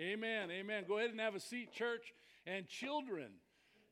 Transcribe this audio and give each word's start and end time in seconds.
Amen. 0.00 0.50
Amen. 0.50 0.84
Go 0.88 0.96
ahead 0.96 1.10
and 1.10 1.20
have 1.20 1.34
a 1.34 1.40
seat, 1.40 1.72
church. 1.72 2.14
And 2.46 2.66
children, 2.66 3.32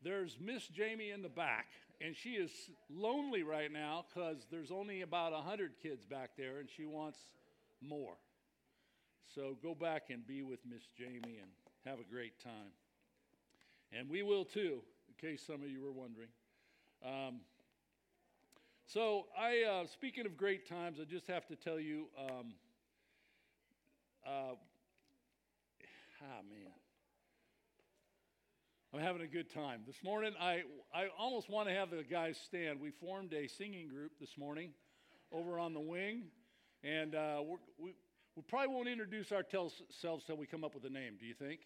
there's 0.02 0.38
Miss 0.40 0.66
Jamie 0.66 1.10
in 1.10 1.20
the 1.20 1.28
back, 1.28 1.66
and 2.00 2.16
she 2.16 2.30
is 2.30 2.50
lonely 2.88 3.42
right 3.42 3.70
now 3.70 4.06
because 4.08 4.46
there's 4.50 4.70
only 4.70 5.02
about 5.02 5.32
100 5.32 5.72
kids 5.82 6.06
back 6.06 6.30
there, 6.38 6.60
and 6.60 6.68
she 6.74 6.86
wants 6.86 7.18
more. 7.82 8.14
So 9.34 9.58
go 9.62 9.74
back 9.74 10.04
and 10.08 10.26
be 10.26 10.42
with 10.42 10.60
Miss 10.64 10.80
Jamie 10.96 11.40
and 11.42 11.50
have 11.84 11.98
a 12.00 12.10
great 12.10 12.42
time. 12.42 12.72
And 13.92 14.08
we 14.08 14.22
will 14.22 14.46
too, 14.46 14.80
in 15.08 15.28
case 15.28 15.42
some 15.46 15.56
of 15.56 15.68
you 15.68 15.82
were 15.82 15.92
wondering. 15.92 16.28
Um, 17.04 17.40
so, 18.86 19.26
I 19.38 19.82
uh, 19.82 19.86
speaking 19.86 20.24
of 20.24 20.38
great 20.38 20.66
times, 20.66 20.98
I 20.98 21.04
just 21.04 21.26
have 21.26 21.46
to 21.48 21.56
tell 21.56 21.78
you. 21.78 22.06
Um, 22.18 22.54
uh, 24.26 24.54
ah, 26.22 26.42
man. 26.48 26.72
I'm 28.92 29.00
having 29.00 29.22
a 29.22 29.26
good 29.26 29.52
time. 29.52 29.82
This 29.86 30.02
morning, 30.02 30.32
I, 30.40 30.62
I 30.94 31.08
almost 31.18 31.50
want 31.50 31.68
to 31.68 31.74
have 31.74 31.90
the 31.90 32.02
guys 32.02 32.38
stand. 32.42 32.80
We 32.80 32.90
formed 32.90 33.34
a 33.34 33.46
singing 33.46 33.88
group 33.88 34.12
this 34.18 34.38
morning 34.38 34.70
over 35.30 35.58
on 35.58 35.74
the 35.74 35.80
wing, 35.80 36.24
and 36.82 37.14
uh, 37.14 37.42
we 37.78 37.92
we 38.34 38.42
probably 38.48 38.74
won't 38.74 38.88
introduce 38.88 39.30
ourselves 39.32 39.74
till 40.26 40.36
we 40.36 40.46
come 40.46 40.64
up 40.64 40.74
with 40.74 40.84
a 40.84 40.90
name. 40.90 41.16
Do 41.20 41.26
you 41.26 41.34
think? 41.34 41.60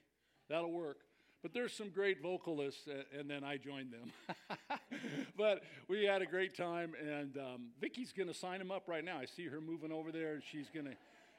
That'll 0.48 0.73
work. 0.73 0.98
But 1.43 1.52
there's 1.52 1.73
some 1.73 1.91
great 1.91 2.23
vocalists, 2.23 2.88
and 3.19 3.29
then 3.29 3.45
I 3.45 3.57
joined 3.57 3.93
them. 3.93 4.12
but 5.37 5.62
we 5.88 6.05
had 6.05 6.23
a 6.23 6.27
great 6.27 6.57
time, 6.57 6.95
and 7.01 7.37
um, 7.37 7.71
Vicky's 7.80 8.12
going 8.12 8.29
to 8.29 8.34
sign 8.34 8.59
them 8.59 8.71
up 8.71 8.88
right 8.88 9.05
now. 9.05 9.19
I 9.19 9.27
see 9.27 9.46
her 9.46 9.60
moving 9.60 9.93
over 9.93 10.12
there, 10.12 10.34
and 10.34 10.43
she's 10.51 10.69
going 10.73 10.87
to 10.87 10.95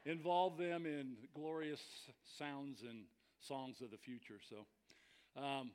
involve 0.06 0.58
them 0.58 0.86
in 0.86 1.16
glorious 1.34 1.82
sounds 2.38 2.82
and 2.82 3.04
songs 3.40 3.82
of 3.82 3.92
the 3.92 3.98
future. 3.98 4.40
So 4.50 5.42
um, 5.42 5.72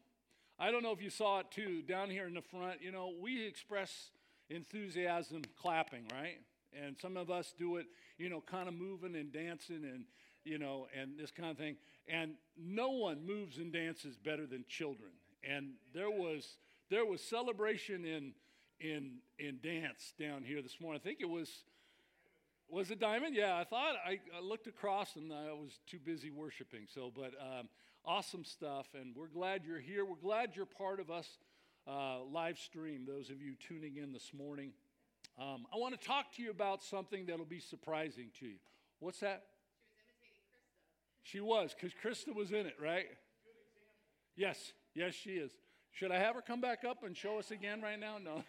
I 0.58 0.70
don't 0.70 0.82
know 0.82 0.92
if 0.92 1.02
you 1.02 1.10
saw 1.10 1.40
it 1.40 1.50
too 1.50 1.82
down 1.82 2.10
here 2.10 2.26
in 2.26 2.34
the 2.34 2.42
front. 2.42 2.82
You 2.82 2.92
know, 2.92 3.12
we 3.20 3.46
express 3.46 4.10
enthusiasm 4.50 5.42
clapping, 5.60 6.06
right? 6.12 6.38
And 6.72 6.96
some 7.00 7.16
of 7.16 7.30
us 7.30 7.54
do 7.58 7.76
it, 7.76 7.86
you 8.18 8.28
know, 8.28 8.42
kind 8.42 8.68
of 8.68 8.74
moving 8.74 9.16
and 9.16 9.32
dancing 9.32 9.84
and 9.84 10.04
you 10.44 10.58
know, 10.58 10.86
and 10.98 11.18
this 11.18 11.30
kind 11.30 11.50
of 11.50 11.58
thing. 11.58 11.76
And 12.08 12.32
no 12.56 12.88
one 12.90 13.26
moves 13.26 13.58
and 13.58 13.72
dances 13.72 14.16
better 14.16 14.46
than 14.46 14.64
children. 14.66 15.10
And 15.48 15.72
there 15.94 16.10
was 16.10 16.56
there 16.90 17.04
was 17.04 17.20
celebration 17.22 18.04
in 18.04 18.32
in 18.80 19.18
in 19.38 19.58
dance 19.62 20.14
down 20.18 20.42
here 20.42 20.62
this 20.62 20.80
morning. 20.80 21.00
I 21.02 21.04
think 21.06 21.18
it 21.20 21.28
was 21.28 21.64
was 22.70 22.90
it 22.90 23.00
Diamond? 23.00 23.34
Yeah, 23.34 23.56
I 23.56 23.64
thought 23.64 23.94
I, 24.04 24.20
I 24.36 24.40
looked 24.40 24.66
across 24.66 25.16
and 25.16 25.32
I 25.32 25.52
was 25.52 25.78
too 25.86 25.98
busy 25.98 26.30
worshiping. 26.30 26.86
So, 26.92 27.10
but 27.14 27.32
um, 27.40 27.68
awesome 28.04 28.44
stuff, 28.44 28.86
and 28.94 29.14
we're 29.16 29.28
glad 29.28 29.62
you're 29.66 29.80
here. 29.80 30.04
We're 30.04 30.16
glad 30.16 30.50
you're 30.54 30.66
part 30.66 31.00
of 31.00 31.10
us 31.10 31.26
uh, 31.86 32.22
live 32.24 32.58
stream. 32.58 33.04
Those 33.06 33.30
of 33.30 33.40
you 33.40 33.54
tuning 33.68 33.96
in 33.96 34.12
this 34.12 34.32
morning, 34.36 34.72
um, 35.38 35.66
I 35.72 35.78
want 35.78 35.98
to 35.98 36.06
talk 36.06 36.34
to 36.36 36.42
you 36.42 36.50
about 36.50 36.82
something 36.82 37.26
that'll 37.26 37.44
be 37.44 37.60
surprising 37.60 38.28
to 38.40 38.46
you. 38.46 38.56
What's 39.00 39.20
that? 39.20 39.44
She 41.22 41.40
was, 41.40 41.74
because 41.74 41.92
Krista 42.02 42.34
was 42.34 42.52
in 42.52 42.66
it, 42.66 42.76
right? 42.82 43.06
Yes, 44.36 44.72
yes, 44.94 45.14
she 45.14 45.32
is. 45.32 45.52
Should 45.92 46.12
I 46.12 46.18
have 46.18 46.34
her 46.34 46.42
come 46.42 46.60
back 46.60 46.84
up 46.84 47.02
and 47.02 47.16
show 47.16 47.38
us 47.38 47.50
again 47.50 47.80
right 47.82 47.98
now? 47.98 48.18
No. 48.22 48.36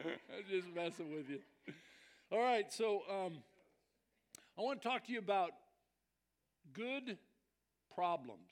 I'm 0.00 0.44
just 0.48 0.68
messing 0.74 1.14
with 1.14 1.28
you. 1.28 1.40
All 2.32 2.40
right, 2.40 2.72
so 2.72 3.02
um, 3.08 3.34
I 4.58 4.62
want 4.62 4.82
to 4.82 4.88
talk 4.88 5.06
to 5.06 5.12
you 5.12 5.20
about 5.20 5.52
good 6.72 7.18
problems. 7.94 8.50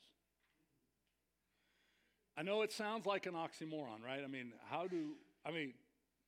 I 2.36 2.42
know 2.42 2.62
it 2.62 2.70
sounds 2.70 3.04
like 3.04 3.26
an 3.26 3.34
oxymoron, 3.34 4.04
right? 4.04 4.22
I 4.22 4.28
mean, 4.28 4.52
how 4.70 4.86
do, 4.86 5.16
I 5.44 5.50
mean, 5.50 5.74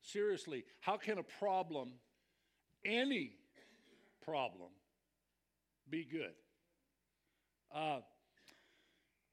seriously, 0.02 0.64
how 0.80 0.96
can 0.96 1.18
a 1.18 1.22
problem, 1.22 1.92
any 2.84 3.36
problem, 4.24 4.70
be 5.88 6.04
good? 6.04 6.34
Uh, 7.72 8.00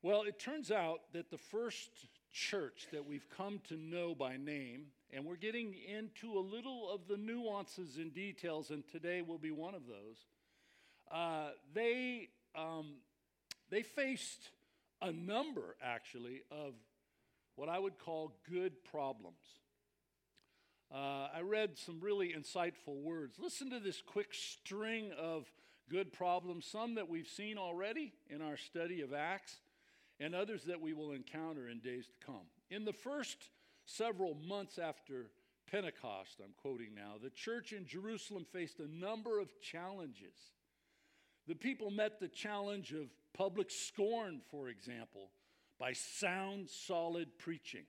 well, 0.04 0.22
it 0.22 0.38
turns 0.38 0.70
out 0.70 1.00
that 1.14 1.32
the 1.32 1.38
first 1.40 1.90
church 2.32 2.86
that 2.92 3.08
we've 3.08 3.28
come 3.36 3.60
to 3.70 3.76
know 3.76 4.14
by 4.14 4.38
name, 4.38 4.86
and 5.14 5.26
we're 5.26 5.36
getting 5.36 5.76
into 5.88 6.38
a 6.38 6.40
little 6.40 6.90
of 6.92 7.08
the 7.08 7.18
nuances 7.18 7.98
and 7.98 8.14
details, 8.14 8.72
and 8.72 8.84
today 8.88 9.22
will 9.22 9.38
be 9.38 9.52
one 9.52 9.76
of 9.76 9.84
those. 9.86 10.26
Uh, 11.12 11.50
they 11.74 12.30
um, 12.56 12.96
they 13.70 13.84
faced 13.84 14.50
a 15.02 15.12
number, 15.12 15.76
actually, 15.84 16.42
of 16.52 16.74
what 17.56 17.70
I 17.70 17.78
would 17.78 17.98
call 18.00 18.34
good 18.50 18.84
problems. 18.84 19.42
Uh, 20.94 21.28
I 21.36 21.42
read 21.42 21.78
some 21.78 22.00
really 22.00 22.36
insightful 22.38 23.02
words. 23.02 23.38
Listen 23.40 23.70
to 23.72 23.80
this 23.80 24.02
quick 24.02 24.34
string 24.34 25.12
of 25.20 25.46
good 25.90 26.14
problems, 26.14 26.66
some 26.66 26.96
that 26.96 27.10
we've 27.10 27.28
seen 27.28 27.58
already 27.58 28.14
in 28.30 28.42
our 28.42 28.58
study 28.58 29.02
of 29.02 29.14
Acts, 29.14 29.58
and 30.20 30.36
others 30.36 30.64
that 30.66 30.82
we 30.82 30.94
will 30.94 31.12
encounter 31.12 31.68
in 31.68 31.80
days 31.80 32.06
to 32.06 32.26
come. 32.26 32.46
In 32.70 32.86
the 32.86 32.94
first 32.94 33.38
several 33.86 34.36
months 34.36 34.78
after 34.78 35.28
Pentecost, 35.70 36.40
I'm 36.44 36.54
quoting 36.62 36.94
now, 36.96 37.16
the 37.22 37.30
church 37.30 37.74
in 37.74 37.86
Jerusalem 37.86 38.46
faced 38.52 38.80
a 38.80 38.88
number 38.88 39.40
of 39.40 39.50
challenges. 39.62 40.36
The 41.48 41.56
people 41.56 41.90
met 41.90 42.20
the 42.20 42.28
challenge 42.28 42.92
of 42.92 43.08
public 43.34 43.70
scorn, 43.70 44.42
for 44.52 44.70
example, 44.70 45.32
by 45.80 45.94
sound, 45.94 46.70
solid 46.70 47.38
preaching. 47.40 47.86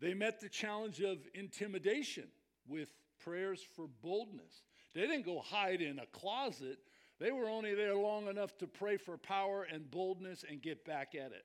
They 0.00 0.14
met 0.14 0.40
the 0.40 0.48
challenge 0.48 1.00
of 1.00 1.18
intimidation 1.34 2.28
with 2.66 2.88
prayers 3.20 3.60
for 3.74 3.86
boldness. 4.02 4.62
They 4.94 5.02
didn't 5.02 5.26
go 5.26 5.40
hide 5.40 5.80
in 5.80 5.98
a 5.98 6.06
closet. 6.06 6.78
They 7.18 7.32
were 7.32 7.48
only 7.48 7.74
there 7.74 7.94
long 7.94 8.28
enough 8.28 8.56
to 8.58 8.66
pray 8.66 8.96
for 8.96 9.16
power 9.16 9.66
and 9.70 9.90
boldness 9.90 10.44
and 10.48 10.60
get 10.60 10.84
back 10.84 11.14
at 11.14 11.32
it. 11.32 11.44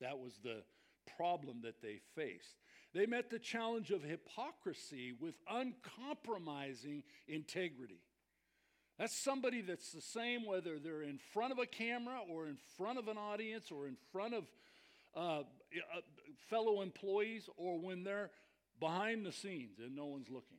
That 0.00 0.18
was 0.18 0.38
the 0.42 0.62
problem 1.16 1.60
that 1.62 1.80
they 1.82 2.00
faced. 2.14 2.56
They 2.92 3.06
met 3.06 3.30
the 3.30 3.38
challenge 3.38 3.90
of 3.90 4.02
hypocrisy 4.02 5.12
with 5.12 5.34
uncompromising 5.48 7.04
integrity. 7.28 8.00
That's 8.98 9.16
somebody 9.16 9.62
that's 9.62 9.92
the 9.92 10.00
same 10.00 10.44
whether 10.44 10.78
they're 10.78 11.02
in 11.02 11.18
front 11.32 11.52
of 11.52 11.58
a 11.58 11.66
camera 11.66 12.20
or 12.28 12.46
in 12.46 12.58
front 12.76 12.98
of 12.98 13.08
an 13.08 13.16
audience 13.16 13.70
or 13.70 13.86
in 13.86 13.96
front 14.12 14.34
of 14.34 14.44
uh, 15.16 15.40
uh 15.40 15.42
fellow 16.50 16.82
employees 16.82 17.48
or 17.56 17.78
when 17.78 18.04
they're 18.04 18.30
behind 18.78 19.24
the 19.24 19.32
scenes 19.32 19.78
and 19.78 19.94
no 19.94 20.06
one's 20.06 20.28
looking. 20.28 20.58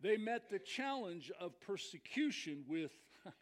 They 0.00 0.16
met 0.18 0.50
the 0.50 0.58
challenge 0.58 1.32
of 1.40 1.58
persecution 1.60 2.64
with, 2.68 2.92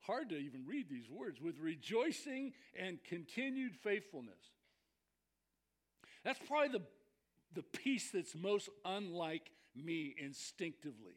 hard 0.00 0.30
to 0.30 0.36
even 0.36 0.66
read 0.66 0.90
these 0.90 1.08
words, 1.08 1.40
with 1.40 1.58
rejoicing 1.58 2.52
and 2.76 2.98
continued 3.04 3.76
faithfulness. 3.76 4.50
That's 6.24 6.38
probably 6.46 6.78
the, 6.78 6.82
the 7.54 7.62
piece 7.62 8.10
that's 8.10 8.34
most 8.34 8.68
unlike 8.84 9.50
me 9.74 10.14
instinctively. 10.18 11.14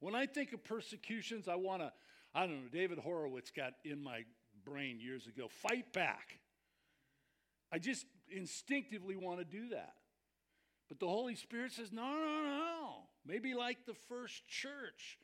When 0.00 0.14
I 0.14 0.26
think 0.26 0.52
of 0.52 0.64
persecutions, 0.64 1.48
I 1.48 1.54
want 1.56 1.82
to, 1.82 1.92
I 2.34 2.46
don't 2.46 2.62
know, 2.62 2.68
David 2.72 2.98
Horowitz 2.98 3.50
got 3.50 3.74
in 3.84 4.02
my 4.02 4.24
brain 4.64 4.98
years 5.00 5.26
ago 5.26 5.48
fight 5.48 5.92
back. 5.92 6.40
I 7.72 7.78
just 7.78 8.06
instinctively 8.30 9.16
want 9.16 9.38
to 9.38 9.44
do 9.44 9.70
that. 9.70 9.94
But 10.88 11.00
the 11.00 11.08
Holy 11.08 11.34
Spirit 11.34 11.72
says, 11.72 11.92
no, 11.92 12.02
no, 12.02 12.42
no. 12.44 12.90
Maybe 13.26 13.54
like 13.54 13.86
the 13.86 13.94
first 14.08 14.46
church. 14.46 15.18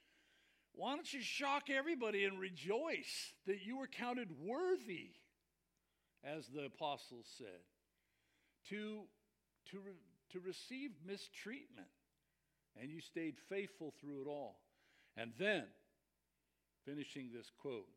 Why 0.73 0.95
don't 0.95 1.13
you 1.13 1.21
shock 1.21 1.65
everybody 1.69 2.25
and 2.25 2.41
rejoice 2.41 3.35
that 3.47 3.63
you 3.63 3.77
were 3.77 3.87
counted 3.87 4.29
worthy, 4.43 5.11
as 6.25 6.47
the 6.47 6.65
apostles 6.65 7.27
said, 7.37 7.61
to, 8.71 9.03
to, 9.71 9.79
re, 9.79 9.93
to 10.33 10.41
receive 10.41 10.91
mistreatment? 11.07 11.89
And 12.81 12.91
you 12.91 13.01
stayed 13.01 13.37
faithful 13.49 13.93
through 14.01 14.23
it 14.23 14.29
all. 14.29 14.61
And 15.17 15.33
then, 15.39 15.65
finishing 16.85 17.31
this 17.35 17.51
quote, 17.61 17.89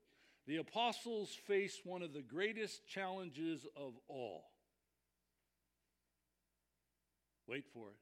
the 0.46 0.58
apostles 0.58 1.38
faced 1.48 1.86
one 1.86 2.02
of 2.02 2.14
the 2.14 2.22
greatest 2.22 2.88
challenges 2.88 3.66
of 3.78 3.94
all. 4.10 4.46
Wait 7.48 7.66
for 7.74 7.90
it 7.90 7.98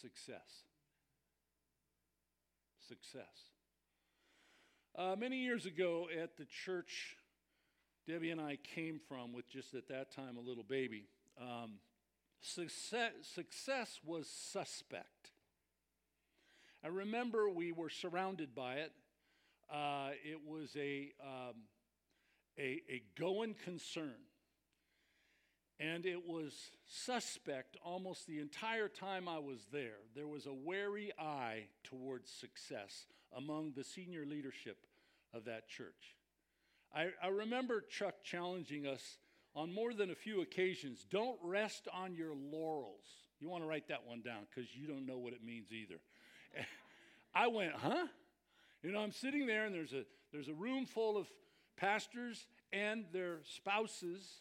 success. 0.00 0.64
Success. 2.86 3.50
Uh, 4.96 5.16
many 5.18 5.38
years 5.38 5.66
ago 5.66 6.06
at 6.22 6.36
the 6.36 6.46
church 6.64 7.16
Debbie 8.06 8.30
and 8.30 8.40
I 8.40 8.56
came 8.74 9.00
from, 9.08 9.32
with 9.32 9.48
just 9.48 9.74
at 9.74 9.88
that 9.88 10.12
time 10.12 10.36
a 10.36 10.40
little 10.40 10.62
baby, 10.62 11.08
um, 11.40 11.72
success, 12.40 13.12
success 13.22 14.00
was 14.04 14.28
suspect. 14.28 15.32
I 16.84 16.88
remember 16.88 17.50
we 17.50 17.72
were 17.72 17.90
surrounded 17.90 18.54
by 18.54 18.74
it. 18.74 18.92
Uh, 19.68 20.10
it 20.24 20.38
was 20.46 20.76
a, 20.76 21.12
um, 21.20 21.54
a, 22.56 22.80
a 22.88 23.02
going 23.18 23.56
concern. 23.64 24.14
And 25.80 26.06
it 26.06 26.26
was 26.26 26.70
suspect 26.86 27.76
almost 27.84 28.26
the 28.28 28.38
entire 28.38 28.88
time 28.88 29.28
I 29.28 29.38
was 29.38 29.66
there. 29.72 29.98
There 30.14 30.28
was 30.28 30.46
a 30.46 30.54
wary 30.54 31.12
eye 31.18 31.64
towards 31.82 32.30
success 32.30 33.06
among 33.36 33.72
the 33.76 33.84
senior 33.84 34.24
leadership 34.24 34.78
of 35.34 35.44
that 35.46 35.68
church. 35.68 36.16
I, 36.96 37.08
I 37.22 37.28
remember 37.28 37.82
Chuck 37.82 38.14
challenging 38.24 38.86
us 38.86 39.18
on 39.54 39.72
more 39.72 39.92
than 39.92 40.10
a 40.10 40.14
few 40.14 40.40
occasions 40.40 41.06
don't 41.10 41.38
rest 41.42 41.88
on 41.92 42.14
your 42.14 42.34
laurels. 42.34 43.04
You 43.38 43.50
want 43.50 43.62
to 43.64 43.68
write 43.68 43.88
that 43.88 44.06
one 44.06 44.22
down 44.22 44.46
because 44.48 44.74
you 44.74 44.86
don't 44.86 45.04
know 45.04 45.18
what 45.18 45.34
it 45.34 45.44
means 45.44 45.66
either. 45.72 46.00
I 47.34 47.48
went, 47.48 47.72
huh? 47.74 48.06
You 48.82 48.92
know, 48.92 49.00
I'm 49.00 49.12
sitting 49.12 49.46
there 49.46 49.66
and 49.66 49.74
there's 49.74 49.92
a, 49.92 50.04
there's 50.32 50.48
a 50.48 50.54
room 50.54 50.86
full 50.86 51.18
of 51.18 51.26
pastors 51.76 52.46
and 52.72 53.04
their 53.12 53.40
spouses. 53.44 54.40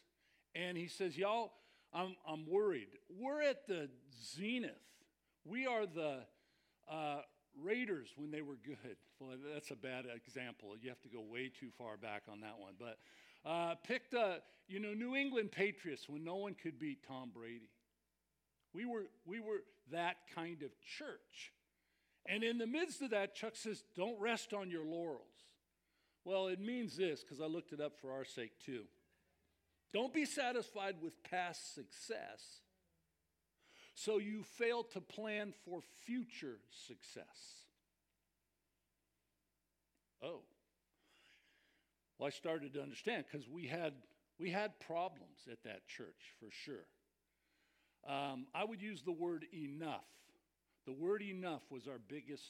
And 0.55 0.77
he 0.77 0.87
says, 0.87 1.17
Y'all, 1.17 1.51
I'm, 1.93 2.15
I'm 2.25 2.45
worried. 2.49 2.87
We're 3.09 3.41
at 3.41 3.67
the 3.67 3.89
zenith. 4.33 4.71
We 5.43 5.67
are 5.67 5.85
the 5.85 6.19
uh, 6.89 7.21
Raiders 7.61 8.09
when 8.15 8.31
they 8.31 8.41
were 8.41 8.57
good. 8.65 8.97
Well, 9.19 9.37
that's 9.53 9.71
a 9.71 9.75
bad 9.75 10.05
example. 10.13 10.75
You 10.81 10.89
have 10.89 11.01
to 11.01 11.09
go 11.09 11.21
way 11.21 11.49
too 11.49 11.69
far 11.77 11.97
back 11.97 12.23
on 12.31 12.41
that 12.41 12.59
one. 12.59 12.73
But 12.77 12.97
uh, 13.49 13.75
picked, 13.87 14.13
uh, 14.13 14.35
you 14.67 14.79
know, 14.79 14.93
New 14.93 15.15
England 15.15 15.51
Patriots 15.51 16.09
when 16.09 16.23
no 16.23 16.35
one 16.35 16.53
could 16.53 16.79
beat 16.79 17.07
Tom 17.07 17.31
Brady. 17.33 17.69
We 18.73 18.85
were, 18.85 19.05
we 19.25 19.39
were 19.39 19.63
that 19.91 20.17
kind 20.33 20.61
of 20.63 20.71
church. 20.97 21.53
And 22.27 22.43
in 22.43 22.57
the 22.57 22.67
midst 22.67 23.01
of 23.01 23.11
that, 23.11 23.35
Chuck 23.35 23.55
says, 23.55 23.83
Don't 23.95 24.19
rest 24.19 24.53
on 24.53 24.69
your 24.69 24.83
laurels. 24.83 25.21
Well, 26.25 26.47
it 26.47 26.59
means 26.59 26.97
this, 26.97 27.21
because 27.21 27.39
I 27.39 27.45
looked 27.45 27.71
it 27.71 27.79
up 27.79 27.99
for 28.01 28.11
our 28.11 28.25
sake 28.25 28.53
too. 28.65 28.83
Don't 29.93 30.13
be 30.13 30.25
satisfied 30.25 30.95
with 31.01 31.13
past 31.23 31.75
success 31.75 32.61
so 33.95 34.17
you 34.17 34.43
fail 34.43 34.83
to 34.83 34.99
plan 35.01 35.53
for 35.63 35.79
future 36.05 36.57
success. 36.87 37.63
Oh. 40.21 40.41
Well, 42.19 42.27
I 42.27 42.29
started 42.29 42.73
to 42.73 42.81
understand 42.81 43.25
because 43.29 43.47
we 43.49 43.67
had, 43.67 43.93
we 44.37 44.49
had 44.49 44.79
problems 44.81 45.47
at 45.49 45.63
that 45.63 45.87
church 45.87 46.33
for 46.39 46.49
sure. 46.51 46.85
Um, 48.07 48.47
I 48.53 48.65
would 48.65 48.81
use 48.81 49.01
the 49.01 49.11
word 49.11 49.45
enough. 49.53 50.05
The 50.85 50.93
word 50.93 51.21
enough 51.21 51.63
was 51.69 51.87
our 51.87 51.99
biggest 52.07 52.43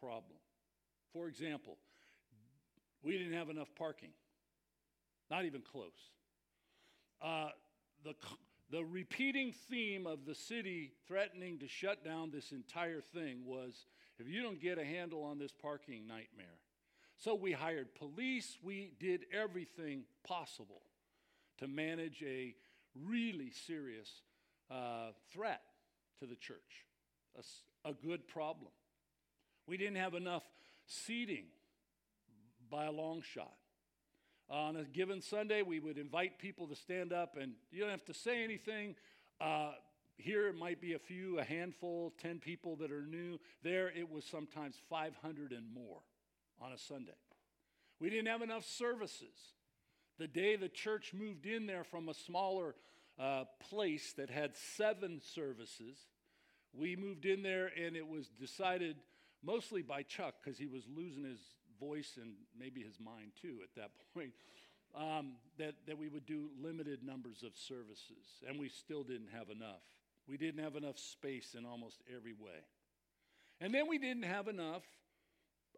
problem. 0.00 0.38
For 1.12 1.28
example, 1.28 1.78
we 3.02 3.16
didn't 3.16 3.32
have 3.32 3.48
enough 3.48 3.68
parking, 3.76 4.10
not 5.30 5.44
even 5.44 5.62
close. 5.62 6.10
Uh, 7.22 7.48
the, 8.04 8.14
the 8.70 8.84
repeating 8.84 9.52
theme 9.70 10.06
of 10.06 10.26
the 10.26 10.34
city 10.34 10.92
threatening 11.06 11.58
to 11.58 11.68
shut 11.68 12.04
down 12.04 12.30
this 12.30 12.52
entire 12.52 13.00
thing 13.00 13.44
was 13.46 13.86
if 14.18 14.28
you 14.28 14.42
don't 14.42 14.60
get 14.60 14.78
a 14.78 14.84
handle 14.84 15.22
on 15.24 15.38
this 15.38 15.52
parking 15.52 16.06
nightmare. 16.06 16.58
So 17.16 17.34
we 17.34 17.52
hired 17.52 17.94
police, 17.94 18.58
we 18.62 18.92
did 19.00 19.26
everything 19.32 20.02
possible 20.26 20.82
to 21.58 21.66
manage 21.66 22.22
a 22.22 22.54
really 23.06 23.50
serious 23.50 24.08
uh, 24.70 25.10
threat 25.32 25.62
to 26.20 26.26
the 26.26 26.36
church, 26.36 26.86
a, 27.36 27.88
a 27.88 27.94
good 27.94 28.28
problem. 28.28 28.70
We 29.66 29.76
didn't 29.76 29.96
have 29.96 30.14
enough 30.14 30.44
seating 30.86 31.46
by 32.70 32.84
a 32.84 32.92
long 32.92 33.22
shot. 33.22 33.56
On 34.50 34.76
a 34.76 34.84
given 34.84 35.20
Sunday, 35.20 35.62
we 35.62 35.78
would 35.78 35.98
invite 35.98 36.38
people 36.38 36.66
to 36.68 36.74
stand 36.74 37.12
up, 37.12 37.36
and 37.38 37.52
you 37.70 37.80
don't 37.80 37.90
have 37.90 38.04
to 38.06 38.14
say 38.14 38.42
anything. 38.42 38.94
Uh, 39.40 39.72
here 40.16 40.48
it 40.48 40.56
might 40.56 40.80
be 40.80 40.94
a 40.94 40.98
few, 40.98 41.38
a 41.38 41.44
handful, 41.44 42.14
10 42.22 42.38
people 42.38 42.76
that 42.76 42.90
are 42.90 43.04
new. 43.04 43.38
There 43.62 43.88
it 43.88 44.10
was 44.10 44.24
sometimes 44.24 44.76
500 44.88 45.52
and 45.52 45.72
more 45.72 46.00
on 46.60 46.72
a 46.72 46.78
Sunday. 46.78 47.12
We 48.00 48.08
didn't 48.08 48.28
have 48.28 48.42
enough 48.42 48.64
services. 48.64 49.54
The 50.18 50.26
day 50.26 50.56
the 50.56 50.68
church 50.68 51.12
moved 51.14 51.46
in 51.46 51.66
there 51.66 51.84
from 51.84 52.08
a 52.08 52.14
smaller 52.14 52.74
uh, 53.18 53.44
place 53.68 54.14
that 54.14 54.30
had 54.30 54.56
seven 54.76 55.20
services, 55.34 55.98
we 56.72 56.96
moved 56.96 57.26
in 57.26 57.42
there 57.42 57.70
and 57.76 57.96
it 57.96 58.06
was 58.06 58.28
decided 58.28 58.96
mostly 59.42 59.82
by 59.82 60.02
Chuck 60.02 60.34
because 60.42 60.58
he 60.58 60.66
was 60.66 60.82
losing 60.94 61.24
his 61.24 61.40
voice 61.80 62.18
and 62.20 62.34
maybe 62.58 62.82
his 62.82 62.98
mind 63.00 63.32
too 63.40 63.58
at 63.62 63.74
that 63.76 63.90
point. 64.14 64.32
Um, 64.96 65.32
that, 65.58 65.74
that 65.86 65.98
we 65.98 66.08
would 66.08 66.24
do 66.24 66.48
limited 66.58 67.02
numbers 67.04 67.42
of 67.44 67.52
services, 67.54 68.42
and 68.48 68.58
we 68.58 68.70
still 68.70 69.02
didn't 69.02 69.28
have 69.34 69.50
enough. 69.50 69.82
We 70.26 70.38
didn't 70.38 70.64
have 70.64 70.76
enough 70.76 70.98
space 70.98 71.54
in 71.56 71.66
almost 71.66 72.00
every 72.14 72.32
way. 72.32 72.64
And 73.60 73.74
then 73.74 73.86
we 73.86 73.98
didn't 73.98 74.24
have 74.24 74.48
enough 74.48 74.82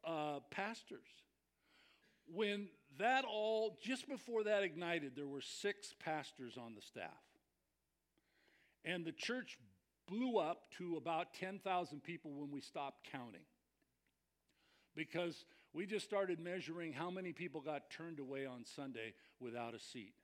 uh, 0.04 0.40
pastors. 0.50 1.06
When 2.32 2.68
that 2.98 3.24
all, 3.24 3.78
just 3.82 4.08
before 4.08 4.44
that 4.44 4.62
ignited, 4.62 5.12
there 5.16 5.26
were 5.26 5.40
six 5.40 5.94
pastors 6.04 6.56
on 6.56 6.74
the 6.74 6.82
staff. 6.82 7.10
And 8.84 9.04
the 9.04 9.12
church 9.12 9.58
blew 10.08 10.38
up 10.38 10.70
to 10.78 10.96
about 10.96 11.34
10,000 11.34 12.02
people 12.02 12.32
when 12.32 12.50
we 12.50 12.60
stopped 12.60 13.08
counting. 13.10 13.44
Because 14.96 15.44
we 15.72 15.86
just 15.86 16.04
started 16.04 16.40
measuring 16.40 16.92
how 16.92 17.10
many 17.10 17.32
people 17.32 17.60
got 17.60 17.90
turned 17.90 18.18
away 18.18 18.46
on 18.46 18.64
Sunday 18.64 19.14
without 19.38 19.74
a 19.74 19.78
seat. 19.78 20.14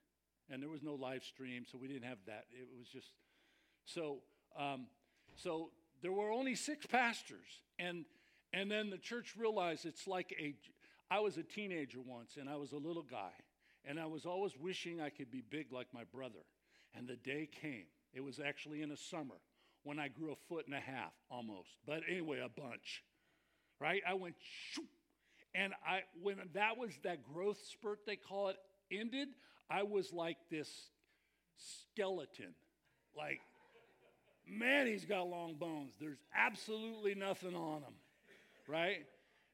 And 0.49 0.61
there 0.61 0.69
was 0.69 0.83
no 0.83 0.95
live 0.95 1.23
stream, 1.23 1.65
so 1.69 1.77
we 1.77 1.87
didn't 1.87 2.05
have 2.05 2.19
that. 2.27 2.45
It 2.51 2.67
was 2.77 2.87
just 2.87 3.07
so. 3.85 4.19
Um, 4.57 4.87
so 5.35 5.71
there 6.01 6.11
were 6.11 6.31
only 6.31 6.55
six 6.55 6.85
pastors, 6.85 7.61
and 7.79 8.05
and 8.53 8.71
then 8.71 8.89
the 8.89 8.97
church 8.97 9.35
realized 9.37 9.85
it's 9.85 10.07
like 10.07 10.33
a. 10.39 10.55
I 11.09 11.19
was 11.19 11.37
a 11.37 11.43
teenager 11.43 11.99
once, 12.01 12.37
and 12.39 12.49
I 12.49 12.55
was 12.55 12.71
a 12.71 12.77
little 12.77 13.03
guy, 13.03 13.31
and 13.85 13.99
I 13.99 14.05
was 14.05 14.25
always 14.25 14.53
wishing 14.57 15.01
I 15.01 15.09
could 15.09 15.31
be 15.31 15.41
big 15.49 15.71
like 15.71 15.87
my 15.93 16.03
brother. 16.13 16.45
And 16.95 17.07
the 17.07 17.15
day 17.15 17.47
came. 17.61 17.85
It 18.13 18.21
was 18.21 18.39
actually 18.39 18.81
in 18.81 18.91
a 18.91 18.97
summer 18.97 19.35
when 19.83 19.99
I 19.99 20.07
grew 20.07 20.31
a 20.31 20.35
foot 20.49 20.65
and 20.65 20.75
a 20.75 20.79
half 20.79 21.13
almost, 21.29 21.69
but 21.85 22.01
anyway, 22.09 22.39
a 22.39 22.49
bunch. 22.49 23.03
Right? 23.79 24.01
I 24.07 24.15
went 24.15 24.35
shoo, 24.73 24.83
and 25.55 25.73
I, 25.85 26.01
when 26.21 26.37
that 26.53 26.77
was 26.77 26.91
that 27.03 27.23
growth 27.33 27.59
spurt, 27.71 27.99
they 28.05 28.15
call 28.15 28.49
it, 28.49 28.57
ended, 28.91 29.29
I 29.69 29.83
was 29.83 30.13
like 30.13 30.37
this 30.49 30.69
skeleton. 31.57 32.53
Like, 33.15 33.41
man, 34.47 34.87
he's 34.87 35.05
got 35.05 35.27
long 35.27 35.55
bones. 35.55 35.93
There's 35.99 36.19
absolutely 36.35 37.15
nothing 37.15 37.55
on 37.55 37.81
him, 37.81 37.93
right? 38.67 39.05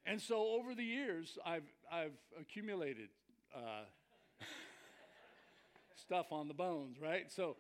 And 0.06 0.22
so 0.22 0.36
over 0.60 0.76
the 0.76 0.84
years, 0.84 1.38
I've, 1.46 1.64
I've 1.92 2.18
accumulated 2.40 3.10
uh, 3.56 3.86
stuff 5.96 6.28
on 6.32 6.48
the 6.48 6.54
bones, 6.54 6.98
right? 7.02 7.32
So, 7.32 7.56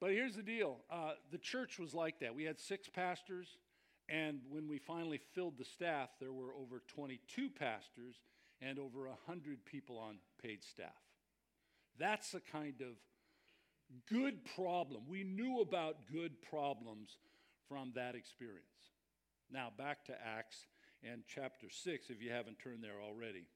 but 0.00 0.10
here's 0.10 0.34
the 0.34 0.42
deal 0.42 0.78
uh, 0.90 1.12
the 1.30 1.38
church 1.38 1.78
was 1.78 1.94
like 1.94 2.20
that. 2.20 2.34
We 2.34 2.44
had 2.44 2.58
six 2.58 2.88
pastors, 2.88 3.58
and 4.12 4.40
when 4.50 4.68
we 4.68 4.76
finally 4.76 5.18
filled 5.34 5.56
the 5.56 5.64
staff, 5.64 6.10
there 6.20 6.34
were 6.34 6.52
over 6.54 6.82
22 6.86 7.48
pastors 7.48 8.16
and 8.60 8.78
over 8.78 9.08
100 9.08 9.64
people 9.64 9.98
on 9.98 10.18
paid 10.40 10.62
staff. 10.62 11.00
That's 11.98 12.30
the 12.32 12.40
kind 12.40 12.82
of 12.82 12.96
good 14.06 14.44
problem. 14.54 15.04
We 15.08 15.24
knew 15.24 15.60
about 15.60 16.06
good 16.12 16.42
problems 16.42 17.16
from 17.70 17.92
that 17.94 18.14
experience. 18.14 18.66
Now, 19.50 19.68
back 19.78 20.04
to 20.04 20.12
Acts 20.12 20.66
and 21.02 21.22
chapter 21.26 21.68
6, 21.70 22.10
if 22.10 22.22
you 22.22 22.32
haven't 22.32 22.58
turned 22.58 22.84
there 22.84 23.00
already. 23.02 23.46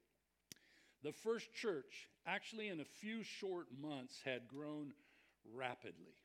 The 1.03 1.13
first 1.13 1.53
church, 1.53 2.09
actually, 2.25 2.69
in 2.69 2.79
a 2.79 2.85
few 2.99 3.21
short 3.21 3.67
months, 3.79 4.21
had 4.25 4.47
grown 4.47 4.93
rapidly. 5.55 6.15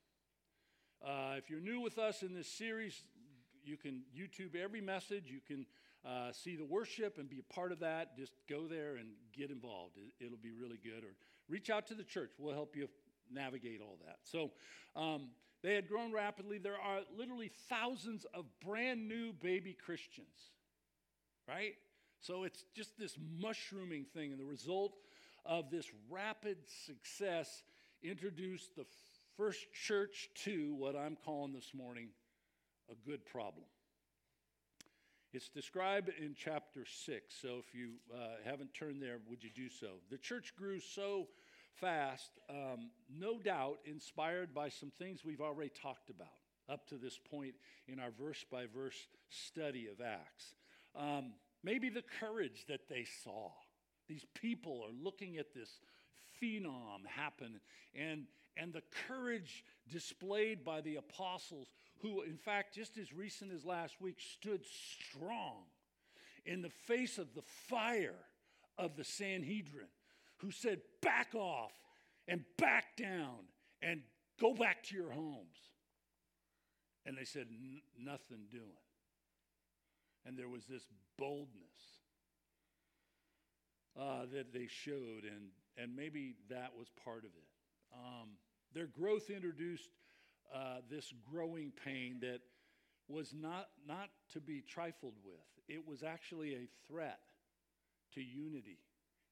Uh, 1.05 1.35
if 1.37 1.51
you're 1.51 1.61
new 1.61 1.81
with 1.81 1.99
us 1.99 2.23
in 2.23 2.33
this 2.33 2.49
series, 2.49 3.03
you 3.65 3.77
can 3.77 4.03
YouTube 4.17 4.57
every 4.57 4.81
message. 4.81 5.25
You 5.27 5.41
can 5.47 5.67
uh, 6.05 6.33
see 6.33 6.57
the 6.57 6.65
worship 6.65 7.19
and 7.19 7.29
be 7.29 7.39
a 7.39 7.53
part 7.53 7.73
of 7.73 7.81
that. 7.81 8.17
Just 8.17 8.33
go 8.49 8.67
there 8.67 8.97
and 8.97 9.11
get 9.37 9.51
involved. 9.51 9.97
It, 10.21 10.31
will 10.31 10.39
be 10.39 10.53
really 10.53 10.79
good. 10.83 11.05
Or 11.05 11.15
reach 11.49 11.71
out 11.71 11.87
to 11.89 11.95
the 11.95 12.05
church. 12.05 12.33
We'll 12.39 12.55
help 12.55 12.77
you 12.77 12.89
navigate 13.33 13.81
all 13.81 13.99
that. 14.05 14.19
So 14.25 14.51
um, 14.97 15.29
they 15.63 15.75
had 15.75 15.89
grown 15.89 16.13
rapidly. 16.13 16.59
There 16.59 16.75
are 16.75 17.01
literally 17.17 17.51
thousands 17.69 18.27
of 18.35 18.47
brand 18.65 19.09
new 19.09 19.33
baby 19.33 19.75
Christians, 19.75 20.51
right? 21.49 21.75
So 22.21 22.45
it's 22.45 22.65
just 22.75 22.99
this 22.99 23.17
mushrooming 23.39 24.07
thing. 24.13 24.33
And 24.33 24.41
the 24.41 24.45
result 24.45 24.97
of 25.45 25.71
this 25.71 25.87
rapid 26.11 26.59
success 26.87 27.63
introduced 28.03 28.77
the 28.77 28.87
first 29.37 29.73
church 29.73 30.31
to 30.45 30.75
what 30.75 30.97
I'm 30.97 31.17
calling 31.25 31.53
this 31.53 31.73
morning 31.75 32.09
a 32.91 32.95
good 33.09 33.25
problem. 33.25 33.65
It's 35.33 35.49
described 35.49 36.11
in 36.21 36.35
chapter 36.37 36.85
6. 36.85 37.35
So 37.41 37.59
if 37.59 37.75
you 37.75 37.93
uh, 38.15 38.37
haven't 38.45 38.75
turned 38.75 39.01
there, 39.01 39.19
would 39.31 39.43
you 39.43 39.51
do 39.55 39.71
so? 39.71 39.93
The 40.11 40.19
church 40.19 40.55
grew 40.57 40.79
so 40.79 41.29
fast, 41.75 42.33
um, 42.51 42.91
no 43.11 43.39
doubt 43.39 43.79
inspired 43.87 44.53
by 44.53 44.69
some 44.69 44.91
things 44.91 45.25
we've 45.25 45.41
already 45.41 45.71
talked 45.71 46.11
about 46.11 46.29
up 46.69 46.87
to 46.89 46.97
this 46.97 47.19
point 47.19 47.55
in 47.89 47.99
our 47.99 48.11
verse 48.11 48.45
by 48.51 48.67
verse 48.67 49.09
study 49.31 49.89
of 49.89 50.05
Acts. 50.05 50.55
Um, 50.95 51.33
maybe 51.65 51.89
the 51.89 52.05
courage 52.21 52.67
that 52.69 52.89
they 52.89 53.07
saw. 53.25 53.51
These 54.09 54.27
people 54.35 54.85
are 54.85 54.93
looking 55.03 55.39
at 55.39 55.55
this 55.55 55.81
phenom 56.43 57.07
happen 57.07 57.61
and, 57.95 58.25
and 58.57 58.73
the 58.73 58.83
courage 59.09 59.65
displayed 59.91 60.65
by 60.65 60.81
the 60.81 60.97
apostles, 60.97 61.69
who, 62.03 62.23
in 62.23 62.37
fact, 62.37 62.75
just 62.75 62.99
as 62.99 63.13
recent 63.13 63.53
as 63.53 63.65
last 63.65 64.01
week, 64.01 64.19
stood 64.21 64.65
strong 64.67 65.63
in 66.45 66.61
the 66.61 66.71
face 66.71 67.19
of 67.19 67.35
the 67.35 67.43
fire 67.43 68.27
of 68.77 68.97
the 68.97 69.05
Sanhedrin, 69.05 69.87
who 70.39 70.51
said, 70.51 70.81
Back 71.01 71.35
off 71.35 71.73
and 72.27 72.45
back 72.59 72.97
down 72.97 73.47
and 73.81 74.01
go 74.41 74.53
back 74.53 74.83
to 74.85 74.97
your 74.97 75.13
homes. 75.13 75.57
And 77.07 77.17
they 77.17 77.25
said, 77.25 77.47
Nothing 77.99 78.47
doing. 78.51 78.65
And 80.27 80.37
there 80.37 80.49
was 80.49 80.67
this 80.67 80.87
boldness 81.19 81.49
uh, 83.99 84.27
that 84.33 84.53
they 84.53 84.67
showed, 84.69 85.25
and, 85.25 85.51
and 85.77 85.95
maybe 85.95 86.35
that 86.49 86.73
was 86.77 86.89
part 87.05 87.25
of 87.25 87.31
it. 87.37 87.95
Um, 87.95 88.31
their 88.75 88.87
growth 88.87 89.31
introduced 89.31 89.91
uh, 90.55 90.79
this 90.91 91.13
growing 91.31 91.73
pain 91.85 92.19
that 92.21 92.41
was 93.09 93.35
not, 93.35 93.69
not 93.87 94.11
to 94.33 94.41
be 94.41 94.63
trifled 94.63 95.15
with. 95.25 95.35
It 95.69 95.87
was 95.87 96.03
actually 96.03 96.55
a 96.55 96.69
threat 96.89 97.21
to 98.15 98.21
unity 98.21 98.79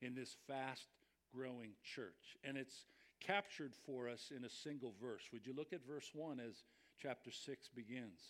in 0.00 0.14
this 0.14 0.36
fast 0.46 0.86
growing 1.34 1.70
church. 1.82 2.38
And 2.44 2.56
it's 2.56 2.86
captured 3.20 3.74
for 3.86 4.08
us 4.08 4.32
in 4.34 4.44
a 4.44 4.50
single 4.50 4.94
verse. 5.00 5.22
Would 5.32 5.46
you 5.46 5.54
look 5.54 5.72
at 5.72 5.86
verse 5.86 6.10
1 6.14 6.40
as 6.40 6.64
chapter 7.00 7.30
6 7.30 7.68
begins? 7.68 8.20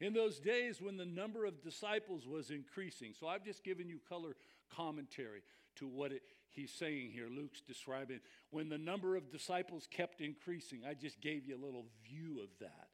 In 0.00 0.12
those 0.12 0.40
days 0.40 0.82
when 0.82 0.96
the 0.96 1.06
number 1.06 1.44
of 1.44 1.62
disciples 1.62 2.26
was 2.26 2.50
increasing. 2.50 3.14
So 3.18 3.28
I've 3.28 3.44
just 3.44 3.62
given 3.62 3.88
you 3.88 4.00
color 4.08 4.36
commentary 4.74 5.42
to 5.76 5.86
what 5.86 6.12
it, 6.12 6.22
he's 6.54 6.72
saying 6.72 7.10
here. 7.12 7.28
Luke's 7.28 7.60
describing 7.60 8.20
when 8.50 8.68
the 8.68 8.78
number 8.78 9.16
of 9.16 9.30
disciples 9.30 9.88
kept 9.90 10.20
increasing. 10.20 10.82
I 10.88 10.94
just 10.94 11.20
gave 11.20 11.46
you 11.46 11.56
a 11.56 11.64
little 11.64 11.86
view 12.02 12.40
of 12.42 12.50
that. 12.60 12.88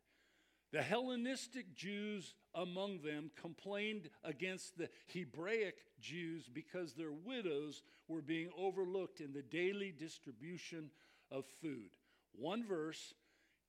The 0.73 0.83
Hellenistic 0.83 1.75
Jews 1.75 2.35
among 2.55 3.01
them 3.03 3.31
complained 3.41 4.09
against 4.23 4.79
the 4.79 4.89
Hebraic 5.13 5.79
Jews 6.01 6.49
because 6.53 6.95
their 6.95 7.13
widows 7.13 7.83
were 8.07 8.23
being 8.23 8.51
overlooked 8.57 9.21
in 9.21 9.33
the 9.33 9.43
daily 9.43 9.93
distribution 9.93 10.91
of 11.31 11.45
food. 11.61 11.91
One 12.33 12.65
verse 12.65 13.15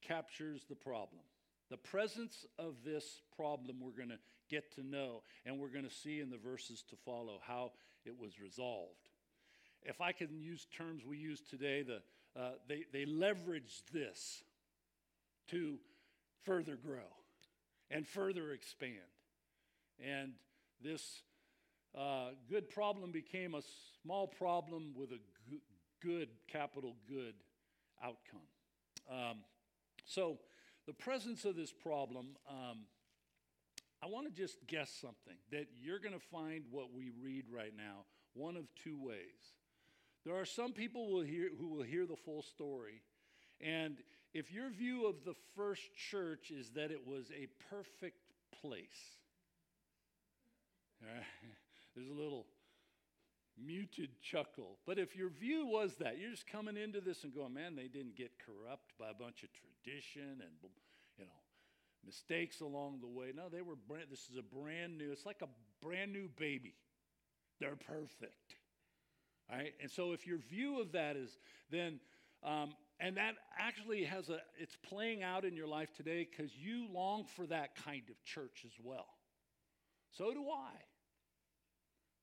captures 0.02 0.66
the 0.70 0.76
problem. 0.76 1.22
The 1.72 1.78
presence 1.78 2.46
of 2.60 2.76
this 2.86 3.22
problem 3.36 3.78
we're 3.80 3.92
going 3.92 4.10
to 4.10 4.20
get 4.50 4.76
to 4.76 4.84
know, 4.84 5.24
and 5.46 5.58
we're 5.58 5.70
going 5.70 5.88
to 5.88 5.96
see 5.96 6.20
in 6.20 6.30
the 6.30 6.38
verses 6.38 6.84
to 6.90 6.96
follow 6.98 7.40
how 7.42 7.72
it 8.06 8.18
was 8.20 8.40
resolved. 8.40 9.01
If 9.84 10.02
I 10.02 10.12
can 10.12 10.40
use 10.40 10.68
terms 10.78 11.04
we 11.06 11.18
use 11.18 11.42
today, 11.42 11.84
the, 11.84 12.02
uh, 12.40 12.52
they, 12.68 12.86
they 12.92 13.06
leveraged 13.06 13.84
this 13.92 14.44
to 15.50 15.78
further 16.44 16.76
grow 16.76 17.10
and 17.90 18.08
further 18.08 18.52
expand. 18.52 18.96
And 20.00 20.34
this 20.84 21.24
uh, 21.98 22.30
good 22.50 22.70
problem 22.70 23.12
became 23.12 23.56
a 23.56 23.62
small 24.04 24.28
problem 24.28 24.94
with 24.96 25.12
a 25.12 25.20
good, 26.02 26.30
capital 26.48 26.96
good 27.08 27.36
outcome. 28.04 28.48
Um, 29.10 29.38
so, 30.06 30.40
the 30.88 30.94
presence 30.94 31.46
of 31.46 31.56
this 31.56 31.72
problem, 31.72 32.38
um, 32.50 32.80
I 34.02 34.08
want 34.08 34.28
to 34.28 34.34
just 34.34 34.58
guess 34.66 34.90
something 34.90 35.38
that 35.52 35.68
you're 35.80 36.00
going 36.00 36.14
to 36.14 36.26
find 36.32 36.64
what 36.72 36.92
we 36.94 37.12
read 37.22 37.46
right 37.52 37.74
now 37.76 38.06
one 38.34 38.56
of 38.56 38.64
two 38.84 38.98
ways. 39.00 39.56
There 40.26 40.36
are 40.36 40.46
some 40.46 40.74
people 40.74 41.12
will 41.12 41.22
hear, 41.22 41.50
who 41.60 41.68
will 41.68 41.84
hear 41.84 42.06
the 42.06 42.16
full 42.16 42.44
story, 42.44 43.02
and 43.60 43.98
if 44.34 44.52
your 44.52 44.70
view 44.70 45.08
of 45.08 45.24
the 45.26 45.36
first 45.56 45.82
church 46.10 46.52
is 46.52 46.70
that 46.72 46.92
it 46.92 47.06
was 47.06 47.32
a 47.32 47.48
perfect 47.70 48.22
place, 48.62 49.18
there's 51.96 52.08
a 52.10 52.14
little 52.14 52.46
muted 53.58 54.10
chuckle. 54.22 54.78
But 54.86 55.00
if 55.00 55.16
your 55.16 55.30
view 55.30 55.66
was 55.66 55.96
that, 56.00 56.18
you're 56.18 56.32
just 56.32 56.48
coming 56.48 56.78
into 56.78 57.02
this 57.02 57.24
and 57.24 57.34
going, 57.34 57.54
man, 57.54 57.76
they 57.76 57.88
didn't 57.88 58.16
get 58.16 58.32
corrupt 58.46 58.94
by 59.00 59.10
a 59.10 59.14
bunch 59.14 59.44
of 59.44 59.50
tradition 59.52 60.42
and, 60.42 60.72
you 61.18 61.26
know, 61.26 61.42
mistakes 62.06 62.62
along 62.62 63.00
the 63.02 63.08
way. 63.08 63.32
No, 63.36 63.50
they 63.50 63.62
were 63.62 63.76
brand, 63.76 64.06
this 64.10 64.30
is 64.30 64.38
a 64.38 64.56
brand 64.56 64.98
new, 64.98 65.12
it's 65.12 65.26
like 65.26 65.42
a 65.42 65.50
brand 65.86 66.14
new 66.14 66.30
baby. 66.38 66.76
They're 67.60 67.76
perfect. 67.76 68.56
And 69.52 69.92
so 69.92 70.14
if 70.14 70.26
your 70.26 70.38
view 70.38 70.80
of 70.80 70.94
that 70.94 71.16
is 71.18 71.38
then, 71.70 72.00
um, 72.44 72.74
and 73.00 73.18
that 73.18 73.36
actually 73.58 74.04
has 74.06 74.30
a, 74.30 74.40
it's 74.58 74.78
playing 74.88 75.24
out 75.24 75.44
in 75.44 75.56
your 75.56 75.68
life 75.68 75.94
today 75.96 76.28
because 76.30 76.56
you 76.56 76.88
long 76.92 77.26
for 77.36 77.46
that 77.48 77.76
kind 77.84 78.04
of 78.10 78.24
church 78.24 78.64
as 78.66 78.74
well. 78.82 79.08
So 80.12 80.34
do 80.34 80.46
I. 80.50 80.72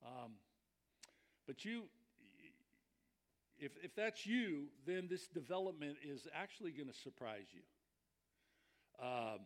Um, 0.06 0.32
but 1.46 1.64
you, 1.64 1.84
if, 3.58 3.72
if 3.82 3.94
that's 3.94 4.26
you, 4.26 4.68
then 4.86 5.08
this 5.10 5.26
development 5.26 5.96
is 6.04 6.28
actually 6.34 6.70
going 6.70 6.88
to 6.88 6.98
surprise 6.98 7.46
you. 7.52 7.62
Um, 9.04 9.40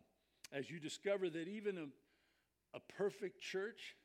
as 0.51 0.69
you 0.69 0.79
discover 0.79 1.29
that 1.29 1.47
even 1.47 1.77
a, 1.77 2.77
a 2.77 2.79
perfect 2.97 3.41
church 3.41 3.95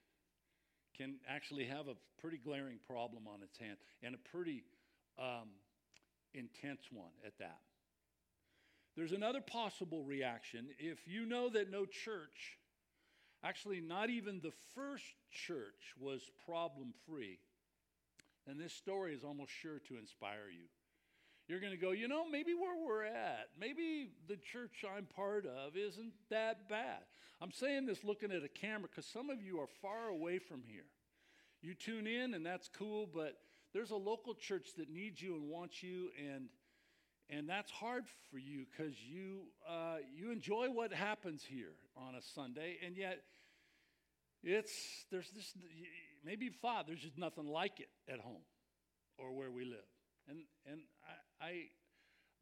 can 0.98 1.14
actually 1.28 1.64
have 1.64 1.88
a 1.88 1.94
pretty 2.20 2.38
glaring 2.38 2.78
problem 2.86 3.26
on 3.26 3.42
its 3.42 3.56
hand 3.58 3.76
and 4.02 4.14
a 4.14 4.18
pretty 4.18 4.64
um, 5.18 5.48
intense 6.34 6.82
one 6.92 7.12
at 7.24 7.38
that. 7.38 7.60
There's 8.96 9.12
another 9.12 9.40
possible 9.40 10.02
reaction. 10.02 10.66
If 10.78 11.06
you 11.06 11.24
know 11.24 11.48
that 11.50 11.70
no 11.70 11.86
church, 11.86 12.58
actually, 13.44 13.80
not 13.80 14.10
even 14.10 14.40
the 14.40 14.52
first 14.74 15.04
church 15.30 15.94
was 16.00 16.22
problem 16.44 16.92
free, 17.06 17.38
then 18.46 18.58
this 18.58 18.72
story 18.72 19.14
is 19.14 19.22
almost 19.22 19.52
sure 19.52 19.78
to 19.88 19.98
inspire 19.98 20.50
you. 20.50 20.64
You're 21.48 21.60
going 21.60 21.72
to 21.72 21.78
go, 21.78 21.92
you 21.92 22.08
know, 22.08 22.28
maybe 22.28 22.52
where 22.52 22.76
we're 22.76 23.04
at, 23.04 23.48
maybe 23.58 24.10
the 24.28 24.36
church 24.36 24.84
I'm 24.84 25.06
part 25.06 25.46
of 25.46 25.76
isn't 25.76 26.12
that 26.30 26.68
bad. 26.68 27.00
I'm 27.40 27.52
saying 27.52 27.86
this 27.86 28.04
looking 28.04 28.30
at 28.32 28.44
a 28.44 28.48
camera 28.48 28.88
because 28.90 29.06
some 29.06 29.30
of 29.30 29.42
you 29.42 29.58
are 29.60 29.68
far 29.80 30.08
away 30.08 30.38
from 30.38 30.62
here. 30.66 30.84
You 31.62 31.74
tune 31.74 32.06
in, 32.06 32.34
and 32.34 32.44
that's 32.44 32.68
cool, 32.68 33.08
but 33.12 33.38
there's 33.72 33.90
a 33.90 33.96
local 33.96 34.34
church 34.34 34.68
that 34.76 34.90
needs 34.90 35.22
you 35.22 35.34
and 35.34 35.48
wants 35.48 35.82
you, 35.82 36.10
and 36.18 36.48
and 37.30 37.46
that's 37.46 37.70
hard 37.70 38.04
for 38.30 38.38
you 38.38 38.64
because 38.70 38.94
you 39.00 39.42
uh, 39.68 39.96
you 40.14 40.30
enjoy 40.30 40.68
what 40.70 40.92
happens 40.92 41.44
here 41.46 41.74
on 41.96 42.14
a 42.14 42.22
Sunday, 42.22 42.76
and 42.84 42.96
yet 42.96 43.22
it's 44.42 44.72
there's 45.10 45.30
this 45.30 45.52
maybe 46.24 46.48
thought 46.48 46.86
there's 46.86 47.02
just 47.02 47.18
nothing 47.18 47.46
like 47.46 47.80
it 47.80 47.88
at 48.12 48.20
home 48.20 48.42
or 49.18 49.32
where 49.32 49.50
we 49.50 49.64
live, 49.64 49.78
and 50.28 50.40
and 50.70 50.80
I 51.40 51.47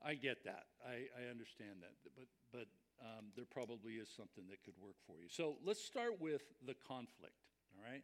I, 0.04 0.10
I 0.10 0.14
get 0.14 0.44
that 0.44 0.66
I, 0.84 1.06
I 1.16 1.30
understand 1.30 1.80
that, 1.80 1.94
but 2.02 2.26
but 2.52 2.66
um, 3.00 3.26
there 3.36 3.44
probably 3.44 3.94
is 3.94 4.08
something 4.08 4.44
that 4.50 4.64
could 4.64 4.74
work 4.80 4.96
for 5.06 5.20
you. 5.20 5.28
So 5.28 5.56
let's 5.64 5.84
start 5.84 6.20
with 6.20 6.42
the 6.66 6.74
conflict. 6.86 7.36
All 7.76 7.84
right, 7.84 8.02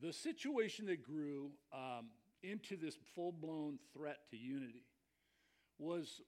the 0.00 0.12
situation 0.12 0.86
that 0.86 1.02
grew 1.02 1.50
um, 1.72 2.08
into 2.42 2.76
this 2.76 2.96
full 3.14 3.32
blown 3.32 3.78
threat 3.92 4.18
to 4.30 4.36
unity 4.36 4.84
was, 5.78 6.20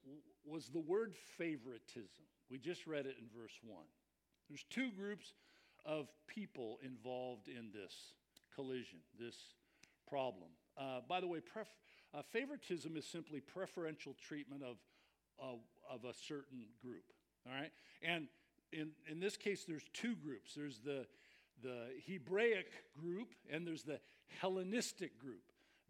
was 0.45 0.69
the 0.69 0.81
word 0.81 1.15
favoritism. 1.39 2.25
We 2.51 2.59
just 2.59 2.87
read 2.87 3.07
it 3.07 3.17
in 3.19 3.27
verse 3.39 3.59
1. 3.63 3.85
There's 4.49 4.65
two 4.71 4.91
groups 4.93 5.33
of 5.85 6.09
people 6.27 6.79
involved 6.83 7.49
in 7.49 7.71
this 7.73 7.95
collision, 8.55 8.99
this 9.19 9.37
problem. 10.09 10.51
Uh, 10.77 11.01
by 11.09 11.21
the 11.21 11.27
way, 11.27 11.41
pref- 11.41 11.69
uh, 12.15 12.23
favoritism 12.33 12.97
is 12.97 13.07
simply 13.07 13.41
preferential 13.41 14.15
treatment 14.27 14.63
of, 14.63 14.77
of, 15.39 15.59
of 15.91 16.05
a 16.05 16.15
certain 16.15 16.67
group. 16.83 17.05
All 17.47 17.55
right? 17.55 17.73
And 18.03 18.29
in, 18.73 18.91
in 19.11 19.21
this 19.21 19.37
case, 19.37 19.65
there's 19.67 19.85
two 19.93 20.15
groups 20.17 20.55
there's 20.55 20.81
the, 20.81 21.07
the 21.63 21.89
Hebraic 22.07 22.67
group 22.99 23.29
and 23.51 23.67
there's 23.67 23.83
the 23.83 24.01
Hellenistic 24.41 25.19
group. 25.19 25.43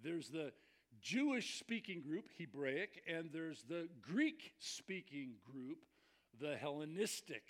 There's 0.03 0.29
the 0.29 0.53
Jewish 1.01 1.59
speaking 1.59 2.01
group, 2.01 2.29
Hebraic, 2.39 3.03
and 3.09 3.31
there's 3.33 3.63
the 3.69 3.89
Greek 4.01 4.53
speaking 4.59 5.35
group, 5.51 5.79
the 6.41 6.57
Hellenistic. 6.57 7.43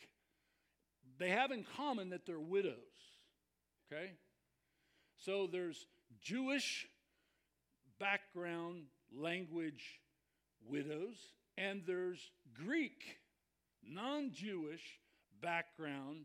They 1.19 1.31
have 1.31 1.51
in 1.51 1.65
common 1.77 2.11
that 2.11 2.27
they're 2.27 2.41
widows. 2.41 2.75
Okay? 3.93 4.13
So 5.17 5.47
there's 5.47 5.87
Jewish 6.21 6.87
background 8.03 8.83
language 9.17 10.01
widows, 10.67 11.15
and 11.57 11.83
there's 11.87 12.33
Greek, 12.53 13.19
non 13.89 14.33
Jewish 14.33 14.99
background 15.41 16.25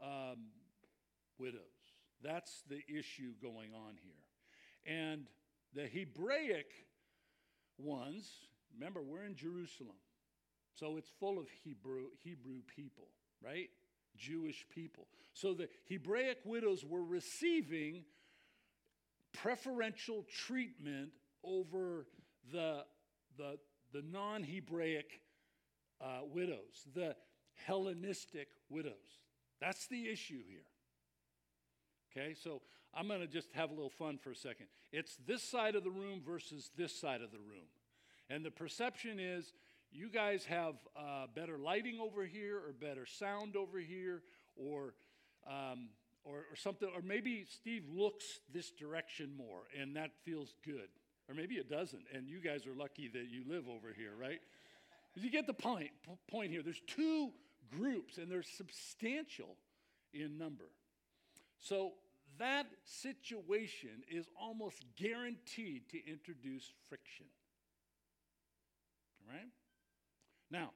um, 0.00 0.46
widows. 1.40 1.60
That's 2.22 2.62
the 2.68 2.82
issue 2.88 3.32
going 3.42 3.70
on 3.74 3.96
here. 4.00 4.94
And 4.96 5.26
the 5.74 5.88
Hebraic 5.88 6.70
ones, 7.76 8.30
remember, 8.72 9.02
we're 9.02 9.24
in 9.24 9.34
Jerusalem. 9.34 9.96
So 10.78 10.96
it's 10.96 11.10
full 11.18 11.40
of 11.40 11.46
Hebrew, 11.64 12.04
Hebrew 12.22 12.60
people, 12.76 13.08
right? 13.44 13.70
Jewish 14.16 14.64
people. 14.72 15.08
So 15.34 15.52
the 15.52 15.68
Hebraic 15.88 16.38
widows 16.44 16.84
were 16.84 17.02
receiving 17.02 18.04
preferential 19.32 20.24
treatment 20.46 21.10
over 21.44 22.06
the, 22.52 22.84
the, 23.36 23.58
the 23.92 24.02
non 24.02 24.42
Hebraic 24.42 25.20
uh, 26.00 26.20
widows, 26.32 26.86
the 26.94 27.16
Hellenistic 27.66 28.48
widows. 28.68 28.94
That's 29.60 29.86
the 29.86 30.08
issue 30.08 30.40
here. 30.48 30.64
Okay, 32.10 32.34
so 32.34 32.62
I'm 32.94 33.06
going 33.06 33.20
to 33.20 33.26
just 33.26 33.52
have 33.52 33.70
a 33.70 33.74
little 33.74 33.90
fun 33.90 34.18
for 34.18 34.30
a 34.30 34.36
second. 34.36 34.66
It's 34.92 35.16
this 35.26 35.42
side 35.42 35.76
of 35.76 35.84
the 35.84 35.90
room 35.90 36.22
versus 36.24 36.70
this 36.76 36.98
side 36.98 37.20
of 37.22 37.30
the 37.30 37.38
room. 37.38 37.68
And 38.28 38.44
the 38.44 38.50
perception 38.50 39.20
is 39.20 39.52
you 39.92 40.08
guys 40.08 40.44
have 40.44 40.74
uh, 40.96 41.26
better 41.34 41.58
lighting 41.58 41.98
over 42.00 42.24
here, 42.24 42.56
or 42.56 42.72
better 42.72 43.06
sound 43.06 43.56
over 43.56 43.78
here, 43.78 44.22
or, 44.56 44.94
um, 45.48 45.88
or, 46.24 46.38
or 46.50 46.56
something, 46.56 46.88
or 46.94 47.02
maybe 47.02 47.46
Steve 47.48 47.84
looks 47.92 48.40
this 48.52 48.70
direction 48.70 49.32
more, 49.36 49.62
and 49.78 49.96
that 49.96 50.10
feels 50.24 50.54
good. 50.64 50.88
Or 51.28 51.34
maybe 51.34 51.54
it 51.54 51.70
doesn't, 51.70 52.02
and 52.12 52.28
you 52.28 52.40
guys 52.40 52.66
are 52.66 52.74
lucky 52.74 53.08
that 53.08 53.28
you 53.30 53.44
live 53.48 53.68
over 53.68 53.92
here, 53.96 54.12
right? 54.18 54.40
You 55.14 55.30
get 55.30 55.46
the 55.46 55.54
point, 55.54 55.90
point 56.28 56.50
here. 56.50 56.62
There's 56.62 56.82
two 56.86 57.30
groups, 57.70 58.18
and 58.18 58.30
they're 58.30 58.42
substantial 58.42 59.56
in 60.12 60.38
number. 60.38 60.70
So 61.58 61.92
that 62.38 62.66
situation 62.84 64.02
is 64.10 64.26
almost 64.40 64.82
guaranteed 64.96 65.88
to 65.90 66.10
introduce 66.10 66.72
friction. 66.88 67.26
Right? 69.28 69.48
Now, 70.50 70.70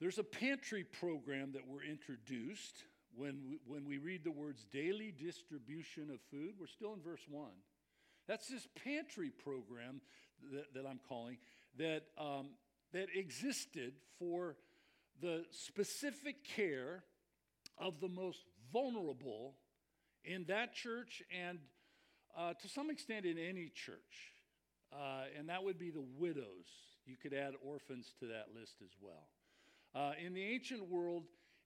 there's 0.00 0.18
a 0.18 0.24
pantry 0.24 0.84
program 0.84 1.52
that 1.52 1.62
we're 1.66 1.84
introduced 1.84 2.84
when 3.16 3.40
we, 3.48 3.58
when 3.66 3.86
we 3.86 3.98
read 3.98 4.24
the 4.24 4.30
words 4.30 4.66
daily 4.72 5.12
distribution 5.12 6.10
of 6.10 6.20
food. 6.30 6.54
We're 6.58 6.66
still 6.66 6.94
in 6.94 7.00
verse 7.00 7.22
1. 7.28 7.48
That's 8.28 8.48
this 8.48 8.66
pantry 8.84 9.30
program 9.30 10.00
that, 10.52 10.74
that 10.74 10.88
I'm 10.88 11.00
calling 11.08 11.38
that, 11.78 12.02
um, 12.18 12.50
that 12.92 13.08
existed 13.14 13.94
for 14.18 14.56
the 15.20 15.44
specific 15.50 16.44
care 16.44 17.04
of 17.78 18.00
the 18.00 18.08
most 18.08 18.44
vulnerable 18.72 19.54
in 20.24 20.44
that 20.48 20.74
church 20.74 21.22
and 21.36 21.58
uh, 22.36 22.54
to 22.54 22.68
some 22.68 22.90
extent 22.90 23.26
in 23.26 23.38
any 23.38 23.70
church. 23.74 24.32
Uh, 24.92 25.24
and 25.38 25.48
that 25.48 25.62
would 25.62 25.78
be 25.78 25.90
the 25.90 26.04
widows. 26.18 26.68
You 27.06 27.16
could 27.16 27.32
add 27.32 27.54
orphans 27.64 28.12
to 28.20 28.26
that 28.26 28.48
list 28.54 28.76
as 28.82 28.90
well. 29.00 29.28
Uh, 29.94 30.12
in 30.24 30.34
the 30.34 30.42
ancient 30.42 30.88
world, 30.88 31.24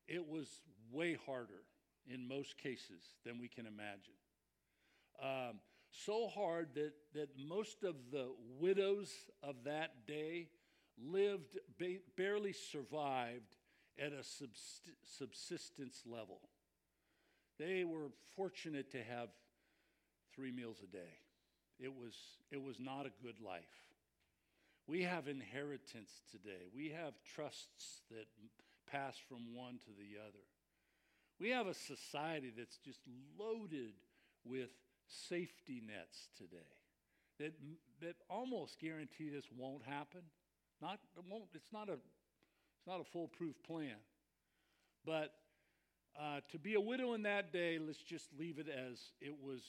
it 0.09 0.27
was 0.27 0.47
way 0.93 1.17
harder 1.27 1.63
in 2.07 2.27
most 2.27 2.59
cases 2.59 3.03
than 3.25 3.39
we 3.39 3.49
can 3.49 3.67
imagine. 3.67 4.15
Um, 5.23 5.61
so 5.91 6.29
hard 6.29 6.69
that, 6.75 6.93
that 7.15 7.29
most 7.39 7.83
of 7.83 7.95
the 8.13 8.29
widows 8.61 9.13
of 9.43 9.57
that 9.65 10.07
day 10.07 10.49
lived, 10.99 11.59
ba- 11.79 12.01
barely 12.17 12.53
survived 12.53 13.57
at 13.99 14.13
a 14.13 14.23
subsistence 15.05 16.03
level. 16.07 16.41
They 17.59 17.85
were 17.85 18.11
fortunate 18.37 18.91
to 18.93 19.03
have 19.03 19.31
three 20.35 20.53
meals 20.53 20.79
a 20.83 20.87
day. 20.87 21.19
It 21.79 21.95
was, 21.95 22.15
it 22.51 22.63
was 22.63 22.79
not 22.79 23.07
a 23.07 23.23
good 23.23 23.41
life. 23.41 23.63
We 24.87 25.03
have 25.03 25.29
inheritance 25.29 26.23
today. 26.31 26.69
We 26.75 26.91
have 26.91 27.15
trusts 27.35 28.03
that 28.11 28.27
pass 28.91 29.17
from 29.29 29.55
one 29.55 29.79
to 29.85 29.91
the 29.91 30.21
other. 30.21 30.45
We 31.39 31.51
have 31.51 31.67
a 31.67 31.75
society 31.75 32.53
that's 32.57 32.79
just 32.79 33.01
loaded 33.39 33.93
with 34.45 34.71
safety 35.07 35.83
nets 35.87 36.29
today 36.37 36.77
that, 37.39 37.53
that 38.01 38.17
almost 38.31 38.79
guarantee 38.81 39.29
this 39.29 39.45
won't 39.57 39.83
happen. 39.83 40.23
Not, 40.81 40.99
it 41.17 41.25
won't, 41.29 41.45
it's, 41.55 41.73
not 41.73 41.89
a, 41.89 41.95
it's 41.95 42.87
not 42.87 43.01
a 43.01 43.05
foolproof 43.05 43.55
plan. 43.67 43.97
But 45.05 45.33
uh, 46.19 46.41
to 46.51 46.59
be 46.59 46.75
a 46.75 46.81
widow 46.81 47.15
in 47.15 47.23
that 47.23 47.53
day, 47.53 47.79
let's 47.79 47.99
just 47.99 48.29
leave 48.39 48.59
it 48.59 48.69
as 48.69 48.99
it 49.21 49.35
was 49.43 49.61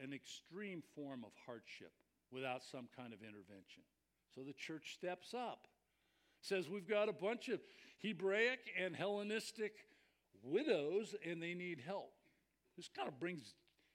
a, 0.00 0.04
an 0.04 0.12
extreme 0.12 0.82
form 0.94 1.24
of 1.24 1.32
hardship 1.44 1.92
without 2.30 2.62
some 2.64 2.88
kind 2.96 3.12
of 3.12 3.20
intervention. 3.20 3.82
So 4.34 4.42
the 4.42 4.52
church 4.52 4.94
steps 4.94 5.34
up, 5.34 5.66
says 6.40 6.68
we've 6.68 6.88
got 6.88 7.08
a 7.08 7.12
bunch 7.12 7.48
of 7.48 7.60
Hebraic 8.02 8.60
and 8.82 8.94
Hellenistic 8.96 9.72
widows, 10.46 11.14
and 11.28 11.42
they 11.42 11.54
need 11.54 11.82
help. 11.84 12.12
This 12.76 12.88
kind 12.94 13.08
of 13.08 13.18
brings 13.18 13.54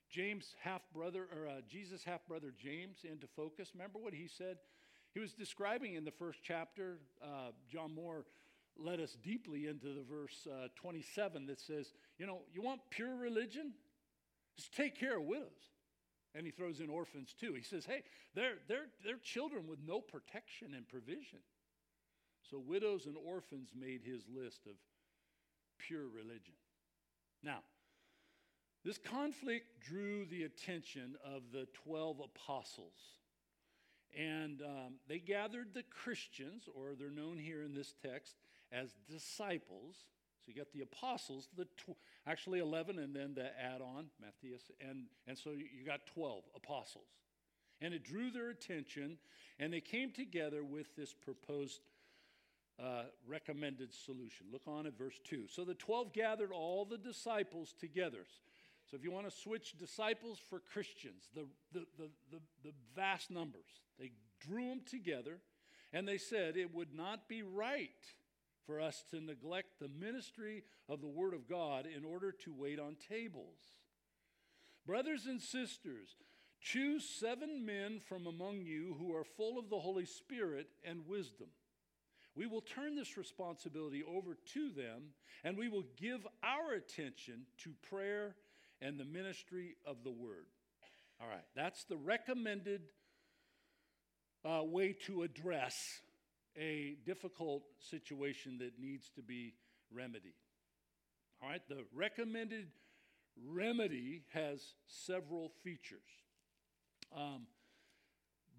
James 0.09 0.55
half 0.59 0.81
brother 0.93 1.27
or 1.33 1.47
uh, 1.47 1.61
Jesus 1.69 2.03
half 2.03 2.25
brother 2.27 2.53
James 2.57 2.97
into 3.09 3.27
focus. 3.35 3.69
Remember 3.73 3.99
what 3.99 4.13
he 4.13 4.27
said? 4.27 4.57
He 5.13 5.19
was 5.19 5.33
describing 5.33 5.95
in 5.95 6.05
the 6.05 6.11
first 6.11 6.39
chapter. 6.43 6.97
Uh, 7.21 7.51
John 7.69 7.93
Moore 7.93 8.25
led 8.77 8.99
us 8.99 9.17
deeply 9.23 9.67
into 9.67 9.87
the 9.87 10.03
verse 10.03 10.47
uh, 10.49 10.67
27 10.75 11.45
that 11.47 11.59
says, 11.59 11.93
you 12.17 12.25
know, 12.25 12.39
you 12.53 12.61
want 12.61 12.81
pure 12.89 13.15
religion? 13.15 13.73
Just 14.55 14.73
take 14.73 14.97
care 14.97 15.17
of 15.17 15.23
widows. 15.23 15.49
And 16.33 16.45
he 16.45 16.51
throws 16.51 16.79
in 16.79 16.89
orphans 16.89 17.35
too. 17.37 17.53
He 17.53 17.63
says, 17.63 17.85
hey, 17.85 18.03
they're, 18.33 18.55
they're, 18.67 18.87
they're 19.03 19.17
children 19.17 19.67
with 19.67 19.79
no 19.85 19.99
protection 19.99 20.73
and 20.75 20.87
provision. 20.87 21.39
So 22.49 22.59
widows 22.59 23.05
and 23.05 23.15
orphans 23.17 23.69
made 23.77 24.01
his 24.03 24.23
list 24.33 24.61
of 24.65 24.73
pure 25.87 26.07
religion. 26.07 26.53
Now, 27.43 27.59
this 28.83 28.97
conflict 28.97 29.65
drew 29.79 30.25
the 30.25 30.43
attention 30.43 31.15
of 31.23 31.43
the 31.51 31.67
12 31.85 32.19
apostles. 32.19 32.93
And 34.17 34.61
um, 34.61 34.95
they 35.07 35.19
gathered 35.19 35.73
the 35.73 35.83
Christians, 35.83 36.67
or 36.73 36.95
they're 36.97 37.11
known 37.11 37.37
here 37.37 37.61
in 37.61 37.73
this 37.73 37.93
text 38.01 38.35
as 38.71 38.89
disciples. 39.09 39.95
So 40.39 40.51
you 40.51 40.55
got 40.55 40.71
the 40.73 40.81
apostles, 40.81 41.47
the 41.55 41.65
tw- 41.65 41.97
actually 42.25 42.59
11, 42.59 42.99
and 42.99 43.15
then 43.15 43.33
the 43.35 43.51
add 43.59 43.81
on, 43.81 44.07
Matthias. 44.19 44.63
And, 44.81 45.05
and 45.27 45.37
so 45.37 45.51
you 45.51 45.85
got 45.85 46.01
12 46.13 46.43
apostles. 46.55 47.07
And 47.79 47.93
it 47.93 48.03
drew 48.03 48.31
their 48.31 48.49
attention, 48.49 49.17
and 49.59 49.71
they 49.71 49.81
came 49.81 50.11
together 50.11 50.63
with 50.63 50.95
this 50.95 51.13
proposed 51.13 51.81
uh, 52.81 53.03
recommended 53.27 53.93
solution. 53.93 54.47
Look 54.51 54.63
on 54.67 54.87
at 54.87 54.97
verse 54.97 55.19
2. 55.25 55.45
So 55.47 55.63
the 55.63 55.75
12 55.75 56.13
gathered 56.13 56.51
all 56.51 56.85
the 56.85 56.97
disciples 56.97 57.73
together. 57.79 58.25
So 58.89 58.97
if 58.97 59.03
you 59.03 59.11
want 59.11 59.29
to 59.29 59.35
switch 59.35 59.77
disciples 59.77 60.39
for 60.49 60.59
Christians, 60.59 61.29
the, 61.35 61.45
the, 61.71 61.85
the, 61.97 62.09
the, 62.31 62.39
the 62.63 62.73
vast 62.95 63.29
numbers, 63.29 63.69
they 63.99 64.11
drew 64.39 64.69
them 64.69 64.81
together 64.89 65.39
and 65.93 66.07
they 66.07 66.17
said 66.17 66.57
it 66.57 66.73
would 66.73 66.93
not 66.93 67.27
be 67.29 67.43
right 67.43 67.89
for 68.65 68.81
us 68.81 69.03
to 69.11 69.19
neglect 69.19 69.79
the 69.79 69.89
ministry 69.89 70.63
of 70.89 71.01
the 71.01 71.07
Word 71.07 71.33
of 71.33 71.47
God 71.47 71.85
in 71.85 72.03
order 72.03 72.31
to 72.31 72.53
wait 72.53 72.79
on 72.79 72.95
tables. 73.09 73.59
Brothers 74.85 75.25
and 75.25 75.41
sisters, 75.41 76.15
choose 76.59 77.07
seven 77.07 77.65
men 77.65 77.99
from 77.99 78.27
among 78.27 78.61
you 78.61 78.95
who 78.99 79.15
are 79.15 79.23
full 79.23 79.59
of 79.59 79.69
the 79.69 79.79
Holy 79.79 80.05
Spirit 80.05 80.67
and 80.83 81.07
wisdom. 81.07 81.47
We 82.35 82.47
will 82.47 82.61
turn 82.61 82.95
this 82.95 83.17
responsibility 83.17 84.03
over 84.03 84.37
to 84.53 84.69
them, 84.69 85.13
and 85.43 85.57
we 85.57 85.67
will 85.67 85.85
give 85.97 86.25
our 86.43 86.73
attention 86.73 87.45
to 87.63 87.71
prayer 87.89 88.35
and 88.81 88.99
the 88.99 89.05
ministry 89.05 89.75
of 89.85 90.03
the 90.03 90.11
Word. 90.11 90.45
All 91.21 91.27
right, 91.27 91.43
that's 91.55 91.83
the 91.83 91.97
recommended 91.97 92.81
uh, 94.43 94.63
way 94.63 94.93
to 95.05 95.23
address 95.23 96.01
a 96.57 96.95
difficult 97.05 97.63
situation 97.79 98.57
that 98.59 98.79
needs 98.79 99.09
to 99.15 99.21
be 99.21 99.53
remedied. 99.93 100.33
All 101.41 101.49
right, 101.49 101.61
the 101.69 101.85
recommended 101.93 102.67
remedy 103.47 104.23
has 104.33 104.61
several 104.87 105.51
features. 105.63 105.99
Um, 107.15 107.47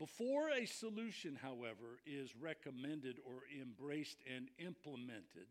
before 0.03 0.51
a 0.51 0.67
solution, 0.67 1.39
however, 1.41 2.01
is 2.05 2.35
recommended 2.35 3.19
or 3.25 3.45
embraced 3.61 4.17
and 4.35 4.49
implemented, 4.59 5.47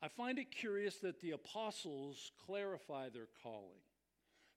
I 0.00 0.06
find 0.06 0.38
it 0.38 0.52
curious 0.52 0.98
that 0.98 1.20
the 1.20 1.32
apostles 1.32 2.30
clarify 2.46 3.08
their 3.08 3.26
calling. 3.42 3.82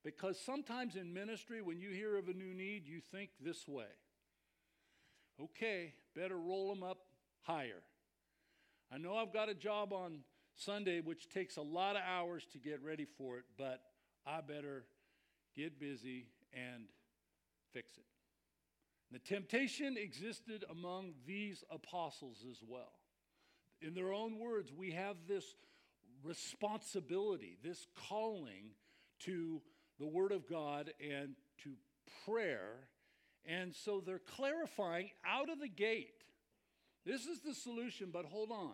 Because 0.03 0.39
sometimes 0.39 0.95
in 0.95 1.15
ministry, 1.15 1.63
when 1.63 1.79
you 1.79 1.89
hear 1.89 2.15
of 2.15 2.27
a 2.27 2.33
new 2.33 2.53
need, 2.53 2.85
you 2.85 3.01
think 3.01 3.31
this 3.41 3.67
way 3.67 3.89
okay, 5.41 5.95
better 6.15 6.37
roll 6.37 6.69
them 6.69 6.83
up 6.83 6.99
higher. 7.41 7.81
I 8.91 8.99
know 8.99 9.15
I've 9.15 9.33
got 9.33 9.49
a 9.49 9.55
job 9.55 9.93
on 9.93 10.19
Sunday, 10.55 11.01
which 11.01 11.27
takes 11.27 11.57
a 11.57 11.61
lot 11.61 11.95
of 11.95 12.03
hours 12.07 12.45
to 12.51 12.59
get 12.59 12.83
ready 12.83 13.07
for 13.17 13.39
it, 13.39 13.45
but 13.57 13.81
I 14.27 14.41
better 14.41 14.85
get 15.55 15.79
busy 15.79 16.27
and 16.53 16.83
fix 17.73 17.97
it. 17.97 18.12
The 19.13 19.19
temptation 19.19 19.95
existed 19.95 20.65
among 20.69 21.13
these 21.25 21.63
apostles 21.71 22.43
as 22.49 22.57
well. 22.67 22.91
In 23.81 23.93
their 23.93 24.11
own 24.11 24.39
words, 24.39 24.71
we 24.75 24.91
have 24.91 25.15
this 25.27 25.45
responsibility, 26.23 27.57
this 27.63 27.85
calling 28.09 28.71
to 29.19 29.61
the 29.99 30.07
Word 30.07 30.31
of 30.31 30.49
God 30.49 30.91
and 30.99 31.35
to 31.63 31.73
prayer. 32.25 32.89
And 33.45 33.75
so 33.75 34.01
they're 34.05 34.19
clarifying 34.19 35.11
out 35.25 35.49
of 35.49 35.59
the 35.59 35.69
gate 35.69 36.23
this 37.05 37.25
is 37.25 37.39
the 37.41 37.53
solution, 37.53 38.09
but 38.11 38.25
hold 38.25 38.51
on. 38.51 38.73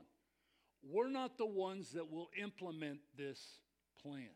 We're 0.83 1.09
not 1.09 1.37
the 1.37 1.45
ones 1.45 1.91
that 1.93 2.11
will 2.11 2.29
implement 2.39 2.99
this 3.17 3.39
plan. 4.01 4.29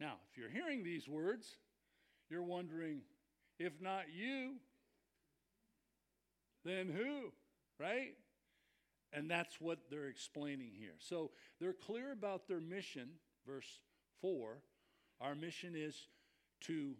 Now, 0.00 0.14
if 0.30 0.38
you're 0.38 0.50
hearing 0.50 0.82
these 0.82 1.08
words, 1.08 1.56
you're 2.30 2.42
wondering 2.42 3.02
if 3.64 3.80
not 3.80 4.04
you, 4.14 4.54
then 6.64 6.88
who? 6.88 7.32
Right? 7.78 8.14
And 9.12 9.30
that's 9.30 9.60
what 9.60 9.78
they're 9.90 10.08
explaining 10.08 10.70
here. 10.78 10.94
So 10.98 11.30
they're 11.60 11.72
clear 11.72 12.12
about 12.12 12.48
their 12.48 12.60
mission, 12.60 13.08
verse 13.46 13.80
4. 14.20 14.58
Our 15.20 15.34
mission 15.34 15.74
is 15.76 15.96
to 16.62 16.94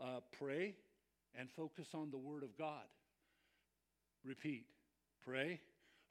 uh, 0.00 0.20
pray 0.38 0.74
and 1.38 1.50
focus 1.50 1.88
on 1.94 2.10
the 2.10 2.18
Word 2.18 2.42
of 2.42 2.56
God. 2.56 2.84
Repeat 4.24 4.66
pray, 5.22 5.60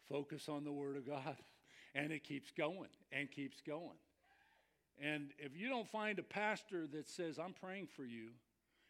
focus 0.07 0.47
on 0.47 0.63
the 0.63 0.71
Word 0.71 0.97
of 0.97 1.05
God. 1.05 1.35
And 1.95 2.11
it 2.11 2.23
keeps 2.23 2.51
going 2.51 2.91
and 3.11 3.31
keeps 3.31 3.61
going. 3.65 3.97
And 5.01 5.31
if 5.39 5.57
you 5.57 5.69
don't 5.69 5.89
find 5.89 6.19
a 6.19 6.23
pastor 6.23 6.85
that 6.93 7.09
says, 7.09 7.39
I'm 7.39 7.53
praying 7.53 7.87
for 7.87 8.03
you, 8.03 8.29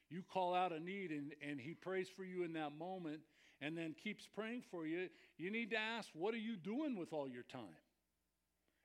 you 0.09 0.23
call 0.23 0.53
out 0.53 0.71
a 0.71 0.79
need 0.79 1.11
and, 1.11 1.33
and 1.47 1.59
he 1.59 1.73
prays 1.73 2.07
for 2.15 2.23
you 2.23 2.43
in 2.43 2.53
that 2.53 2.77
moment 2.77 3.21
and 3.61 3.77
then 3.77 3.95
keeps 4.01 4.27
praying 4.27 4.63
for 4.71 4.85
you, 4.85 5.09
you 5.37 5.51
need 5.51 5.71
to 5.71 5.77
ask, 5.77 6.09
What 6.13 6.33
are 6.33 6.37
you 6.37 6.55
doing 6.55 6.97
with 6.97 7.13
all 7.13 7.27
your 7.27 7.43
time? 7.43 7.83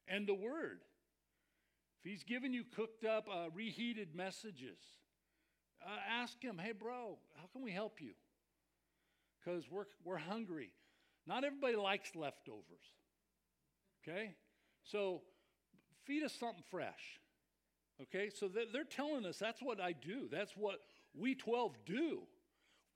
And 0.09 0.27
the 0.27 0.35
Word. 0.35 0.81
If 2.03 2.11
he's 2.11 2.23
giving 2.23 2.53
you 2.53 2.65
cooked 2.65 3.05
up, 3.05 3.27
uh, 3.33 3.49
reheated 3.55 4.15
messages, 4.15 4.79
uh, 5.83 5.97
ask 6.21 6.43
him, 6.43 6.59
Hey, 6.59 6.73
bro, 6.73 7.19
how 7.37 7.47
can 7.53 7.63
we 7.63 7.71
help 7.71 8.01
you? 8.01 8.13
Because 9.43 9.65
we're, 9.71 9.87
we're 10.05 10.19
hungry. 10.19 10.71
Not 11.27 11.45
everybody 11.45 11.77
likes 11.77 12.15
leftovers. 12.15 12.65
Okay? 14.03 14.35
So 14.83 15.23
feed 16.05 16.23
us 16.23 16.35
something 16.39 16.65
fresh. 16.71 17.21
Okay? 18.03 18.29
So 18.29 18.49
they're 18.49 18.85
telling 18.85 19.25
us 19.25 19.39
that's 19.39 19.63
what 19.63 19.81
I 19.81 19.93
do. 19.93 20.29
That's 20.31 20.53
what 20.57 20.81
we 21.19 21.35
12 21.35 21.77
do. 21.87 22.21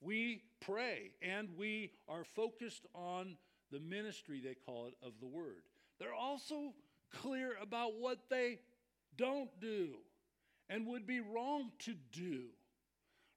We 0.00 0.42
pray 0.60 1.10
and 1.22 1.48
we 1.56 1.92
are 2.08 2.24
focused 2.24 2.86
on 2.94 3.36
the 3.70 3.80
ministry, 3.80 4.40
they 4.42 4.54
call 4.54 4.86
it, 4.86 4.94
of 5.04 5.12
the 5.20 5.26
word. 5.26 5.62
They're 5.98 6.14
also 6.14 6.74
clear 7.10 7.52
about 7.60 7.94
what 7.98 8.18
they 8.30 8.60
don't 9.16 9.50
do 9.60 9.96
and 10.68 10.86
would 10.86 11.06
be 11.06 11.20
wrong 11.20 11.72
to 11.80 11.94
do. 12.12 12.44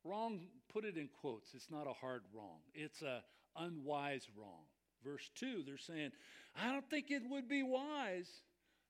Wrong, 0.03 0.41
put 0.71 0.85
it 0.85 0.97
in 0.97 1.09
quotes. 1.21 1.53
It's 1.53 1.71
not 1.71 1.87
a 1.87 1.93
hard 1.93 2.23
wrong, 2.33 2.59
it's 2.73 3.01
a 3.01 3.23
unwise 3.57 4.27
wrong. 4.37 4.65
Verse 5.03 5.29
2, 5.35 5.63
they're 5.65 5.77
saying, 5.77 6.11
I 6.55 6.71
don't 6.71 6.87
think 6.89 7.09
it 7.09 7.23
would 7.27 7.49
be 7.49 7.63
wise. 7.63 8.29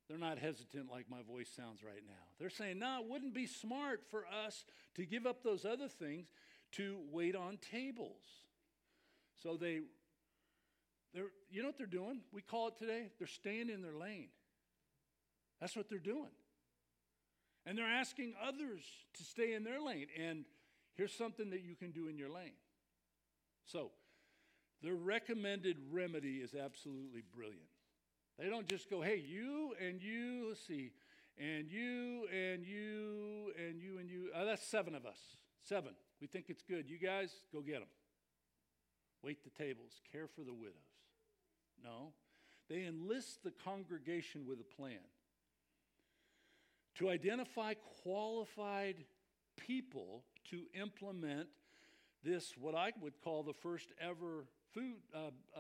They're 0.09 0.17
not 0.17 0.37
hesitant 0.39 0.91
like 0.91 1.09
my 1.09 1.21
voice 1.21 1.49
sounds 1.55 1.83
right 1.83 2.03
now. 2.05 2.30
They're 2.41 2.49
saying, 2.49 2.79
no, 2.79 3.01
it 3.03 3.07
wouldn't 3.07 3.35
be 3.35 3.45
smart 3.45 4.01
for 4.09 4.25
us 4.45 4.65
to 4.95 5.05
give 5.05 5.27
up 5.27 5.43
those 5.43 5.63
other 5.63 5.87
things 5.87 6.25
to 6.71 6.97
wait 7.11 7.35
on 7.35 7.59
tables. 7.71 8.25
So 9.43 9.57
they, 9.57 9.81
they're, 11.13 11.29
you 11.51 11.61
know 11.61 11.67
what 11.67 11.77
they're 11.77 11.85
doing? 11.85 12.21
We 12.33 12.41
call 12.41 12.69
it 12.69 12.77
today, 12.77 13.11
they're 13.19 13.27
staying 13.27 13.69
in 13.69 13.83
their 13.83 13.95
lane. 13.95 14.29
That's 15.59 15.77
what 15.77 15.87
they're 15.87 15.99
doing. 15.99 16.31
And 17.67 17.77
they're 17.77 17.85
asking 17.85 18.33
others 18.43 18.81
to 19.17 19.23
stay 19.23 19.53
in 19.53 19.63
their 19.63 19.79
lane. 19.79 20.07
And 20.19 20.45
here's 20.95 21.13
something 21.13 21.51
that 21.51 21.61
you 21.61 21.75
can 21.75 21.91
do 21.91 22.07
in 22.07 22.17
your 22.17 22.29
lane. 22.29 22.57
So, 23.67 23.91
the 24.81 24.93
recommended 24.93 25.77
remedy 25.91 26.37
is 26.37 26.55
absolutely 26.55 27.21
brilliant. 27.35 27.69
They 28.39 28.49
don't 28.49 28.67
just 28.67 28.89
go, 28.89 29.01
hey, 29.01 29.23
you 29.23 29.75
and 29.79 30.01
you, 30.01 30.47
let's 30.49 30.65
see, 30.65 30.91
and 31.37 31.71
you 31.71 32.27
and 32.31 32.65
you 32.65 33.51
and 33.57 33.81
you 33.81 33.97
and 33.99 34.09
you. 34.09 34.29
Uh, 34.35 34.45
that's 34.45 34.65
seven 34.65 34.95
of 34.95 35.05
us. 35.05 35.17
Seven. 35.63 35.93
We 36.19 36.27
think 36.27 36.45
it's 36.49 36.63
good. 36.63 36.89
You 36.89 36.97
guys, 36.97 37.31
go 37.51 37.61
get 37.61 37.79
them. 37.79 37.89
Wait 39.23 39.43
the 39.43 39.63
tables. 39.63 40.01
Care 40.11 40.27
for 40.27 40.41
the 40.41 40.53
widows. 40.53 40.75
No. 41.83 42.13
They 42.69 42.85
enlist 42.85 43.43
the 43.43 43.51
congregation 43.51 44.45
with 44.47 44.59
a 44.59 44.75
plan 44.75 44.99
to 46.95 47.09
identify 47.09 47.73
qualified 48.03 48.95
people 49.57 50.23
to 50.49 50.63
implement 50.79 51.47
this, 52.23 52.53
what 52.57 52.75
I 52.75 52.91
would 53.01 53.19
call 53.23 53.43
the 53.43 53.53
first 53.53 53.91
ever 53.99 54.45
food 54.73 54.97
uh, 55.13 55.31
uh, 55.55 55.59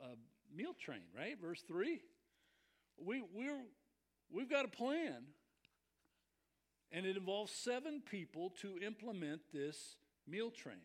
uh, 0.00 0.06
meal 0.54 0.74
train, 0.78 1.02
right? 1.16 1.36
Verse 1.40 1.62
3. 1.66 2.00
We, 3.04 3.22
we're, 3.34 3.64
we've 4.30 4.50
got 4.50 4.64
a 4.64 4.68
plan, 4.68 5.24
and 6.92 7.06
it 7.06 7.16
involves 7.16 7.52
seven 7.52 8.02
people 8.08 8.52
to 8.62 8.78
implement 8.84 9.40
this 9.52 9.96
meal 10.26 10.50
train. 10.50 10.76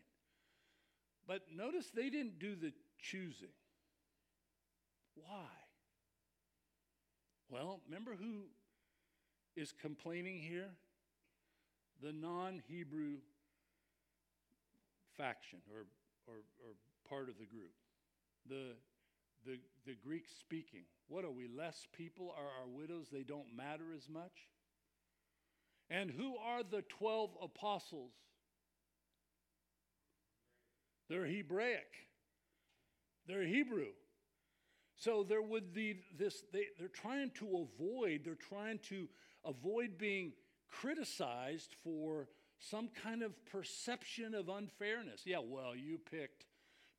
But 1.26 1.42
notice 1.54 1.90
they 1.94 2.10
didn't 2.10 2.38
do 2.38 2.54
the 2.54 2.72
choosing. 2.98 3.48
Why? 5.14 5.46
Well, 7.48 7.80
remember 7.86 8.16
who 8.18 8.44
is 9.56 9.72
complaining 9.72 10.40
here? 10.40 10.70
The 12.02 12.12
non 12.12 12.62
Hebrew 12.66 13.18
faction 15.16 15.60
or, 15.70 15.86
or, 16.26 16.40
or 16.64 16.74
part 17.08 17.28
of 17.28 17.38
the 17.38 17.46
group. 17.46 17.70
The, 18.48 18.74
the, 19.46 19.58
the 19.86 19.94
Greek 19.94 20.24
speaking. 20.40 20.82
What 21.08 21.24
are 21.24 21.30
we, 21.30 21.48
less 21.48 21.86
people? 21.96 22.34
Are 22.36 22.62
our 22.62 22.68
widows, 22.68 23.08
they 23.12 23.22
don't 23.22 23.56
matter 23.56 23.92
as 23.94 24.08
much? 24.08 24.48
And 25.90 26.10
who 26.10 26.36
are 26.36 26.62
the 26.62 26.82
12 26.82 27.30
apostles? 27.42 28.12
They're 31.08 31.26
Hebraic. 31.26 31.92
They're 33.26 33.46
Hebrew. 33.46 33.92
So 34.96 35.24
there 35.28 35.42
would 35.42 35.74
be 35.74 36.00
this, 36.16 36.44
they, 36.52 36.66
they're 36.78 36.88
trying 36.88 37.30
to 37.40 37.68
avoid, 37.68 38.22
they're 38.24 38.34
trying 38.34 38.78
to 38.88 39.08
avoid 39.44 39.98
being 39.98 40.32
criticized 40.70 41.74
for 41.82 42.28
some 42.58 42.88
kind 43.02 43.22
of 43.22 43.32
perception 43.46 44.34
of 44.34 44.48
unfairness. 44.48 45.22
Yeah, 45.24 45.38
well, 45.44 45.74
you 45.74 45.98
picked 45.98 46.46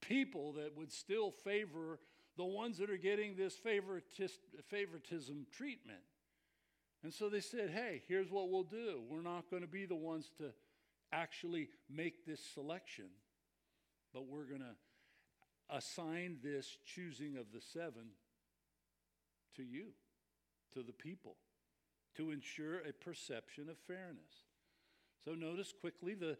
people 0.02 0.54
that 0.54 0.78
would 0.78 0.92
still 0.92 1.32
favor 1.32 2.00
the 2.38 2.44
ones 2.46 2.78
that 2.80 2.90
are 2.90 2.98
getting 2.98 3.36
this 3.36 3.56
favoritism 3.56 5.46
treatment. 5.56 6.00
And 7.04 7.14
so 7.14 7.30
they 7.30 7.42
said, 7.42 7.70
hey, 7.70 8.02
here's 8.08 8.32
what 8.32 8.50
we'll 8.50 8.64
do. 8.64 9.02
We're 9.10 9.22
not 9.22 9.50
going 9.50 9.62
to 9.62 9.68
be 9.68 9.86
the 9.86 9.96
ones 9.96 10.32
to 10.38 10.52
actually 11.12 11.70
make 11.90 12.26
this 12.26 12.42
selection, 12.54 13.06
but 14.14 14.26
we're 14.28 14.46
going 14.46 14.62
to 14.62 14.76
assign 15.76 16.38
this 16.44 16.78
choosing 16.86 17.38
of 17.38 17.52
the 17.54 17.62
seven 17.62 18.10
to 19.56 19.64
you, 19.64 19.88
to 20.74 20.82
the 20.82 20.94
people, 20.94 21.36
to 22.18 22.32
ensure 22.32 22.80
a 22.80 22.94
perception 22.94 23.70
of 23.70 23.78
fairness. 23.86 24.48
So 25.24 25.34
notice 25.34 25.74
quickly 25.80 26.16
the 26.16 26.38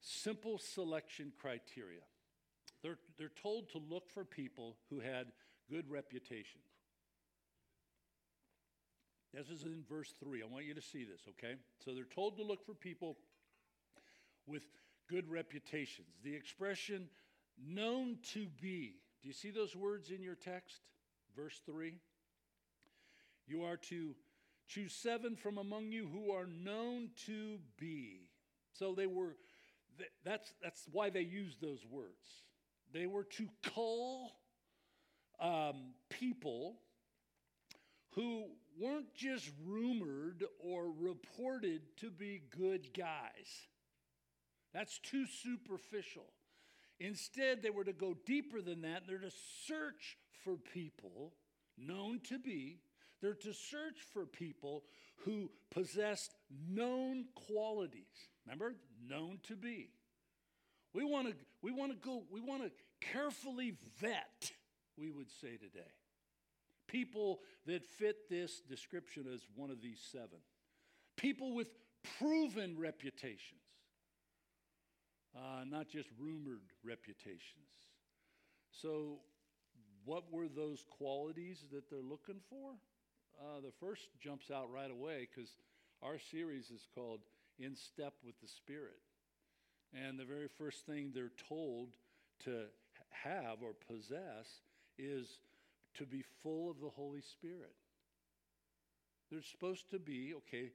simple 0.00 0.58
selection 0.58 1.32
criteria. 1.40 2.00
They're, 2.84 2.98
they're 3.18 3.32
told 3.42 3.70
to 3.70 3.78
look 3.78 4.10
for 4.10 4.24
people 4.24 4.76
who 4.90 5.00
had 5.00 5.32
good 5.70 5.90
reputations. 5.90 6.62
This 9.32 9.48
is 9.48 9.64
in 9.64 9.82
verse 9.88 10.14
3. 10.22 10.42
I 10.42 10.46
want 10.46 10.66
you 10.66 10.74
to 10.74 10.82
see 10.82 11.02
this, 11.02 11.22
okay? 11.30 11.54
So 11.84 11.94
they're 11.94 12.04
told 12.04 12.36
to 12.36 12.44
look 12.44 12.64
for 12.64 12.74
people 12.74 13.16
with 14.46 14.64
good 15.10 15.28
reputations. 15.28 16.08
The 16.22 16.36
expression 16.36 17.08
known 17.66 18.18
to 18.34 18.46
be. 18.60 18.96
Do 19.22 19.28
you 19.28 19.34
see 19.34 19.50
those 19.50 19.74
words 19.74 20.10
in 20.10 20.22
your 20.22 20.36
text? 20.36 20.82
Verse 21.34 21.60
3. 21.66 21.94
You 23.46 23.64
are 23.64 23.78
to, 23.88 24.14
Choose 24.66 24.94
seven 24.94 25.36
from 25.36 25.58
among 25.58 25.92
you 25.92 26.08
who 26.12 26.32
are 26.32 26.46
known 26.46 27.10
to 27.26 27.58
be. 27.78 28.28
So 28.72 28.94
they 28.94 29.06
were, 29.06 29.36
that's, 30.24 30.52
that's 30.62 30.84
why 30.90 31.10
they 31.10 31.20
used 31.20 31.60
those 31.60 31.84
words. 31.88 32.44
They 32.94 33.06
were 33.06 33.24
to 33.24 33.48
cull 33.74 34.30
um, 35.40 35.94
people 36.08 36.76
who 38.14 38.44
weren't 38.80 39.12
just 39.16 39.50
rumored 39.66 40.44
or 40.60 40.92
reported 40.96 41.82
to 41.96 42.10
be 42.10 42.42
good 42.56 42.94
guys. 42.96 43.66
That's 44.72 45.00
too 45.00 45.26
superficial. 45.26 46.26
Instead, 47.00 47.62
they 47.62 47.70
were 47.70 47.84
to 47.84 47.92
go 47.92 48.16
deeper 48.24 48.60
than 48.60 48.82
that. 48.82 49.02
They're 49.08 49.18
to 49.18 49.32
search 49.66 50.16
for 50.44 50.54
people 50.56 51.32
known 51.76 52.20
to 52.28 52.38
be. 52.38 52.78
They're 53.20 53.34
to 53.34 53.52
search 53.52 53.98
for 54.12 54.24
people 54.24 54.84
who 55.24 55.50
possessed 55.72 56.32
known 56.68 57.24
qualities. 57.34 58.28
Remember? 58.46 58.76
Known 59.08 59.40
to 59.48 59.56
be. 59.56 59.90
We 60.92 61.04
want 61.04 61.26
to 61.28 61.34
we 61.60 61.72
want 61.72 61.90
to 61.90 61.98
go 61.98 62.22
we 62.30 62.40
want 62.40 62.62
to 62.62 62.70
carefully 63.12 63.74
vet, 64.00 64.52
we 64.96 65.10
would 65.10 65.30
say 65.30 65.56
today. 65.56 65.90
People 66.88 67.40
that 67.66 67.84
fit 67.84 68.28
this 68.28 68.60
description 68.60 69.26
as 69.32 69.40
one 69.54 69.70
of 69.70 69.80
these 69.80 70.00
seven. 70.12 70.38
People 71.16 71.54
with 71.54 71.68
proven 72.18 72.78
reputations 72.78 73.60
uh, 75.36 75.64
not 75.68 75.88
just 75.88 76.08
rumored 76.18 76.62
reputations. 76.84 77.90
So, 78.70 79.18
what 80.04 80.32
were 80.32 80.48
those 80.48 80.84
qualities 80.98 81.64
that 81.72 81.90
they're 81.90 82.02
looking 82.02 82.40
for? 82.50 82.72
Uh, 83.40 83.60
the 83.60 83.72
first 83.80 84.08
jumps 84.20 84.50
out 84.50 84.70
right 84.70 84.90
away 84.90 85.28
because 85.34 85.50
our 86.02 86.18
series 86.18 86.70
is 86.70 86.86
called 86.94 87.20
In 87.58 87.74
Step 87.74 88.14
with 88.24 88.38
the 88.40 88.48
Spirit. 88.48 89.00
And 89.92 90.18
the 90.18 90.24
very 90.24 90.48
first 90.58 90.86
thing 90.86 91.12
they're 91.14 91.32
told 91.48 91.94
to 92.44 92.66
have 93.22 93.62
or 93.62 93.72
possess 93.88 94.60
is 94.98 95.38
to 95.94 96.04
be 96.04 96.24
full 96.42 96.70
of 96.70 96.80
the 96.80 96.88
Holy 96.88 97.20
Spirit. 97.20 97.74
They're 99.30 99.42
supposed 99.42 99.90
to 99.90 99.98
be, 99.98 100.34
okay, 100.36 100.70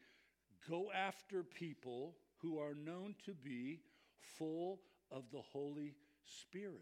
go 0.70 0.92
after 0.92 1.44
people 1.44 2.16
who 2.38 2.60
are 2.60 2.74
known 2.74 3.16
to 3.26 3.34
be 3.34 3.82
full 4.38 4.80
of 5.12 5.24
the 5.32 5.42
Holy 5.42 5.94
Spirit. 6.42 6.82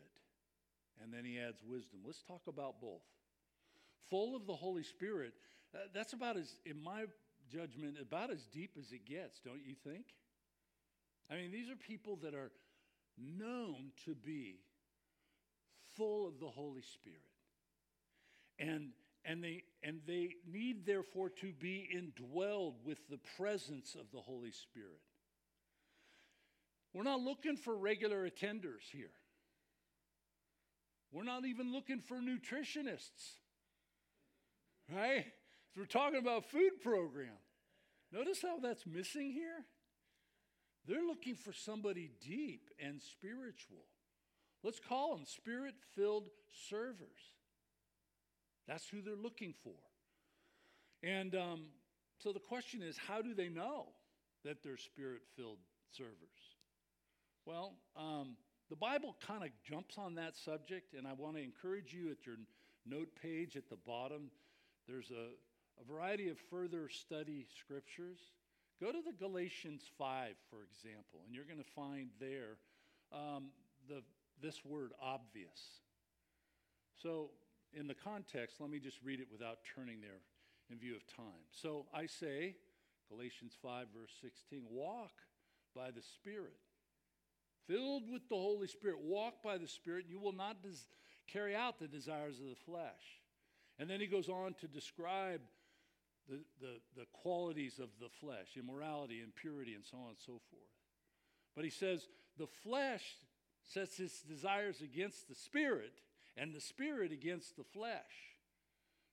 And 1.04 1.14
then 1.14 1.26
he 1.26 1.40
adds 1.40 1.62
wisdom. 1.68 2.00
Let's 2.06 2.24
talk 2.24 2.42
about 2.48 2.82
both. 2.82 3.02
Full 4.10 4.36
of 4.36 4.48
the 4.48 4.56
Holy 4.56 4.84
Spirit, 4.84 5.34
uh, 5.76 5.80
that's 5.94 6.14
about 6.14 6.38
as, 6.38 6.56
in 6.66 6.82
my 6.82 7.06
judgment, 7.52 7.98
about 8.02 8.32
as 8.32 8.46
deep 8.46 8.72
as 8.80 8.92
it 8.92 9.06
gets, 9.06 9.40
don't 9.40 9.66
you 9.66 9.76
think? 9.84 10.06
I 11.30 11.36
mean, 11.36 11.52
these 11.52 11.70
are 11.70 11.76
people 11.76 12.18
that 12.24 12.34
are 12.34 12.52
known 13.18 13.92
to 14.06 14.16
be 14.16 14.60
full 15.98 16.28
of 16.28 16.40
the 16.40 16.48
Holy 16.48 16.82
Spirit. 16.82 17.20
And, 18.60 18.90
and, 19.26 19.44
they, 19.44 19.64
and 19.84 20.00
they 20.08 20.36
need, 20.50 20.86
therefore, 20.86 21.30
to 21.42 21.52
be 21.52 21.90
indwelled 21.94 22.76
with 22.86 23.00
the 23.10 23.20
presence 23.38 23.96
of 23.96 24.12
the 24.14 24.22
Holy 24.22 24.52
Spirit. 24.52 25.02
We're 26.94 27.04
not 27.04 27.20
looking 27.20 27.58
for 27.58 27.76
regular 27.76 28.28
attenders 28.30 28.90
here. 28.92 29.12
We're 31.12 31.24
not 31.24 31.46
even 31.46 31.72
looking 31.72 32.00
for 32.00 32.18
nutritionists. 32.18 33.36
Right? 34.94 35.26
We're 35.76 35.86
talking 35.86 36.20
about 36.20 36.50
food 36.50 36.82
program. 36.82 37.38
Notice 38.12 38.42
how 38.42 38.60
that's 38.60 38.86
missing 38.86 39.32
here? 39.32 39.66
They're 40.88 41.06
looking 41.06 41.36
for 41.36 41.52
somebody 41.52 42.12
deep 42.26 42.70
and 42.80 43.02
spiritual. 43.02 43.86
Let's 44.68 44.82
call 44.82 45.16
them 45.16 45.24
spirit 45.26 45.76
filled 45.96 46.28
servers. 46.70 47.32
That's 48.68 48.86
who 48.90 49.02
they're 49.02 49.16
looking 49.16 49.54
for. 49.64 49.80
And 51.02 51.34
um, 51.36 51.62
so 52.18 52.34
the 52.34 52.42
question 52.42 52.82
is 52.82 52.98
how 52.98 53.22
do 53.22 53.34
they 53.34 53.48
know 53.48 53.86
that 54.44 54.62
they're 54.62 54.76
spirit 54.76 55.22
filled 55.38 55.60
servers? 55.96 56.12
Well, 57.46 57.76
um, 57.96 58.36
the 58.70 58.76
Bible 58.76 59.16
kind 59.26 59.46
of 59.46 59.52
jumps 59.64 59.98
on 59.98 60.16
that 60.16 60.36
subject, 60.36 60.96
and 60.96 61.08
I 61.08 61.14
want 61.14 61.38
to 61.38 61.42
encourage 61.42 61.94
you 61.94 62.12
at 62.12 62.26
your 62.26 62.36
note 62.86 63.08
page 63.22 63.56
at 63.56 63.70
the 63.70 63.78
bottom. 63.78 64.30
There's 64.86 65.12
a, 65.12 65.30
a 65.82 65.86
variety 65.90 66.28
of 66.28 66.38
further 66.50 66.90
study 66.90 67.48
scriptures. 67.58 68.20
Go 68.82 68.92
to 68.92 69.00
the 69.02 69.14
Galatians 69.14 69.84
5, 69.98 70.34
for 70.50 70.60
example, 70.70 71.22
and 71.26 71.34
you're 71.34 71.46
going 71.46 71.64
to 71.64 71.72
find 71.74 72.10
there 72.20 72.58
um, 73.14 73.46
the, 73.88 74.04
this 74.42 74.64
word 74.66 74.92
obvious. 75.02 75.82
So, 77.02 77.32
in 77.74 77.88
the 77.88 77.94
context, 77.94 78.58
let 78.60 78.70
me 78.70 78.80
just 78.80 78.98
read 79.04 79.20
it 79.20 79.28
without 79.32 79.60
turning 79.76 80.02
there 80.02 80.22
in 80.70 80.80
view 80.80 80.96
of 80.96 81.06
time. 81.08 81.46
So, 81.52 81.86
I 81.94 82.06
say, 82.06 82.56
Galatians 83.10 83.54
5, 83.62 83.88
verse 83.96 84.12
16, 84.22 84.64
walk 84.70 85.12
by 85.76 85.92
the 85.92 86.02
Spirit 86.02 86.58
filled 87.68 88.04
with 88.12 88.28
the 88.30 88.36
Holy 88.36 88.68
Spirit. 88.68 89.00
Walk 89.04 89.44
by 89.44 89.58
the 89.58 89.68
Spirit, 89.68 90.06
and 90.06 90.14
you 90.14 90.20
will 90.20 90.34
not 90.34 90.64
des- 90.64 90.88
carry 91.32 91.56
out 91.56 91.80
the 91.80 91.88
desires 91.88 92.40
of 92.40 92.48
the 92.48 92.56
flesh. 92.66 93.22
And 93.78 93.90
then 93.90 94.00
he 94.00 94.08
goes 94.08 94.30
on 94.30 94.56
to 94.62 94.68
describe 94.68 95.42
the, 96.28 96.40
the, 96.60 96.80
the 96.96 97.06
qualities 97.14 97.80
of 97.80 97.90
the 98.00 98.10
flesh 98.10 98.58
immorality, 98.58 99.22
impurity, 99.22 99.76
and 99.76 99.86
so 99.86 99.98
on 99.98 100.10
and 100.10 100.18
so 100.18 100.42
forth. 100.50 100.72
But 101.56 101.64
he 101.64 101.70
says 101.70 102.08
the 102.38 102.48
flesh 102.48 103.04
sets 103.68 104.00
its 104.00 104.22
desires 104.22 104.82
against 104.82 105.28
the 105.28 105.36
spirit, 105.36 105.94
and 106.36 106.54
the 106.54 106.62
spirit 106.62 107.12
against 107.12 107.58
the 107.58 107.64
flesh. 107.64 108.36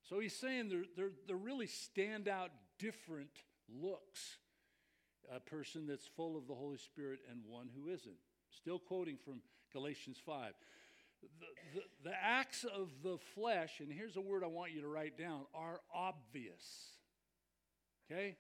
So 0.08 0.20
he's 0.20 0.36
saying 0.36 0.68
they're, 0.68 0.84
they're, 0.96 1.12
they're 1.26 1.36
really 1.36 1.66
stand 1.66 2.28
out 2.28 2.50
different 2.78 3.30
looks 3.68 4.38
a 5.34 5.40
person 5.40 5.86
that's 5.86 6.06
full 6.06 6.36
of 6.36 6.46
the 6.46 6.54
Holy 6.54 6.76
Spirit 6.76 7.20
and 7.30 7.40
one 7.46 7.68
who 7.74 7.88
isn't. 7.88 8.16
Still 8.50 8.78
quoting 8.78 9.16
from 9.24 9.40
Galatians 9.72 10.18
5. 10.24 10.52
The, 11.22 11.28
the, 11.74 12.10
the, 12.10 12.14
acts 12.22 12.64
of 12.64 12.90
the 13.02 13.16
flesh, 13.34 13.80
and 13.80 13.90
here's 13.90 14.16
a 14.16 14.20
word 14.20 14.44
I 14.44 14.48
want 14.48 14.72
you 14.72 14.82
to 14.82 14.88
write 14.88 15.16
down, 15.18 15.42
are 15.54 15.80
obvious. 15.94 16.62
Okay? 18.10 18.36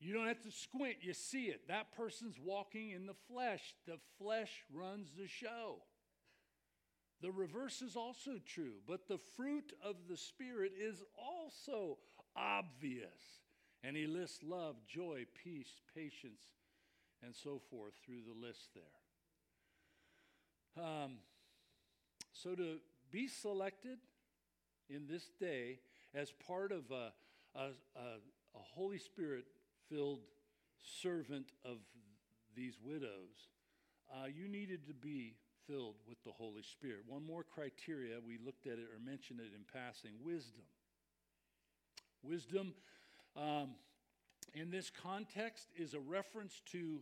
You 0.00 0.14
don't 0.14 0.28
have 0.28 0.40
to 0.42 0.50
squint, 0.50 0.96
you 1.02 1.12
see 1.12 1.44
it. 1.44 1.68
That 1.68 1.94
person's 1.94 2.36
walking 2.42 2.90
in 2.90 3.06
the 3.06 3.16
flesh. 3.28 3.74
The 3.86 3.98
flesh 4.18 4.50
runs 4.72 5.10
the 5.16 5.28
show. 5.28 5.82
The 7.20 7.30
reverse 7.30 7.82
is 7.82 7.96
also 7.96 8.38
true, 8.46 8.76
but 8.88 9.06
the 9.06 9.18
fruit 9.36 9.74
of 9.84 9.96
the 10.08 10.16
Spirit 10.16 10.72
is 10.80 11.02
also 11.18 11.98
obvious. 12.34 13.42
And 13.84 13.94
he 13.94 14.06
lists 14.06 14.42
love, 14.42 14.76
joy, 14.86 15.26
peace, 15.44 15.82
patience, 15.94 16.42
and 17.22 17.34
so 17.34 17.60
forth 17.70 17.92
through 18.04 18.22
the 18.26 18.46
list 18.46 18.70
there. 18.74 18.84
Um, 20.82 21.18
so 22.32 22.54
to 22.54 22.78
be 23.10 23.28
selected 23.28 23.98
in 24.88 25.06
this 25.06 25.30
day 25.38 25.80
as 26.14 26.32
part 26.46 26.72
of 26.72 26.90
a, 26.90 27.12
a, 27.54 27.64
a, 27.96 28.18
a 28.54 28.62
Holy 28.74 28.98
Spirit 28.98 29.44
filled 29.90 30.20
servant 31.02 31.52
of 31.64 31.78
these 32.56 32.74
widows, 32.82 33.48
uh, 34.12 34.26
you 34.26 34.48
needed 34.48 34.86
to 34.86 34.94
be 34.94 35.34
filled 35.66 35.96
with 36.08 36.22
the 36.24 36.30
Holy 36.30 36.62
Spirit. 36.62 37.02
One 37.06 37.24
more 37.24 37.44
criteria, 37.44 38.16
we 38.26 38.38
looked 38.44 38.66
at 38.66 38.74
it 38.74 38.88
or 38.92 38.98
mentioned 39.04 39.40
it 39.40 39.52
in 39.54 39.62
passing 39.72 40.12
wisdom. 40.24 40.64
Wisdom 42.22 42.74
um, 43.36 43.70
in 44.54 44.70
this 44.70 44.90
context 44.90 45.68
is 45.78 45.94
a 45.94 46.00
reference 46.00 46.60
to 46.72 47.00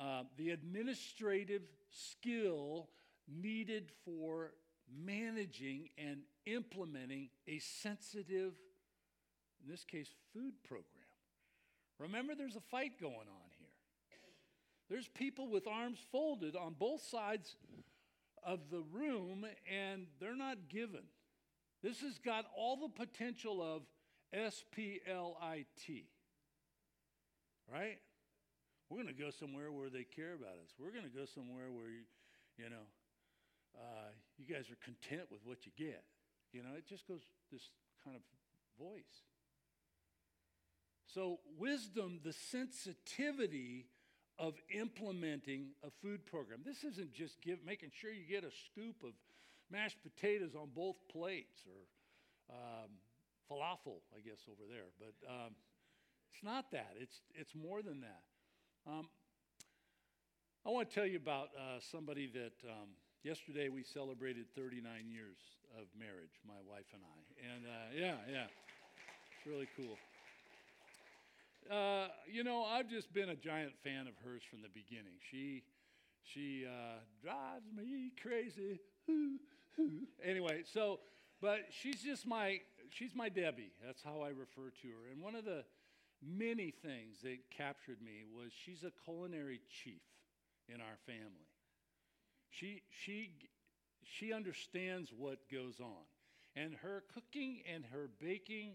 uh, 0.00 0.22
the 0.36 0.50
administrative 0.50 1.62
skill 1.90 2.88
needed 3.28 3.90
for 4.04 4.52
managing 5.04 5.88
and 5.98 6.18
implementing 6.46 7.30
a 7.48 7.58
sensitive, 7.58 8.52
in 9.62 9.70
this 9.70 9.84
case, 9.84 10.08
food 10.32 10.52
program. 10.62 10.93
Remember, 11.98 12.34
there's 12.34 12.56
a 12.56 12.60
fight 12.60 13.00
going 13.00 13.14
on 13.14 13.50
here. 13.58 13.68
There's 14.90 15.08
people 15.08 15.48
with 15.48 15.66
arms 15.66 15.98
folded 16.12 16.56
on 16.56 16.74
both 16.78 17.02
sides 17.02 17.56
of 18.42 18.70
the 18.70 18.82
room, 18.92 19.46
and 19.72 20.06
they're 20.20 20.36
not 20.36 20.68
given. 20.68 21.04
This 21.82 22.00
has 22.00 22.18
got 22.18 22.44
all 22.56 22.76
the 22.76 22.88
potential 22.88 23.62
of 23.62 23.82
S 24.32 24.64
P 24.72 25.00
L 25.06 25.38
I 25.40 25.64
T, 25.86 26.08
right? 27.72 27.98
We're 28.90 29.02
going 29.02 29.14
to 29.14 29.22
go 29.22 29.30
somewhere 29.30 29.72
where 29.72 29.88
they 29.88 30.04
care 30.04 30.34
about 30.34 30.60
us. 30.62 30.74
We're 30.78 30.92
going 30.92 31.08
to 31.08 31.16
go 31.16 31.24
somewhere 31.24 31.70
where, 31.70 31.88
you, 31.88 32.04
you 32.58 32.68
know, 32.68 32.84
uh, 33.76 34.12
you 34.36 34.44
guys 34.44 34.70
are 34.70 34.78
content 34.84 35.28
with 35.30 35.40
what 35.44 35.64
you 35.64 35.72
get. 35.76 36.04
You 36.52 36.62
know, 36.62 36.76
it 36.76 36.86
just 36.86 37.08
goes 37.08 37.22
this 37.50 37.70
kind 38.04 38.16
of 38.16 38.22
voice. 38.78 39.24
So, 41.06 41.40
wisdom, 41.58 42.20
the 42.24 42.32
sensitivity 42.32 43.86
of 44.38 44.54
implementing 44.70 45.68
a 45.84 45.90
food 46.02 46.26
program. 46.26 46.60
This 46.64 46.82
isn't 46.82 47.12
just 47.12 47.40
give, 47.40 47.58
making 47.64 47.90
sure 48.00 48.10
you 48.10 48.26
get 48.28 48.44
a 48.44 48.50
scoop 48.50 48.96
of 49.04 49.12
mashed 49.70 49.98
potatoes 50.02 50.54
on 50.54 50.70
both 50.74 50.96
plates 51.10 51.62
or 51.66 52.54
um, 52.54 52.90
falafel, 53.50 54.02
I 54.14 54.20
guess, 54.20 54.40
over 54.50 54.68
there. 54.68 54.90
But 54.98 55.14
um, 55.30 55.54
it's 56.32 56.42
not 56.42 56.70
that, 56.72 56.94
it's, 56.98 57.20
it's 57.34 57.54
more 57.54 57.82
than 57.82 58.00
that. 58.00 58.22
Um, 58.86 59.08
I 60.66 60.70
want 60.70 60.88
to 60.88 60.94
tell 60.94 61.06
you 61.06 61.16
about 61.16 61.50
uh, 61.56 61.78
somebody 61.92 62.26
that 62.32 62.68
um, 62.68 62.88
yesterday 63.22 63.68
we 63.68 63.82
celebrated 63.82 64.46
39 64.56 64.82
years 65.08 65.36
of 65.78 65.86
marriage, 65.98 66.40
my 66.46 66.58
wife 66.68 66.88
and 66.92 67.02
I. 67.04 67.54
And 67.54 67.64
uh, 67.66 67.88
yeah, 67.94 68.16
yeah, 68.30 68.46
it's 68.48 69.46
really 69.46 69.68
cool. 69.76 69.96
Uh, 71.70 72.08
you 72.30 72.44
know, 72.44 72.62
I've 72.64 72.88
just 72.88 73.12
been 73.12 73.30
a 73.30 73.36
giant 73.36 73.72
fan 73.82 74.06
of 74.06 74.14
hers 74.24 74.42
from 74.48 74.60
the 74.60 74.68
beginning. 74.68 75.14
She, 75.30 75.62
she 76.22 76.66
uh, 76.66 76.98
drives 77.22 77.64
me 77.74 78.12
crazy. 78.20 78.80
anyway, 80.24 80.62
so, 80.70 81.00
but 81.40 81.60
she's 81.70 82.02
just 82.02 82.26
my, 82.26 82.60
she's 82.90 83.14
my 83.14 83.28
Debbie. 83.28 83.72
That's 83.84 84.02
how 84.02 84.20
I 84.20 84.28
refer 84.28 84.72
to 84.82 84.88
her. 84.88 85.10
And 85.10 85.22
one 85.22 85.34
of 85.34 85.44
the 85.44 85.64
many 86.22 86.70
things 86.70 87.22
that 87.22 87.38
captured 87.56 88.00
me 88.02 88.24
was 88.30 88.52
she's 88.64 88.84
a 88.84 88.92
culinary 89.04 89.60
chief 89.82 90.02
in 90.68 90.80
our 90.80 90.98
family. 91.06 91.48
She, 92.50 92.82
she, 92.90 93.30
she 94.02 94.32
understands 94.32 95.12
what 95.16 95.38
goes 95.50 95.80
on. 95.80 96.04
And 96.56 96.74
her 96.82 97.02
cooking 97.12 97.62
and 97.72 97.84
her 97.86 98.08
baking 98.20 98.74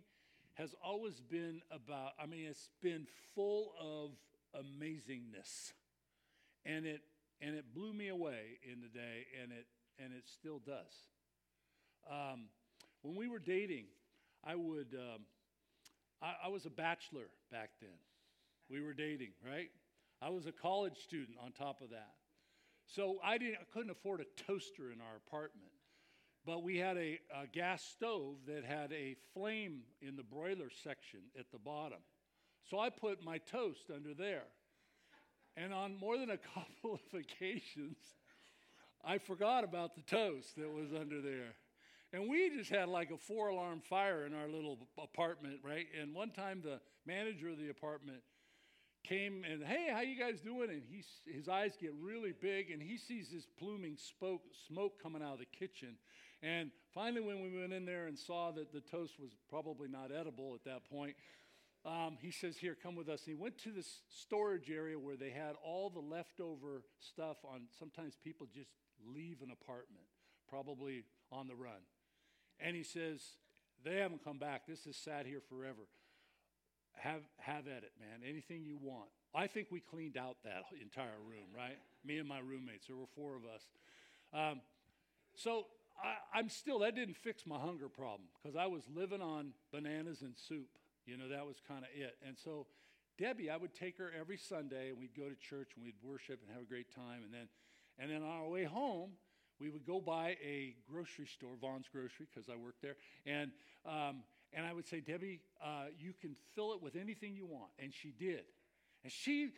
has 0.60 0.76
always 0.84 1.22
been 1.22 1.62
about, 1.72 2.12
I 2.22 2.26
mean, 2.26 2.46
it's 2.46 2.70
been 2.82 3.08
full 3.34 3.72
of 3.80 4.12
amazingness. 4.54 5.72
And 6.66 6.86
it, 6.86 7.02
and 7.42 7.56
it 7.56 7.74
blew 7.74 7.94
me 7.94 8.10
away 8.10 8.60
in 8.70 8.82
the 8.82 8.90
day, 8.90 9.26
and 9.42 9.54
it, 9.54 9.66
and 9.98 10.14
it 10.14 10.24
still 10.28 10.60
does. 10.60 10.94
Um, 12.12 12.48
when 13.02 13.16
we 13.16 13.30
were 13.30 13.40
dating, 13.40 13.86
I 14.46 14.56
would, 14.56 14.94
um, 14.94 15.22
I, 16.22 16.34
I 16.46 16.48
was 16.50 16.66
a 16.66 16.70
bachelor 16.70 17.30
back 17.50 17.70
then. 17.80 17.98
We 18.70 18.82
were 18.82 18.94
dating, 18.94 19.32
right? 19.50 19.70
I 20.22 20.30
was 20.30 20.46
a 20.46 20.52
college 20.52 20.98
student 20.98 21.38
on 21.42 21.54
top 21.54 21.82
of 21.82 21.92
that. 21.92 22.12
So 22.86 23.20
I, 23.24 23.38
didn't, 23.38 23.56
I 23.62 23.66
couldn't 23.74 23.92
afford 23.92 24.20
a 24.20 24.44
toaster 24.44 24.92
in 24.92 25.00
our 25.00 25.16
apartment. 25.26 25.72
But 26.46 26.64
we 26.64 26.78
had 26.78 26.98
a, 26.98 27.20
a, 27.36 27.48
gas 27.52 27.84
stove 27.84 28.36
that 28.48 28.64
had 28.64 28.92
a 28.94 29.16
flame 29.34 29.82
in 30.02 30.16
the 30.16 30.24
broiler 30.24 30.70
section 30.84 31.20
at 31.38 31.52
the 31.52 31.60
bottom. 31.60 32.00
So 32.70 32.80
I 32.80 32.90
put 32.90 33.24
my 33.24 33.40
toast 33.40 33.92
under 33.94 34.14
there. 34.14 34.46
And 35.58 35.74
on 35.74 35.98
more 36.00 36.18
than 36.18 36.30
a 36.30 36.38
couple 36.56 36.94
of 36.94 37.20
occasions, 37.20 37.98
I 39.04 39.18
forgot 39.18 39.64
about 39.64 39.96
the 39.96 40.02
toast 40.02 40.56
that 40.58 40.72
was 40.72 40.94
under 40.94 41.22
there. 41.22 41.56
And 42.12 42.28
we 42.30 42.50
just 42.50 42.72
had 42.72 42.90
like 42.90 43.12
a 43.12 43.18
four 43.18 43.50
alarm 43.50 43.82
fire 43.82 44.26
in 44.26 44.34
our 44.34 44.48
little 44.48 44.80
apartment, 44.98 45.60
right? 45.64 45.86
And 46.00 46.14
one 46.14 46.32
time 46.32 46.62
the 46.64 46.80
manager 47.06 47.50
of 47.50 47.60
the 47.60 47.70
apartment 47.70 48.22
came 49.04 49.44
and, 49.50 49.64
hey, 49.64 49.90
how 49.92 50.02
you 50.02 50.20
guys 50.20 50.40
doing? 50.40 50.70
And 50.70 50.82
he, 50.90 51.04
his 51.32 51.48
eyes 51.48 51.78
get 51.80 51.94
really 52.02 52.34
big 52.40 52.72
and 52.72 52.82
he 52.82 52.98
sees 52.98 53.30
this 53.32 53.46
pluming 53.58 53.98
smoke, 53.98 54.42
smoke 54.68 55.02
coming 55.02 55.22
out 55.22 55.34
of 55.34 55.40
the 55.40 55.46
kitchen. 55.46 55.96
And 56.42 56.72
finally, 56.94 57.22
when 57.22 57.42
we 57.42 57.60
went 57.60 57.74
in 57.74 57.86
there 57.86 58.08
and 58.08 58.18
saw 58.18 58.52
that 58.52 58.72
the 58.72 58.80
toast 58.80 59.20
was 59.20 59.32
probably 59.50 59.90
not 59.90 60.12
edible 60.12 60.56
at 60.56 60.64
that 60.64 60.90
point, 60.90 61.16
um, 61.86 62.18
he 62.22 62.32
says, 62.32 62.58
Here, 62.58 62.76
come 62.82 62.96
with 62.96 63.10
us. 63.10 63.26
And 63.26 63.36
he 63.36 63.42
went 63.42 63.58
to 63.60 63.72
this 63.72 64.02
storage 64.10 64.70
area 64.70 64.98
where 64.98 65.16
they 65.16 65.30
had 65.30 65.56
all 65.64 65.90
the 65.90 66.00
leftover 66.00 66.84
stuff 67.00 67.38
on. 67.44 67.64
Sometimes 67.78 68.16
people 68.24 68.48
just 68.54 68.72
leave 69.06 69.42
an 69.42 69.52
apartment, 69.52 70.06
probably 70.50 71.04
on 71.32 71.48
the 71.48 71.56
run. 71.56 71.82
And 72.60 72.76
he 72.76 72.84
says, 72.84 73.22
They 73.84 73.96
haven't 73.96 74.24
come 74.24 74.38
back. 74.38 74.68
This 74.68 74.86
has 74.86 74.96
sat 74.96 75.26
here 75.26 75.42
forever. 75.50 75.88
Have, 76.96 77.22
have 77.38 77.68
at 77.68 77.84
it, 77.84 77.94
man. 78.00 78.28
Anything 78.28 78.64
you 78.66 78.78
want. 78.82 79.10
I 79.34 79.48
think 79.48 79.68
we 79.72 79.80
cleaned 79.80 80.18
out 80.18 80.38
that 80.44 80.64
entire 80.82 81.20
room, 81.26 81.48
right? 81.56 81.78
Me 82.04 82.18
and 82.18 82.28
my 82.28 82.40
roommates. 82.40 82.88
There 82.88 82.96
were 82.96 83.08
four 83.16 83.36
of 83.36 83.44
us. 83.46 83.62
Um, 84.34 84.62
so 85.36 85.68
I, 86.34 86.40
am 86.40 86.50
still, 86.50 86.80
that 86.80 86.96
didn't 86.96 87.18
fix 87.18 87.46
my 87.46 87.60
hunger 87.60 87.90
problem 87.90 88.30
because 88.42 88.56
I 88.56 88.68
was 88.68 88.84
living 88.94 89.22
on 89.22 89.52
bananas 89.72 90.22
and 90.22 90.34
soup. 90.36 90.70
You 91.06 91.18
know, 91.18 91.30
that 91.30 91.46
was 91.46 91.58
kind 91.68 91.84
of 91.84 91.90
it. 91.94 92.18
And 92.26 92.38
so 92.38 92.68
Debbie, 93.18 93.50
I 93.50 93.58
would 93.58 93.74
take 93.74 93.98
her 93.98 94.12
every 94.18 94.38
Sunday 94.38 94.90
and 94.90 94.98
we'd 94.98 95.16
go 95.16 95.28
to 95.28 95.36
church 95.36 95.72
and 95.76 95.84
we'd 95.84 95.96
worship 96.02 96.40
and 96.42 96.52
have 96.54 96.62
a 96.62 96.70
great 96.70 96.94
time. 96.94 97.24
And 97.24 97.34
then, 97.34 97.48
and 97.98 98.10
then 98.10 98.24
on 98.24 98.42
our 98.42 98.48
way 98.48 98.64
home, 98.64 99.12
we 99.60 99.70
would 99.70 99.86
go 99.86 100.00
by 100.00 100.38
a 100.42 100.76
grocery 100.90 101.28
store, 101.28 101.52
Vons 101.60 101.88
Grocery, 101.92 102.28
because 102.34 102.50
I 102.50 102.56
worked 102.56 102.82
there. 102.82 102.96
And, 103.26 103.52
um, 103.86 104.24
and 104.54 104.66
I 104.66 104.74
would 104.74 104.88
say, 104.88 105.02
Debbie, 105.02 105.42
uh, 105.62 105.88
you 105.98 106.14
can 106.20 106.36
fill 106.56 106.74
it 106.74 106.82
with 106.82 106.96
anything 106.96 107.36
you 107.36 107.46
want. 107.46 107.72
And 107.78 107.94
she 107.94 108.14
did. 108.18 108.44
And 109.04 109.12
she 109.12 109.50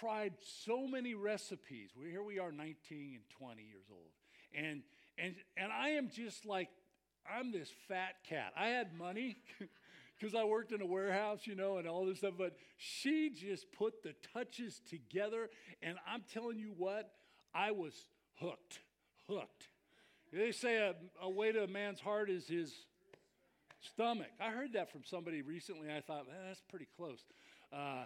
tried 0.00 0.34
so 0.40 0.86
many 0.86 1.14
recipes. 1.14 1.90
We, 1.96 2.10
here 2.10 2.24
we 2.24 2.38
are, 2.38 2.50
19 2.50 2.74
and 3.14 3.22
20 3.38 3.62
years 3.62 3.86
old. 3.90 4.10
And 4.52 4.82
and, 5.22 5.34
and 5.56 5.72
I 5.72 5.90
am 5.90 6.08
just 6.08 6.46
like, 6.46 6.68
I'm 7.30 7.52
this 7.52 7.70
fat 7.88 8.16
cat. 8.28 8.52
I 8.56 8.68
had 8.68 8.96
money 8.96 9.36
because 10.18 10.34
I 10.34 10.44
worked 10.44 10.72
in 10.72 10.80
a 10.80 10.86
warehouse, 10.86 11.40
you 11.44 11.54
know, 11.54 11.78
and 11.78 11.86
all 11.86 12.06
this 12.06 12.18
stuff, 12.18 12.34
but 12.38 12.56
she 12.76 13.30
just 13.30 13.70
put 13.72 14.02
the 14.02 14.14
touches 14.32 14.80
together. 14.88 15.48
And 15.82 15.96
I'm 16.06 16.22
telling 16.32 16.58
you 16.58 16.72
what, 16.76 17.10
I 17.54 17.72
was 17.72 17.92
hooked, 18.40 18.80
hooked. 19.28 19.68
They 20.32 20.52
say 20.52 20.76
a, 20.76 20.94
a 21.20 21.28
way 21.28 21.52
to 21.52 21.64
a 21.64 21.68
man's 21.68 22.00
heart 22.00 22.30
is 22.30 22.46
his 22.46 22.72
stomach. 23.80 24.30
I 24.40 24.50
heard 24.50 24.74
that 24.74 24.90
from 24.90 25.02
somebody 25.04 25.42
recently. 25.42 25.88
I 25.88 26.00
thought, 26.00 26.26
man, 26.28 26.36
that's 26.46 26.62
pretty 26.68 26.86
close. 26.96 27.24
Uh, 27.72 28.04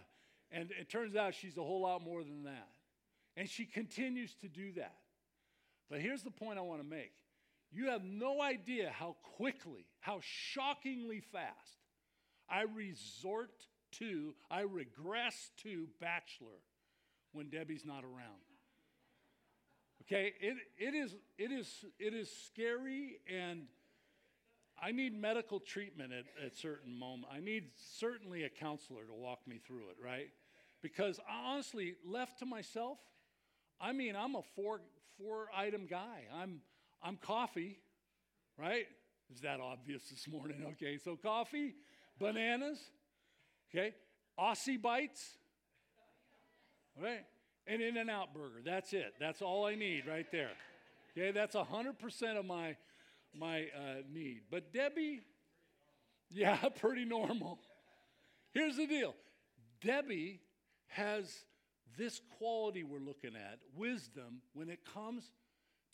and 0.51 0.71
it 0.81 0.89
turns 0.89 1.17
out 1.17 1.35
she's 1.35 1.57
a 1.57 1.63
whole 1.63 1.83
lot 1.83 2.03
more 2.03 2.23
than 2.23 2.45
that. 2.45 2.69
And 3.37 3.49
she 3.49 3.65
continues 3.67 4.35
to 4.41 4.49
do 4.49 4.73
that. 4.73 4.95
But 5.91 6.01
here's 6.01 6.23
the 6.23 6.31
point 6.31 6.59
I 6.59 6.63
want 6.63 6.83
to 6.83 6.89
make 6.89 7.13
you 7.71 7.91
have 7.91 8.05
no 8.05 8.41
idea 8.41 8.93
how 8.97 9.17
quickly, 9.37 9.87
how 10.01 10.21
shockingly 10.23 11.21
fast 11.21 11.79
I 12.49 12.63
resort 12.63 13.51
to, 13.99 14.35
I 14.51 14.61
regress 14.61 15.51
to 15.63 15.89
bachelor 16.01 16.61
when 17.33 17.49
Debbie's 17.49 17.85
not 17.85 18.05
around. 18.05 18.43
Okay, 20.03 20.35
it, 20.41 20.57
it, 20.79 20.95
is, 20.95 21.17
it, 21.39 21.51
is, 21.51 21.85
it 21.99 22.13
is 22.13 22.31
scary, 22.47 23.21
and 23.33 23.63
I 24.81 24.93
need 24.93 25.19
medical 25.19 25.59
treatment 25.59 26.13
at, 26.13 26.27
at 26.45 26.55
certain 26.55 26.97
moments. 26.97 27.29
I 27.33 27.41
need 27.41 27.71
certainly 27.99 28.45
a 28.45 28.51
counselor 28.51 29.05
to 29.05 29.15
walk 29.15 29.41
me 29.47 29.59
through 29.67 29.89
it, 29.91 29.97
right? 30.03 30.29
Because 30.83 31.19
honestly, 31.29 31.95
left 32.07 32.41
to 32.41 32.47
myself, 32.47 32.99
I 33.81 33.93
mean, 33.93 34.15
I'm 34.15 34.35
a 34.35 34.43
four, 34.55 34.83
four 35.19 35.49
item 35.57 35.87
guy. 35.89 36.25
I'm, 36.35 36.61
I'm 37.03 37.17
coffee, 37.17 37.79
right? 38.59 38.87
Is 39.33 39.41
that 39.41 39.61
obvious 39.61 40.09
this 40.11 40.29
morning? 40.29 40.65
Okay, 40.73 40.99
so 41.03 41.17
coffee, 41.17 41.75
bananas, 42.19 42.79
okay, 43.71 43.95
Aussie 44.39 44.81
bites, 44.81 45.39
right? 47.01 47.25
And 47.67 47.81
In-N-Out 47.81 48.35
burger. 48.35 48.61
That's 48.65 48.93
it. 48.93 49.15
That's 49.19 49.41
all 49.41 49.67
I 49.67 49.75
need 49.75 50.07
right 50.07 50.31
there. 50.31 50.51
Okay, 51.17 51.31
that's 51.31 51.55
100% 51.55 52.39
of 52.39 52.45
my, 52.45 52.77
my 53.35 53.63
uh, 53.63 54.03
need. 54.13 54.43
But 54.51 54.73
Debbie, 54.73 55.21
yeah, 56.31 56.57
pretty 56.81 57.05
normal. 57.05 57.59
Here's 58.53 58.77
the 58.77 58.87
deal 58.87 59.15
Debbie 59.81 60.41
has 60.89 61.45
this 61.97 62.21
quality 62.39 62.83
we're 62.83 62.99
looking 62.99 63.35
at, 63.35 63.59
wisdom, 63.77 64.43
when 64.53 64.69
it 64.69 64.81
comes 64.93 65.33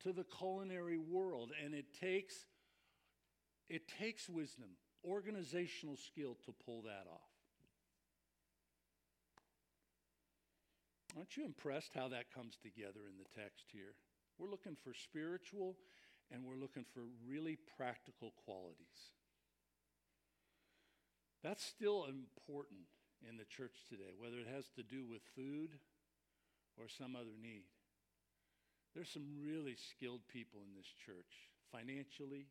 to 0.03 0.13
the 0.13 0.25
culinary 0.25 0.99
world. 0.99 1.51
And 1.63 1.75
it 1.75 1.87
takes, 2.01 2.35
it 3.69 3.83
takes 3.89 4.29
wisdom, 4.29 4.71
organizational 5.05 5.97
skill 5.97 6.37
to 6.47 6.55
pull 6.65 6.83
that 6.83 7.07
off. 7.11 7.21
Aren't 11.17 11.37
you 11.37 11.45
impressed 11.45 11.93
how 11.95 12.09
that 12.09 12.33
comes 12.33 12.57
together 12.63 13.01
in 13.09 13.19
the 13.19 13.41
text 13.41 13.67
here? 13.73 13.95
We're 14.39 14.51
looking 14.51 14.77
for 14.77 14.95
spiritual 14.95 15.77
and 16.31 16.45
we're 16.45 16.57
looking 16.57 16.85
for 16.95 17.03
really 17.27 17.59
practical 17.77 18.33
qualities. 18.45 19.11
That's 21.43 21.65
still 21.65 22.05
important 22.05 22.87
in 23.29 23.37
the 23.37 23.45
church 23.45 23.85
today, 23.89 24.15
whether 24.19 24.39
it 24.39 24.47
has 24.55 24.67
to 24.77 24.83
do 24.83 25.05
with 25.05 25.23
food 25.35 25.71
or 26.81 26.89
some 26.89 27.14
other 27.14 27.37
need. 27.41 27.68
There's 28.95 29.12
some 29.12 29.28
really 29.45 29.76
skilled 29.76 30.26
people 30.26 30.61
in 30.66 30.74
this 30.74 30.91
church, 31.07 31.53
financially, 31.70 32.49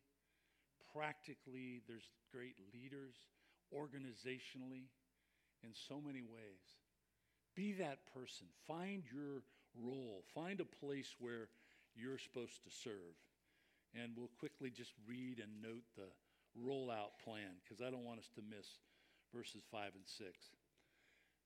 practically, 0.94 1.82
there's 1.86 2.08
great 2.32 2.56
leaders, 2.72 3.14
organizationally. 3.74 4.88
in 5.62 5.74
so 5.74 6.00
many 6.00 6.22
ways. 6.22 6.64
Be 7.54 7.72
that 7.74 7.98
person. 8.14 8.46
Find 8.66 9.02
your 9.12 9.42
role. 9.76 10.24
Find 10.34 10.58
a 10.60 10.64
place 10.64 11.16
where 11.18 11.48
you're 11.94 12.16
supposed 12.16 12.64
to 12.64 12.70
serve. 12.70 13.12
And 13.94 14.12
we'll 14.16 14.32
quickly 14.38 14.70
just 14.70 14.92
read 15.06 15.38
and 15.38 15.60
note 15.60 15.84
the 15.96 16.08
rollout 16.56 17.18
plan 17.22 17.60
because 17.62 17.84
I 17.84 17.90
don't 17.90 18.04
want 18.04 18.20
us 18.20 18.30
to 18.36 18.42
miss 18.48 18.66
verses 19.34 19.62
5 19.70 19.92
and 19.94 20.06
6. 20.06 20.30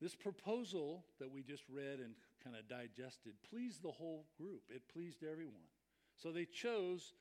This 0.00 0.14
proposal 0.14 1.04
that 1.18 1.30
we 1.30 1.42
just 1.42 1.64
read 1.68 1.98
and 1.98 2.14
kind 2.44 2.56
of 2.56 2.68
digested 2.68 3.32
pleased 3.48 3.82
the 3.82 3.90
whole 3.90 4.26
group, 4.36 4.62
it 4.68 4.82
pleased 4.92 5.24
everyone. 5.24 5.66
So 6.16 6.30
they 6.30 6.44
chose 6.44 7.14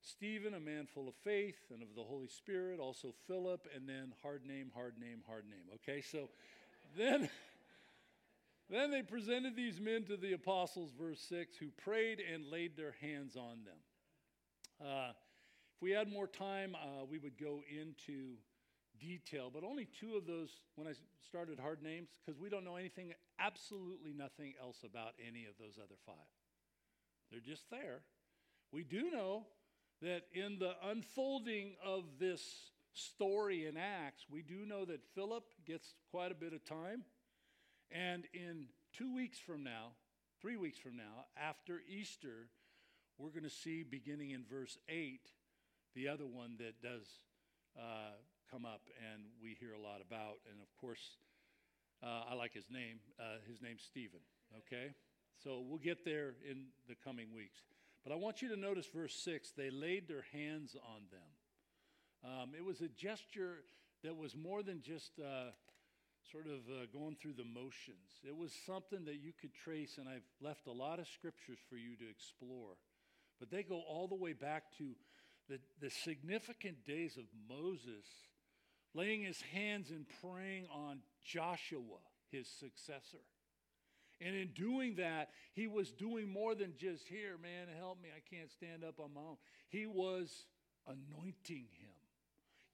Stephen, 0.00 0.54
a 0.54 0.60
man 0.60 0.86
full 0.86 1.08
of 1.08 1.14
faith 1.22 1.58
and 1.72 1.82
of 1.82 1.94
the 1.94 2.02
Holy 2.02 2.28
Spirit, 2.28 2.80
also 2.80 3.12
Philip, 3.26 3.66
and 3.74 3.88
then 3.88 4.12
hard 4.22 4.46
name, 4.46 4.70
hard 4.74 4.94
name, 4.98 5.22
hard 5.26 5.44
name. 5.48 5.64
Okay, 5.74 6.00
so 6.00 6.28
then. 6.96 7.28
Then 8.70 8.90
they 8.90 9.02
presented 9.02 9.54
these 9.54 9.78
men 9.78 10.04
to 10.04 10.16
the 10.16 10.32
apostles, 10.32 10.92
verse 10.98 11.20
6, 11.28 11.58
who 11.58 11.68
prayed 11.84 12.20
and 12.20 12.46
laid 12.46 12.74
their 12.74 12.94
hands 13.02 13.36
on 13.36 13.58
them. 13.66 14.86
Uh, 14.88 15.10
if 15.76 15.82
we 15.82 15.90
had 15.90 16.10
more 16.10 16.26
time, 16.26 16.74
uh, 16.74 17.04
we 17.04 17.18
would 17.18 17.36
go 17.36 17.60
into 17.68 18.36
detail, 19.02 19.50
but 19.52 19.64
only 19.64 19.88
two 20.00 20.14
of 20.14 20.26
those 20.26 20.48
when 20.76 20.86
I 20.86 20.92
started 21.26 21.58
hard 21.58 21.82
names, 21.82 22.08
because 22.24 22.40
we 22.40 22.48
don't 22.48 22.64
know 22.64 22.76
anything, 22.76 23.12
absolutely 23.38 24.12
nothing 24.12 24.54
else 24.60 24.78
about 24.84 25.12
any 25.26 25.46
of 25.46 25.54
those 25.58 25.78
other 25.78 25.96
five. 26.06 26.14
They're 27.30 27.40
just 27.40 27.70
there. 27.70 28.00
We 28.72 28.84
do 28.84 29.10
know 29.10 29.46
that 30.00 30.22
in 30.32 30.58
the 30.58 30.72
unfolding 30.84 31.74
of 31.84 32.04
this 32.18 32.42
story 32.94 33.66
in 33.66 33.76
Acts, 33.76 34.24
we 34.30 34.42
do 34.42 34.66
know 34.66 34.84
that 34.84 35.00
Philip 35.14 35.44
gets 35.66 35.94
quite 36.10 36.32
a 36.32 36.34
bit 36.34 36.52
of 36.52 36.64
time. 36.64 37.04
And 37.90 38.24
in 38.32 38.66
two 38.96 39.14
weeks 39.14 39.38
from 39.38 39.64
now, 39.64 39.92
three 40.40 40.56
weeks 40.56 40.78
from 40.78 40.96
now, 40.96 41.26
after 41.36 41.80
Easter, 41.88 42.48
we're 43.18 43.30
going 43.30 43.44
to 43.44 43.50
see 43.50 43.82
beginning 43.82 44.30
in 44.30 44.44
verse 44.48 44.78
8 44.88 45.20
the 45.94 46.08
other 46.08 46.26
one 46.26 46.56
that 46.58 46.82
does 46.82 47.06
uh, 47.78 48.16
come 48.52 48.66
up 48.66 48.82
and 49.00 49.22
we 49.42 49.56
hear 49.58 49.72
a 49.72 49.80
lot 49.80 50.04
about. 50.06 50.36
And 50.50 50.60
of 50.60 50.68
course, 50.78 51.16
uh, 52.02 52.30
I 52.30 52.34
like 52.34 52.52
his 52.52 52.68
name. 52.70 53.00
Uh, 53.18 53.40
his 53.48 53.62
name's 53.62 53.82
Stephen, 53.82 54.20
okay? 54.58 54.92
So 55.42 55.64
we'll 55.66 55.78
get 55.78 56.04
there 56.04 56.34
in 56.48 56.66
the 56.86 56.94
coming 57.02 57.32
weeks. 57.34 57.62
But 58.04 58.12
I 58.12 58.16
want 58.16 58.42
you 58.42 58.48
to 58.50 58.56
notice 58.56 58.86
verse 58.92 59.14
6 59.24 59.52
they 59.56 59.70
laid 59.70 60.06
their 60.06 60.24
hands 60.32 60.76
on 60.76 61.02
them. 61.10 62.30
Um, 62.30 62.50
it 62.56 62.64
was 62.64 62.82
a 62.82 62.88
gesture 62.88 63.64
that 64.04 64.16
was 64.16 64.36
more 64.36 64.62
than 64.62 64.82
just 64.82 65.12
uh, 65.18 65.50
sort 66.30 66.46
of 66.46 66.60
uh, 66.68 66.86
going 66.92 67.16
through 67.16 67.34
the 67.34 67.44
motions. 67.44 68.20
It 68.22 68.36
was 68.36 68.52
something 68.66 69.06
that 69.06 69.16
you 69.16 69.32
could 69.40 69.54
trace, 69.54 69.96
and 69.98 70.08
I've 70.08 70.28
left 70.42 70.66
a 70.66 70.72
lot 70.72 70.98
of 70.98 71.08
scriptures 71.08 71.58
for 71.70 71.76
you 71.76 71.96
to 71.96 72.10
explore. 72.10 72.76
But 73.40 73.50
they 73.50 73.62
go 73.62 73.80
all 73.88 74.08
the 74.08 74.14
way 74.14 74.34
back 74.34 74.64
to 74.78 74.90
the, 75.48 75.58
the 75.80 75.90
significant 75.90 76.84
days 76.84 77.16
of 77.16 77.24
Moses 77.48 78.04
laying 78.94 79.22
his 79.22 79.40
hands 79.40 79.90
and 79.90 80.06
praying 80.22 80.66
on 80.72 80.98
Joshua, 81.24 82.00
his 82.30 82.48
successor. 82.48 83.22
And 84.20 84.36
in 84.36 84.48
doing 84.54 84.96
that, 84.96 85.30
he 85.52 85.66
was 85.66 85.90
doing 85.90 86.28
more 86.32 86.54
than 86.54 86.74
just, 86.78 87.08
here, 87.08 87.36
man, 87.42 87.66
help 87.78 88.00
me, 88.00 88.08
I 88.14 88.22
can't 88.34 88.50
stand 88.50 88.84
up 88.84 89.00
on 89.00 89.14
my 89.14 89.20
own. 89.20 89.36
He 89.68 89.86
was 89.86 90.46
anointing 90.86 91.66
him, 91.80 91.98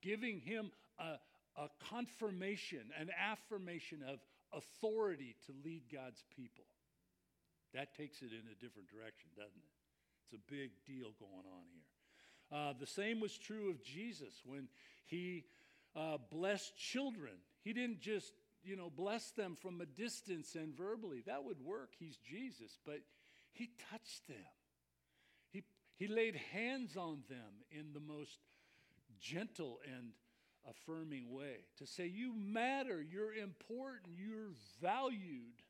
giving 0.03 0.41
him 0.41 0.71
a, 0.99 1.17
a 1.57 1.69
confirmation, 1.89 2.91
an 2.99 3.09
affirmation 3.19 4.01
of 4.07 4.19
authority 4.53 5.37
to 5.47 5.53
lead 5.65 5.85
God's 5.93 6.23
people. 6.37 6.65
That 7.75 7.97
takes 7.97 8.23
it 8.23 8.33
in 8.33 8.45
a 8.51 8.61
different 8.61 8.89
direction, 8.89 9.31
doesn't 9.37 9.57
it? 9.57 9.75
It's 10.25 10.35
a 10.35 10.53
big 10.53 10.71
deal 10.87 11.13
going 11.19 11.47
on 11.47 11.65
here. 11.73 11.89
Uh, 12.51 12.73
the 12.79 12.87
same 12.87 13.21
was 13.21 13.37
true 13.37 13.71
of 13.71 13.83
Jesus 13.83 14.43
when 14.45 14.69
he 15.07 15.45
uh, 15.99 16.19
blessed 16.31 16.77
children. 16.77 17.33
He 17.63 17.73
didn't 17.73 18.01
just, 18.01 18.33
you 18.63 18.77
know, 18.77 18.91
bless 18.95 19.31
them 19.33 19.57
from 19.61 19.81
a 19.81 19.87
distance 19.87 20.55
and 20.55 20.77
verbally. 20.77 21.23
That 21.27 21.45
would 21.45 21.61
work. 21.61 21.91
He's 21.99 22.17
Jesus. 22.19 22.79
But 22.87 23.01
he 23.53 23.71
touched 23.91 24.29
them. 24.29 24.37
He, 25.51 25.65
he 25.97 26.07
laid 26.07 26.37
hands 26.53 26.97
on 26.97 27.23
them 27.29 27.65
in 27.71 27.93
the 27.93 28.01
most 28.01 28.39
gentle 29.21 29.81
and 29.85 30.13
affirming 30.69 31.33
way 31.33 31.57
to 31.79 31.87
say, 31.87 32.07
You 32.07 32.33
matter, 32.37 33.03
you're 33.03 33.35
important, 33.35 34.13
you're 34.17 34.53
valued 34.81 35.63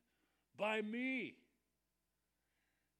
by 0.58 0.82
me. 0.82 1.34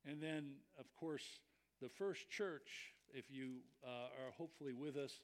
And 0.07 0.22
then, 0.22 0.53
of 0.79 0.87
course, 0.97 1.41
the 1.83 1.89
first 1.89 2.31
church, 2.31 2.95
if 3.12 3.26
you 3.31 3.57
uh, 3.85 3.89
are 3.89 4.33
hopefully 4.37 4.72
with 4.72 4.97
us 4.97 5.20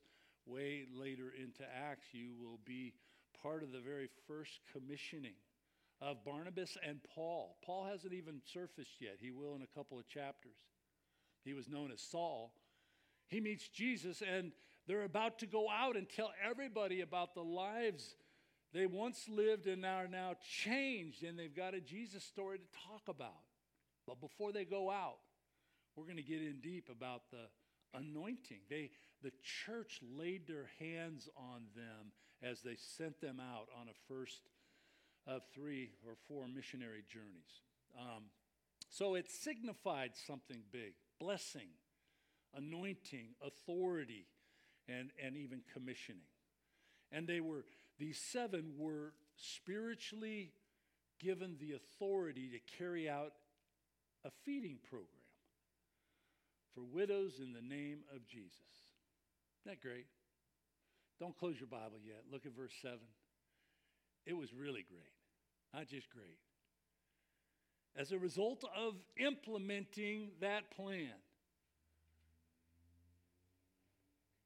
way 0.46 0.84
later 0.92 1.32
into 1.40 1.62
Acts, 1.62 2.08
you 2.12 2.32
will 2.38 2.58
be 2.64 2.94
part 3.42 3.62
of 3.62 3.72
the 3.72 3.80
very 3.80 4.08
first 4.26 4.60
commissioning 4.72 5.34
of 6.00 6.24
Barnabas 6.24 6.76
and 6.86 7.00
Paul. 7.14 7.56
Paul 7.64 7.84
hasn't 7.84 8.12
even 8.12 8.40
surfaced 8.52 9.00
yet, 9.00 9.16
he 9.20 9.30
will 9.30 9.54
in 9.54 9.62
a 9.62 9.78
couple 9.78 9.98
of 9.98 10.08
chapters. 10.08 10.56
He 11.44 11.52
was 11.52 11.68
known 11.68 11.90
as 11.92 12.00
Saul. 12.00 12.52
He 13.28 13.40
meets 13.40 13.68
Jesus, 13.68 14.22
and 14.22 14.52
they're 14.86 15.04
about 15.04 15.38
to 15.40 15.46
go 15.46 15.68
out 15.70 15.96
and 15.96 16.08
tell 16.08 16.30
everybody 16.48 17.00
about 17.00 17.34
the 17.34 17.42
lives 17.42 18.16
they 18.72 18.86
once 18.86 19.28
lived 19.28 19.66
and 19.66 19.86
are 19.86 20.08
now 20.08 20.34
changed, 20.64 21.22
and 21.22 21.38
they've 21.38 21.54
got 21.54 21.74
a 21.74 21.80
Jesus 21.80 22.24
story 22.24 22.58
to 22.58 22.64
talk 22.88 23.02
about. 23.08 23.44
But 24.06 24.20
before 24.20 24.52
they 24.52 24.64
go 24.64 24.90
out, 24.90 25.18
we're 25.96 26.04
going 26.04 26.16
to 26.16 26.22
get 26.22 26.40
in 26.40 26.58
deep 26.60 26.88
about 26.90 27.22
the 27.30 27.46
anointing. 27.96 28.58
They, 28.68 28.90
the 29.22 29.32
church 29.42 30.00
laid 30.16 30.46
their 30.46 30.70
hands 30.78 31.28
on 31.36 31.62
them 31.74 32.12
as 32.42 32.62
they 32.62 32.76
sent 32.76 33.20
them 33.20 33.40
out 33.40 33.68
on 33.80 33.88
a 33.88 34.12
first 34.12 34.40
of 35.26 35.42
three 35.54 35.92
or 36.06 36.14
four 36.28 36.46
missionary 36.46 37.02
journeys. 37.10 37.62
Um, 37.98 38.24
so 38.90 39.14
it 39.14 39.30
signified 39.30 40.12
something 40.26 40.62
big 40.70 40.94
blessing, 41.20 41.68
anointing, 42.54 43.28
authority, 43.42 44.26
and, 44.88 45.10
and 45.24 45.36
even 45.36 45.62
commissioning. 45.72 46.26
And 47.10 47.26
they 47.26 47.40
were, 47.40 47.64
these 47.98 48.18
seven 48.18 48.72
were 48.76 49.14
spiritually 49.36 50.52
given 51.20 51.56
the 51.60 51.72
authority 51.72 52.50
to 52.50 52.76
carry 52.76 53.08
out 53.08 53.32
a 54.24 54.30
feeding 54.44 54.78
program 54.88 55.08
for 56.74 56.82
widows 56.82 57.40
in 57.40 57.52
the 57.52 57.62
name 57.62 58.00
of 58.14 58.26
Jesus. 58.26 58.83
That 59.66 59.80
great? 59.80 60.06
Don't 61.20 61.36
close 61.38 61.58
your 61.58 61.68
Bible 61.68 61.98
yet. 62.04 62.22
Look 62.30 62.44
at 62.46 62.56
verse 62.56 62.72
7. 62.82 62.98
It 64.26 64.34
was 64.34 64.52
really 64.52 64.84
great, 64.88 65.12
not 65.72 65.86
just 65.88 66.10
great. 66.10 66.38
As 67.96 68.10
a 68.10 68.18
result 68.18 68.64
of 68.76 68.94
implementing 69.16 70.30
that 70.40 70.70
plan, 70.74 71.14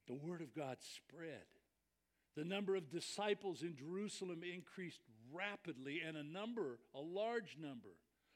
the 0.07 0.13
word 0.13 0.41
of 0.41 0.53
God 0.53 0.77
spread. 0.81 1.45
The 2.35 2.43
number 2.43 2.75
of 2.75 2.91
disciples 2.91 3.63
in 3.63 3.75
Jerusalem 3.75 4.41
increased 4.43 5.01
rapidly, 5.33 6.01
and 6.05 6.15
a 6.15 6.23
number, 6.23 6.79
a 6.95 6.99
large 6.99 7.57
number, 7.59 7.89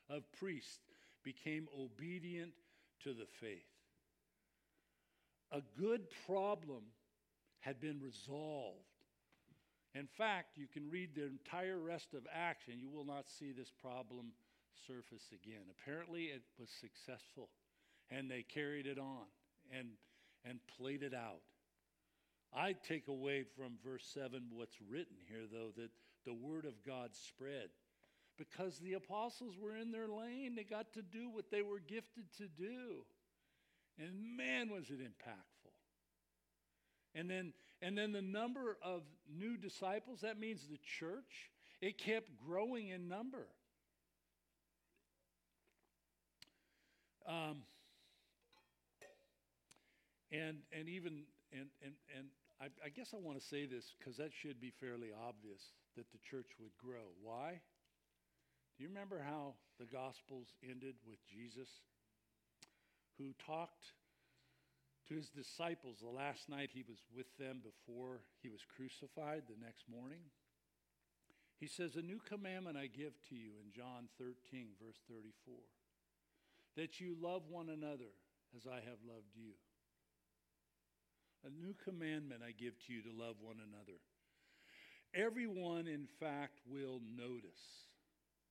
of 0.09 0.23
priests 0.33 0.79
became 1.23 1.67
obedient 1.79 2.53
to 3.03 3.13
the 3.13 3.27
faith. 3.39 3.72
A 5.53 5.61
good 5.79 6.01
problem 6.25 6.81
had 7.59 7.79
been 7.79 8.01
resolved. 8.01 8.79
In 9.93 10.07
fact, 10.07 10.57
you 10.57 10.65
can 10.67 10.89
read 10.89 11.11
the 11.13 11.25
entire 11.25 11.77
rest 11.79 12.15
of 12.15 12.23
Acts 12.33 12.65
and 12.67 12.81
you 12.81 12.89
will 12.89 13.05
not 13.05 13.29
see 13.29 13.51
this 13.51 13.71
problem 13.79 14.31
surface 14.87 15.29
again. 15.31 15.61
Apparently, 15.69 16.23
it 16.25 16.41
was 16.59 16.69
successful 16.81 17.49
and 18.09 18.29
they 18.29 18.41
carried 18.41 18.87
it 18.87 18.97
on 18.97 19.29
and, 19.71 19.89
and 20.43 20.59
played 20.77 21.03
it 21.03 21.13
out. 21.13 21.41
I 22.55 22.73
take 22.87 23.07
away 23.07 23.43
from 23.55 23.73
verse 23.85 24.05
7 24.11 24.41
what's 24.51 24.77
written 24.89 25.17
here, 25.29 25.45
though, 25.51 25.71
that 25.77 25.91
the 26.25 26.33
word 26.33 26.65
of 26.65 26.83
God 26.85 27.11
spread. 27.13 27.69
Because 28.37 28.79
the 28.79 28.93
apostles 28.93 29.55
were 29.61 29.77
in 29.77 29.91
their 29.91 30.07
lane, 30.07 30.55
they 30.55 30.63
got 30.63 30.93
to 30.93 31.03
do 31.03 31.29
what 31.29 31.51
they 31.51 31.61
were 31.61 31.79
gifted 31.79 32.25
to 32.37 32.47
do. 32.47 33.05
And 33.99 34.37
man, 34.37 34.69
was 34.69 34.89
it 34.89 34.99
impactful. 34.99 35.71
And 37.15 37.29
then, 37.29 37.53
and 37.81 37.97
then 37.97 38.11
the 38.11 38.21
number 38.21 38.77
of 38.81 39.03
new 39.31 39.57
disciples, 39.57 40.21
that 40.21 40.39
means 40.39 40.67
the 40.69 40.79
church, 40.99 41.51
it 41.81 41.97
kept 41.97 42.31
growing 42.47 42.89
in 42.89 43.07
number. 43.07 43.47
Um, 47.27 47.63
and, 50.31 50.57
and 50.77 50.89
even, 50.89 51.23
and, 51.51 51.67
and, 51.83 51.93
and 52.17 52.27
I, 52.59 52.65
I 52.85 52.89
guess 52.89 53.13
I 53.13 53.17
want 53.17 53.39
to 53.39 53.45
say 53.45 53.65
this 53.65 53.93
because 53.97 54.17
that 54.17 54.31
should 54.33 54.59
be 54.59 54.71
fairly 54.79 55.09
obvious 55.27 55.61
that 55.95 56.11
the 56.11 56.17
church 56.17 56.47
would 56.59 56.75
grow. 56.77 57.13
Why? 57.21 57.61
Do 58.77 58.83
you 58.83 58.89
remember 58.89 59.21
how 59.23 59.53
the 59.79 59.85
Gospels 59.85 60.47
ended 60.63 60.95
with 61.07 61.19
Jesus, 61.29 61.69
who 63.17 63.33
talked 63.45 63.93
to 65.07 65.15
his 65.15 65.29
disciples 65.29 65.97
the 66.01 66.09
last 66.09 66.49
night 66.49 66.69
he 66.73 66.83
was 66.87 66.99
with 67.15 67.27
them 67.37 67.61
before 67.61 68.21
he 68.41 68.49
was 68.49 68.61
crucified 68.75 69.43
the 69.47 69.63
next 69.63 69.85
morning? 69.89 70.21
He 71.59 71.67
says, 71.67 71.95
A 71.95 72.01
new 72.01 72.19
commandment 72.19 72.77
I 72.77 72.87
give 72.87 73.13
to 73.29 73.35
you 73.35 73.51
in 73.63 73.71
John 73.71 74.09
13, 74.17 74.75
verse 74.81 74.99
34 75.07 75.55
that 76.75 76.99
you 76.99 77.15
love 77.21 77.43
one 77.49 77.69
another 77.69 78.17
as 78.55 78.65
I 78.65 78.81
have 78.81 79.01
loved 79.05 79.33
you. 79.35 79.53
A 81.45 81.49
new 81.49 81.75
commandment 81.83 82.41
I 82.41 82.51
give 82.51 82.73
to 82.87 82.93
you 82.93 83.01
to 83.03 83.13
love 83.13 83.35
one 83.39 83.57
another. 83.61 83.99
Everyone, 85.13 85.85
in 85.87 86.07
fact, 86.19 86.61
will 86.65 87.01
notice 87.15 87.85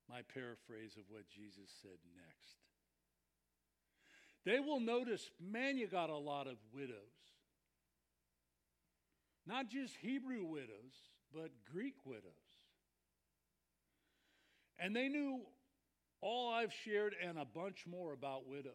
my 0.08 0.22
paraphrase 0.22 0.94
of 0.94 1.08
what 1.08 1.26
Jesus 1.26 1.72
said 1.82 1.98
next. 2.14 2.61
They 4.44 4.58
will 4.58 4.80
notice, 4.80 5.30
man, 5.40 5.76
you 5.76 5.86
got 5.86 6.10
a 6.10 6.16
lot 6.16 6.46
of 6.46 6.56
widows. 6.74 6.96
Not 9.46 9.68
just 9.68 9.94
Hebrew 10.00 10.44
widows, 10.44 10.94
but 11.32 11.50
Greek 11.72 11.94
widows. 12.04 12.22
And 14.78 14.94
they 14.94 15.08
knew 15.08 15.40
all 16.20 16.52
I've 16.52 16.72
shared 16.72 17.14
and 17.22 17.38
a 17.38 17.44
bunch 17.44 17.84
more 17.88 18.12
about 18.12 18.48
widows. 18.48 18.72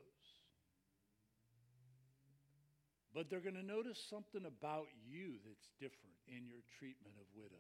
But 3.14 3.30
they're 3.30 3.42
going 3.42 3.56
to 3.56 3.66
notice 3.66 4.00
something 4.10 4.46
about 4.46 4.88
you 5.10 5.36
that's 5.46 5.70
different 5.80 6.16
in 6.28 6.46
your 6.46 6.60
treatment 6.78 7.16
of 7.20 7.26
widows. 7.36 7.58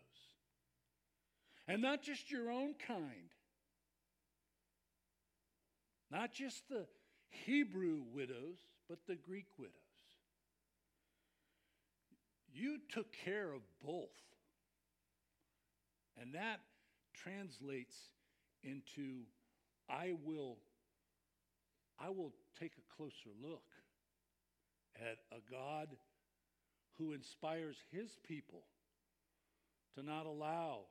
And 1.67 1.81
not 1.81 2.01
just 2.03 2.29
your 2.29 2.51
own 2.51 2.75
kind, 2.85 3.31
not 6.11 6.31
just 6.31 6.69
the 6.69 6.85
Hebrew 7.29 8.01
widows, 8.13 8.57
but 8.89 8.99
the 9.07 9.15
Greek 9.15 9.47
widows. 9.57 9.73
You 12.53 12.79
took 12.89 13.07
care 13.25 13.51
of 13.51 13.61
both. 13.83 14.09
And 16.19 16.33
that 16.33 16.59
translates 17.13 17.95
into 18.63 19.21
I 19.89 20.13
will 20.25 20.57
I 21.99 22.09
will 22.09 22.33
take 22.59 22.73
a 22.77 22.95
closer 22.95 23.29
look 23.41 23.63
at 24.95 25.17
a 25.31 25.39
God 25.51 25.87
who 26.97 27.13
inspires 27.13 27.77
his 27.91 28.17
people 28.27 28.63
to 29.95 30.03
not 30.03 30.25
allow 30.25 30.81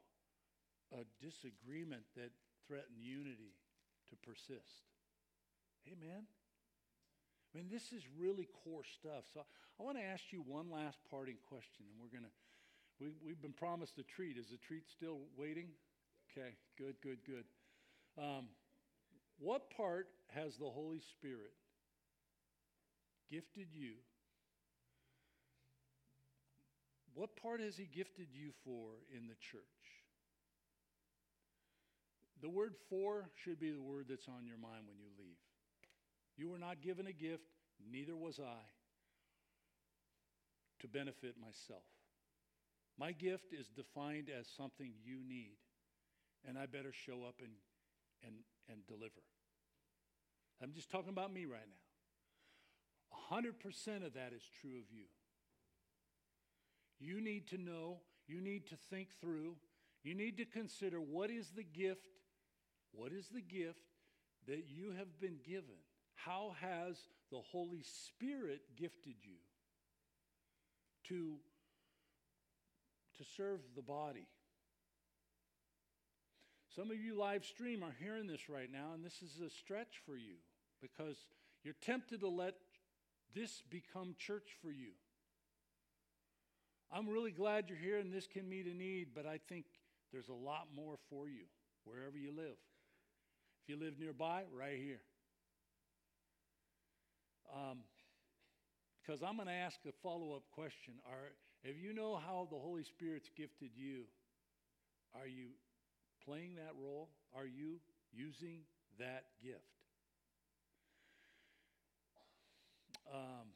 a 0.92 1.04
disagreement 1.24 2.02
that 2.16 2.30
threaten 2.66 2.94
unity 3.00 3.54
to 4.08 4.16
persist. 4.16 4.82
Amen. 5.86 6.26
I 7.54 7.58
mean, 7.58 7.68
this 7.70 7.92
is 7.92 8.02
really 8.18 8.48
core 8.64 8.84
stuff. 8.84 9.24
So 9.32 9.40
I 9.78 9.82
want 9.82 9.96
to 9.98 10.04
ask 10.04 10.24
you 10.30 10.42
one 10.42 10.70
last 10.70 10.98
parting 11.10 11.36
question, 11.48 11.86
and 11.88 11.96
we're 12.00 12.12
going 12.12 12.28
to, 12.28 12.34
we, 13.00 13.08
we've 13.24 13.40
been 13.40 13.52
promised 13.52 13.98
a 13.98 14.02
treat. 14.02 14.36
Is 14.36 14.50
the 14.50 14.58
treat 14.58 14.88
still 14.90 15.20
waiting? 15.38 15.68
Okay, 16.30 16.56
good, 16.76 16.96
good, 17.02 17.18
good. 17.24 17.44
Um, 18.18 18.46
what 19.38 19.70
part 19.70 20.08
has 20.34 20.56
the 20.56 20.68
Holy 20.68 21.00
Spirit 21.00 21.52
gifted 23.30 23.68
you? 23.72 23.94
What 27.14 27.36
part 27.36 27.60
has 27.60 27.76
He 27.76 27.84
gifted 27.84 28.28
you 28.32 28.50
for 28.64 28.90
in 29.14 29.28
the 29.28 29.36
church? 29.40 29.62
The 32.42 32.50
word 32.50 32.74
for 32.90 33.30
should 33.42 33.58
be 33.58 33.70
the 33.70 33.80
word 33.80 34.06
that's 34.10 34.28
on 34.28 34.46
your 34.46 34.58
mind 34.58 34.84
when 34.86 34.98
you 34.98 35.08
leave. 35.18 35.45
You 36.36 36.50
were 36.50 36.58
not 36.58 36.82
given 36.82 37.06
a 37.06 37.12
gift, 37.12 37.44
neither 37.90 38.14
was 38.14 38.38
I, 38.38 38.64
to 40.80 40.88
benefit 40.88 41.34
myself. 41.40 41.84
My 42.98 43.12
gift 43.12 43.52
is 43.52 43.68
defined 43.68 44.30
as 44.30 44.46
something 44.48 44.92
you 45.04 45.18
need, 45.26 45.56
and 46.46 46.58
I 46.58 46.66
better 46.66 46.92
show 46.92 47.24
up 47.26 47.36
and, 47.40 47.52
and, 48.22 48.34
and 48.70 48.86
deliver. 48.86 49.22
I'm 50.62 50.72
just 50.72 50.90
talking 50.90 51.10
about 51.10 51.32
me 51.32 51.44
right 51.44 51.60
now. 51.60 53.36
100% 53.36 54.06
of 54.06 54.14
that 54.14 54.32
is 54.34 54.42
true 54.60 54.78
of 54.78 54.90
you. 54.90 55.04
You 56.98 57.20
need 57.20 57.46
to 57.48 57.58
know, 57.58 57.98
you 58.26 58.40
need 58.40 58.66
to 58.68 58.76
think 58.90 59.08
through, 59.20 59.56
you 60.02 60.14
need 60.14 60.36
to 60.38 60.44
consider 60.44 60.98
what 61.00 61.30
is 61.30 61.50
the 61.54 61.62
gift, 61.62 62.08
what 62.92 63.12
is 63.12 63.28
the 63.28 63.42
gift 63.42 63.80
that 64.46 64.64
you 64.68 64.92
have 64.96 65.20
been 65.20 65.36
given? 65.44 65.76
How 66.16 66.54
has 66.60 66.96
the 67.30 67.40
Holy 67.52 67.82
Spirit 67.82 68.62
gifted 68.76 69.14
you 69.22 69.36
to, 71.08 71.36
to 73.18 73.24
serve 73.36 73.60
the 73.74 73.82
body? 73.82 74.26
Some 76.74 76.90
of 76.90 76.98
you 76.98 77.16
live 77.16 77.44
stream 77.44 77.82
are 77.82 77.94
hearing 77.98 78.26
this 78.26 78.48
right 78.50 78.70
now, 78.70 78.92
and 78.94 79.04
this 79.04 79.22
is 79.22 79.40
a 79.40 79.48
stretch 79.48 80.00
for 80.04 80.16
you 80.16 80.34
because 80.82 81.16
you're 81.64 81.74
tempted 81.80 82.20
to 82.20 82.28
let 82.28 82.54
this 83.34 83.62
become 83.70 84.14
church 84.18 84.50
for 84.60 84.70
you. 84.70 84.92
I'm 86.92 87.08
really 87.08 87.32
glad 87.32 87.66
you're 87.68 87.78
here 87.78 87.98
and 87.98 88.12
this 88.12 88.26
can 88.26 88.48
meet 88.48 88.66
a 88.66 88.74
need, 88.74 89.08
but 89.14 89.26
I 89.26 89.38
think 89.48 89.64
there's 90.12 90.28
a 90.28 90.34
lot 90.34 90.68
more 90.74 90.96
for 91.10 91.28
you 91.28 91.44
wherever 91.84 92.16
you 92.16 92.30
live. 92.36 92.56
If 93.62 93.68
you 93.68 93.78
live 93.78 93.98
nearby, 93.98 94.42
right 94.52 94.78
here. 94.78 95.00
Because 99.02 99.22
um, 99.22 99.28
I'm 99.28 99.36
going 99.36 99.48
to 99.48 99.54
ask 99.54 99.76
a 99.88 99.92
follow 100.02 100.34
up 100.34 100.42
question. 100.54 100.94
Are, 101.06 101.32
if 101.62 101.76
you 101.82 101.94
know 101.94 102.16
how 102.16 102.48
the 102.50 102.58
Holy 102.58 102.84
Spirit's 102.84 103.30
gifted 103.36 103.70
you, 103.76 104.04
are 105.14 105.26
you 105.26 105.48
playing 106.24 106.56
that 106.56 106.72
role? 106.80 107.08
Are 107.34 107.46
you 107.46 107.80
using 108.12 108.60
that 108.98 109.24
gift? 109.42 109.60
Um, 113.12 113.54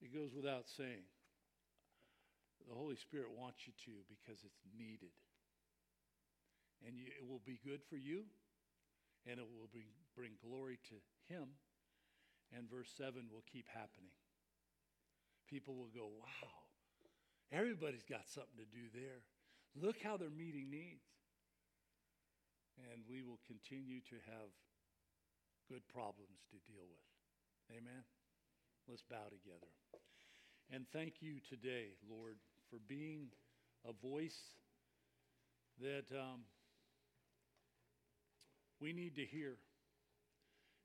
it 0.00 0.14
goes 0.14 0.30
without 0.34 0.64
saying. 0.76 1.04
The 2.68 2.74
Holy 2.74 2.96
Spirit 2.96 3.28
wants 3.36 3.66
you 3.66 3.72
to 3.86 3.92
because 4.08 4.40
it's 4.44 4.62
needed. 4.76 5.10
And 6.86 6.96
you, 6.96 7.10
it 7.10 7.26
will 7.26 7.42
be 7.44 7.58
good 7.60 7.80
for 7.90 7.96
you, 7.96 8.24
and 9.26 9.38
it 9.38 9.44
will 9.44 9.68
bring, 9.72 9.90
bring 10.16 10.32
glory 10.40 10.78
to 10.88 10.96
Him. 11.30 11.54
And 12.50 12.68
verse 12.68 12.90
7 12.98 13.30
will 13.30 13.46
keep 13.46 13.70
happening. 13.70 14.10
People 15.46 15.78
will 15.78 15.90
go, 15.94 16.10
wow, 16.18 16.50
everybody's 17.54 18.02
got 18.02 18.26
something 18.26 18.58
to 18.58 18.66
do 18.66 18.90
there. 18.90 19.22
Look 19.78 20.02
how 20.02 20.16
they're 20.16 20.34
meeting 20.34 20.68
needs. 20.68 21.06
And 22.90 23.02
we 23.08 23.22
will 23.22 23.38
continue 23.46 24.00
to 24.10 24.18
have 24.26 24.50
good 25.70 25.86
problems 25.86 26.42
to 26.50 26.58
deal 26.66 26.82
with. 26.90 27.78
Amen. 27.78 28.02
Let's 28.88 29.02
bow 29.02 29.30
together. 29.30 29.70
And 30.72 30.86
thank 30.92 31.22
you 31.22 31.38
today, 31.48 31.94
Lord, 32.08 32.38
for 32.70 32.78
being 32.88 33.28
a 33.86 33.92
voice 33.92 34.38
that 35.80 36.06
um, 36.12 36.42
we 38.80 38.92
need 38.92 39.14
to 39.16 39.24
hear. 39.24 39.56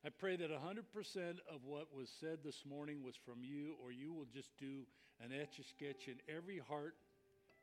I 0.05 0.09
pray 0.09 0.35
that 0.35 0.51
100% 0.51 1.17
of 1.51 1.65
what 1.65 1.87
was 1.91 2.11
said 2.19 2.37
this 2.43 2.61
morning 2.69 3.01
was 3.03 3.15
from 3.25 3.43
you, 3.43 3.73
or 3.83 3.91
you 3.91 4.13
will 4.13 4.27
just 4.31 4.55
do 4.59 4.85
an 5.19 5.31
etch 5.33 5.57
a 5.57 5.63
sketch 5.63 6.07
in 6.07 6.13
every 6.29 6.59
heart 6.59 6.93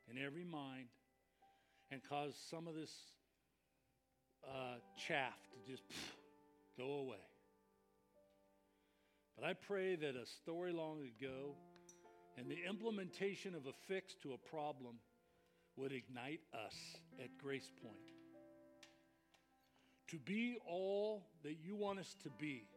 and 0.09 0.19
every 0.19 0.43
mind 0.43 0.87
and 1.89 2.01
cause 2.03 2.33
some 2.51 2.67
of 2.67 2.75
this 2.75 2.91
uh, 4.45 4.75
chaff 5.07 5.37
to 5.53 5.71
just 5.71 5.87
pff, 5.87 6.77
go 6.77 6.95
away. 6.95 7.23
But 9.37 9.45
I 9.45 9.53
pray 9.53 9.95
that 9.95 10.15
a 10.17 10.25
story 10.25 10.73
long 10.73 10.99
ago 11.17 11.55
and 12.37 12.51
the 12.51 12.59
implementation 12.67 13.55
of 13.55 13.67
a 13.67 13.73
fix 13.87 14.15
to 14.21 14.33
a 14.33 14.37
problem 14.49 14.95
would 15.77 15.93
ignite 15.93 16.41
us 16.53 16.75
at 17.23 17.29
Grace 17.41 17.71
Point 17.81 18.12
to 20.13 20.19
be 20.19 20.57
all 20.69 21.23
that 21.43 21.57
you 21.65 21.75
want 21.75 21.99
us 21.99 22.15
to 22.23 22.29
be, 22.29 22.67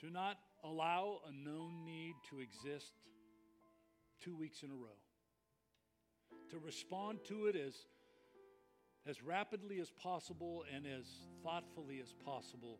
to 0.00 0.10
not 0.10 0.36
allow 0.64 1.20
a 1.28 1.32
known 1.32 1.84
need 1.84 2.14
to 2.28 2.40
exist 2.40 2.92
two 4.20 4.36
weeks 4.36 4.62
in 4.62 4.70
a 4.70 4.74
row 4.74 4.98
to 6.52 6.58
respond 6.58 7.18
to 7.24 7.46
it 7.46 7.56
as, 7.56 7.74
as 9.06 9.22
rapidly 9.22 9.80
as 9.80 9.90
possible 9.90 10.64
and 10.74 10.86
as 10.86 11.06
thoughtfully 11.42 11.98
as 11.98 12.12
possible, 12.24 12.78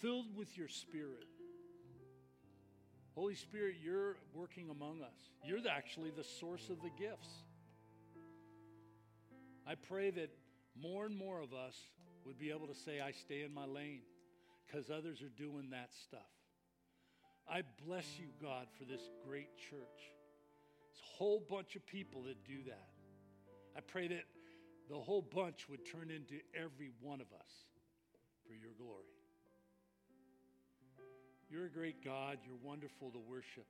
filled 0.00 0.36
with 0.36 0.56
your 0.56 0.68
spirit. 0.68 1.26
Holy 3.16 3.34
Spirit, 3.34 3.76
you're 3.82 4.16
working 4.32 4.70
among 4.70 5.02
us. 5.02 5.30
You're 5.44 5.58
actually 5.68 6.10
the 6.10 6.22
source 6.22 6.68
of 6.68 6.80
the 6.82 6.90
gifts. 6.96 7.28
I 9.66 9.74
pray 9.74 10.10
that 10.10 10.30
more 10.80 11.06
and 11.06 11.16
more 11.16 11.40
of 11.40 11.52
us 11.52 11.76
would 12.24 12.38
be 12.38 12.50
able 12.50 12.66
to 12.66 12.74
say, 12.74 13.00
I 13.00 13.12
stay 13.12 13.42
in 13.42 13.52
my 13.52 13.66
lane 13.66 14.02
because 14.66 14.90
others 14.90 15.22
are 15.22 15.32
doing 15.36 15.70
that 15.70 15.90
stuff. 16.06 16.20
I 17.48 17.62
bless 17.86 18.18
you, 18.18 18.28
God, 18.40 18.66
for 18.78 18.84
this 18.84 19.02
great 19.26 19.56
church. 19.70 20.00
This 20.92 21.02
whole 21.18 21.44
bunch 21.48 21.76
of 21.76 21.86
people 21.86 22.22
that 22.22 22.44
do 22.44 22.62
that. 22.66 22.88
I 23.76 23.80
pray 23.80 24.08
that 24.08 24.24
the 24.88 24.96
whole 24.96 25.22
bunch 25.22 25.68
would 25.68 25.84
turn 25.84 26.10
into 26.10 26.40
every 26.54 26.90
one 27.00 27.20
of 27.20 27.26
us 27.32 27.50
for 28.46 28.54
your 28.54 28.72
glory. 28.78 29.04
You're 31.50 31.66
a 31.66 31.70
great 31.70 32.04
God. 32.04 32.38
You're 32.44 32.58
wonderful 32.62 33.10
to 33.10 33.18
worship. 33.18 33.66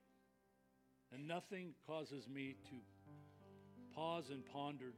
And 1.13 1.27
nothing 1.29 1.75
causes 1.87 2.29
me 2.29 2.57
to 2.71 2.77
pause 3.95 4.31
and 4.31 4.45
ponder 4.47 4.93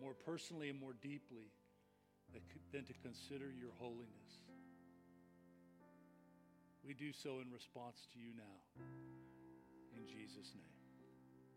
more 0.00 0.14
personally 0.26 0.70
and 0.70 0.80
more 0.80 0.94
deeply 1.02 1.50
than 2.72 2.84
to 2.84 2.94
consider 3.02 3.46
your 3.52 3.70
holiness. 3.78 4.32
We 6.86 6.94
do 6.94 7.12
so 7.12 7.40
in 7.40 7.50
response 7.52 8.06
to 8.12 8.18
you 8.18 8.34
now. 8.36 8.58
In 9.96 10.06
Jesus' 10.06 10.52
name. 10.54 10.73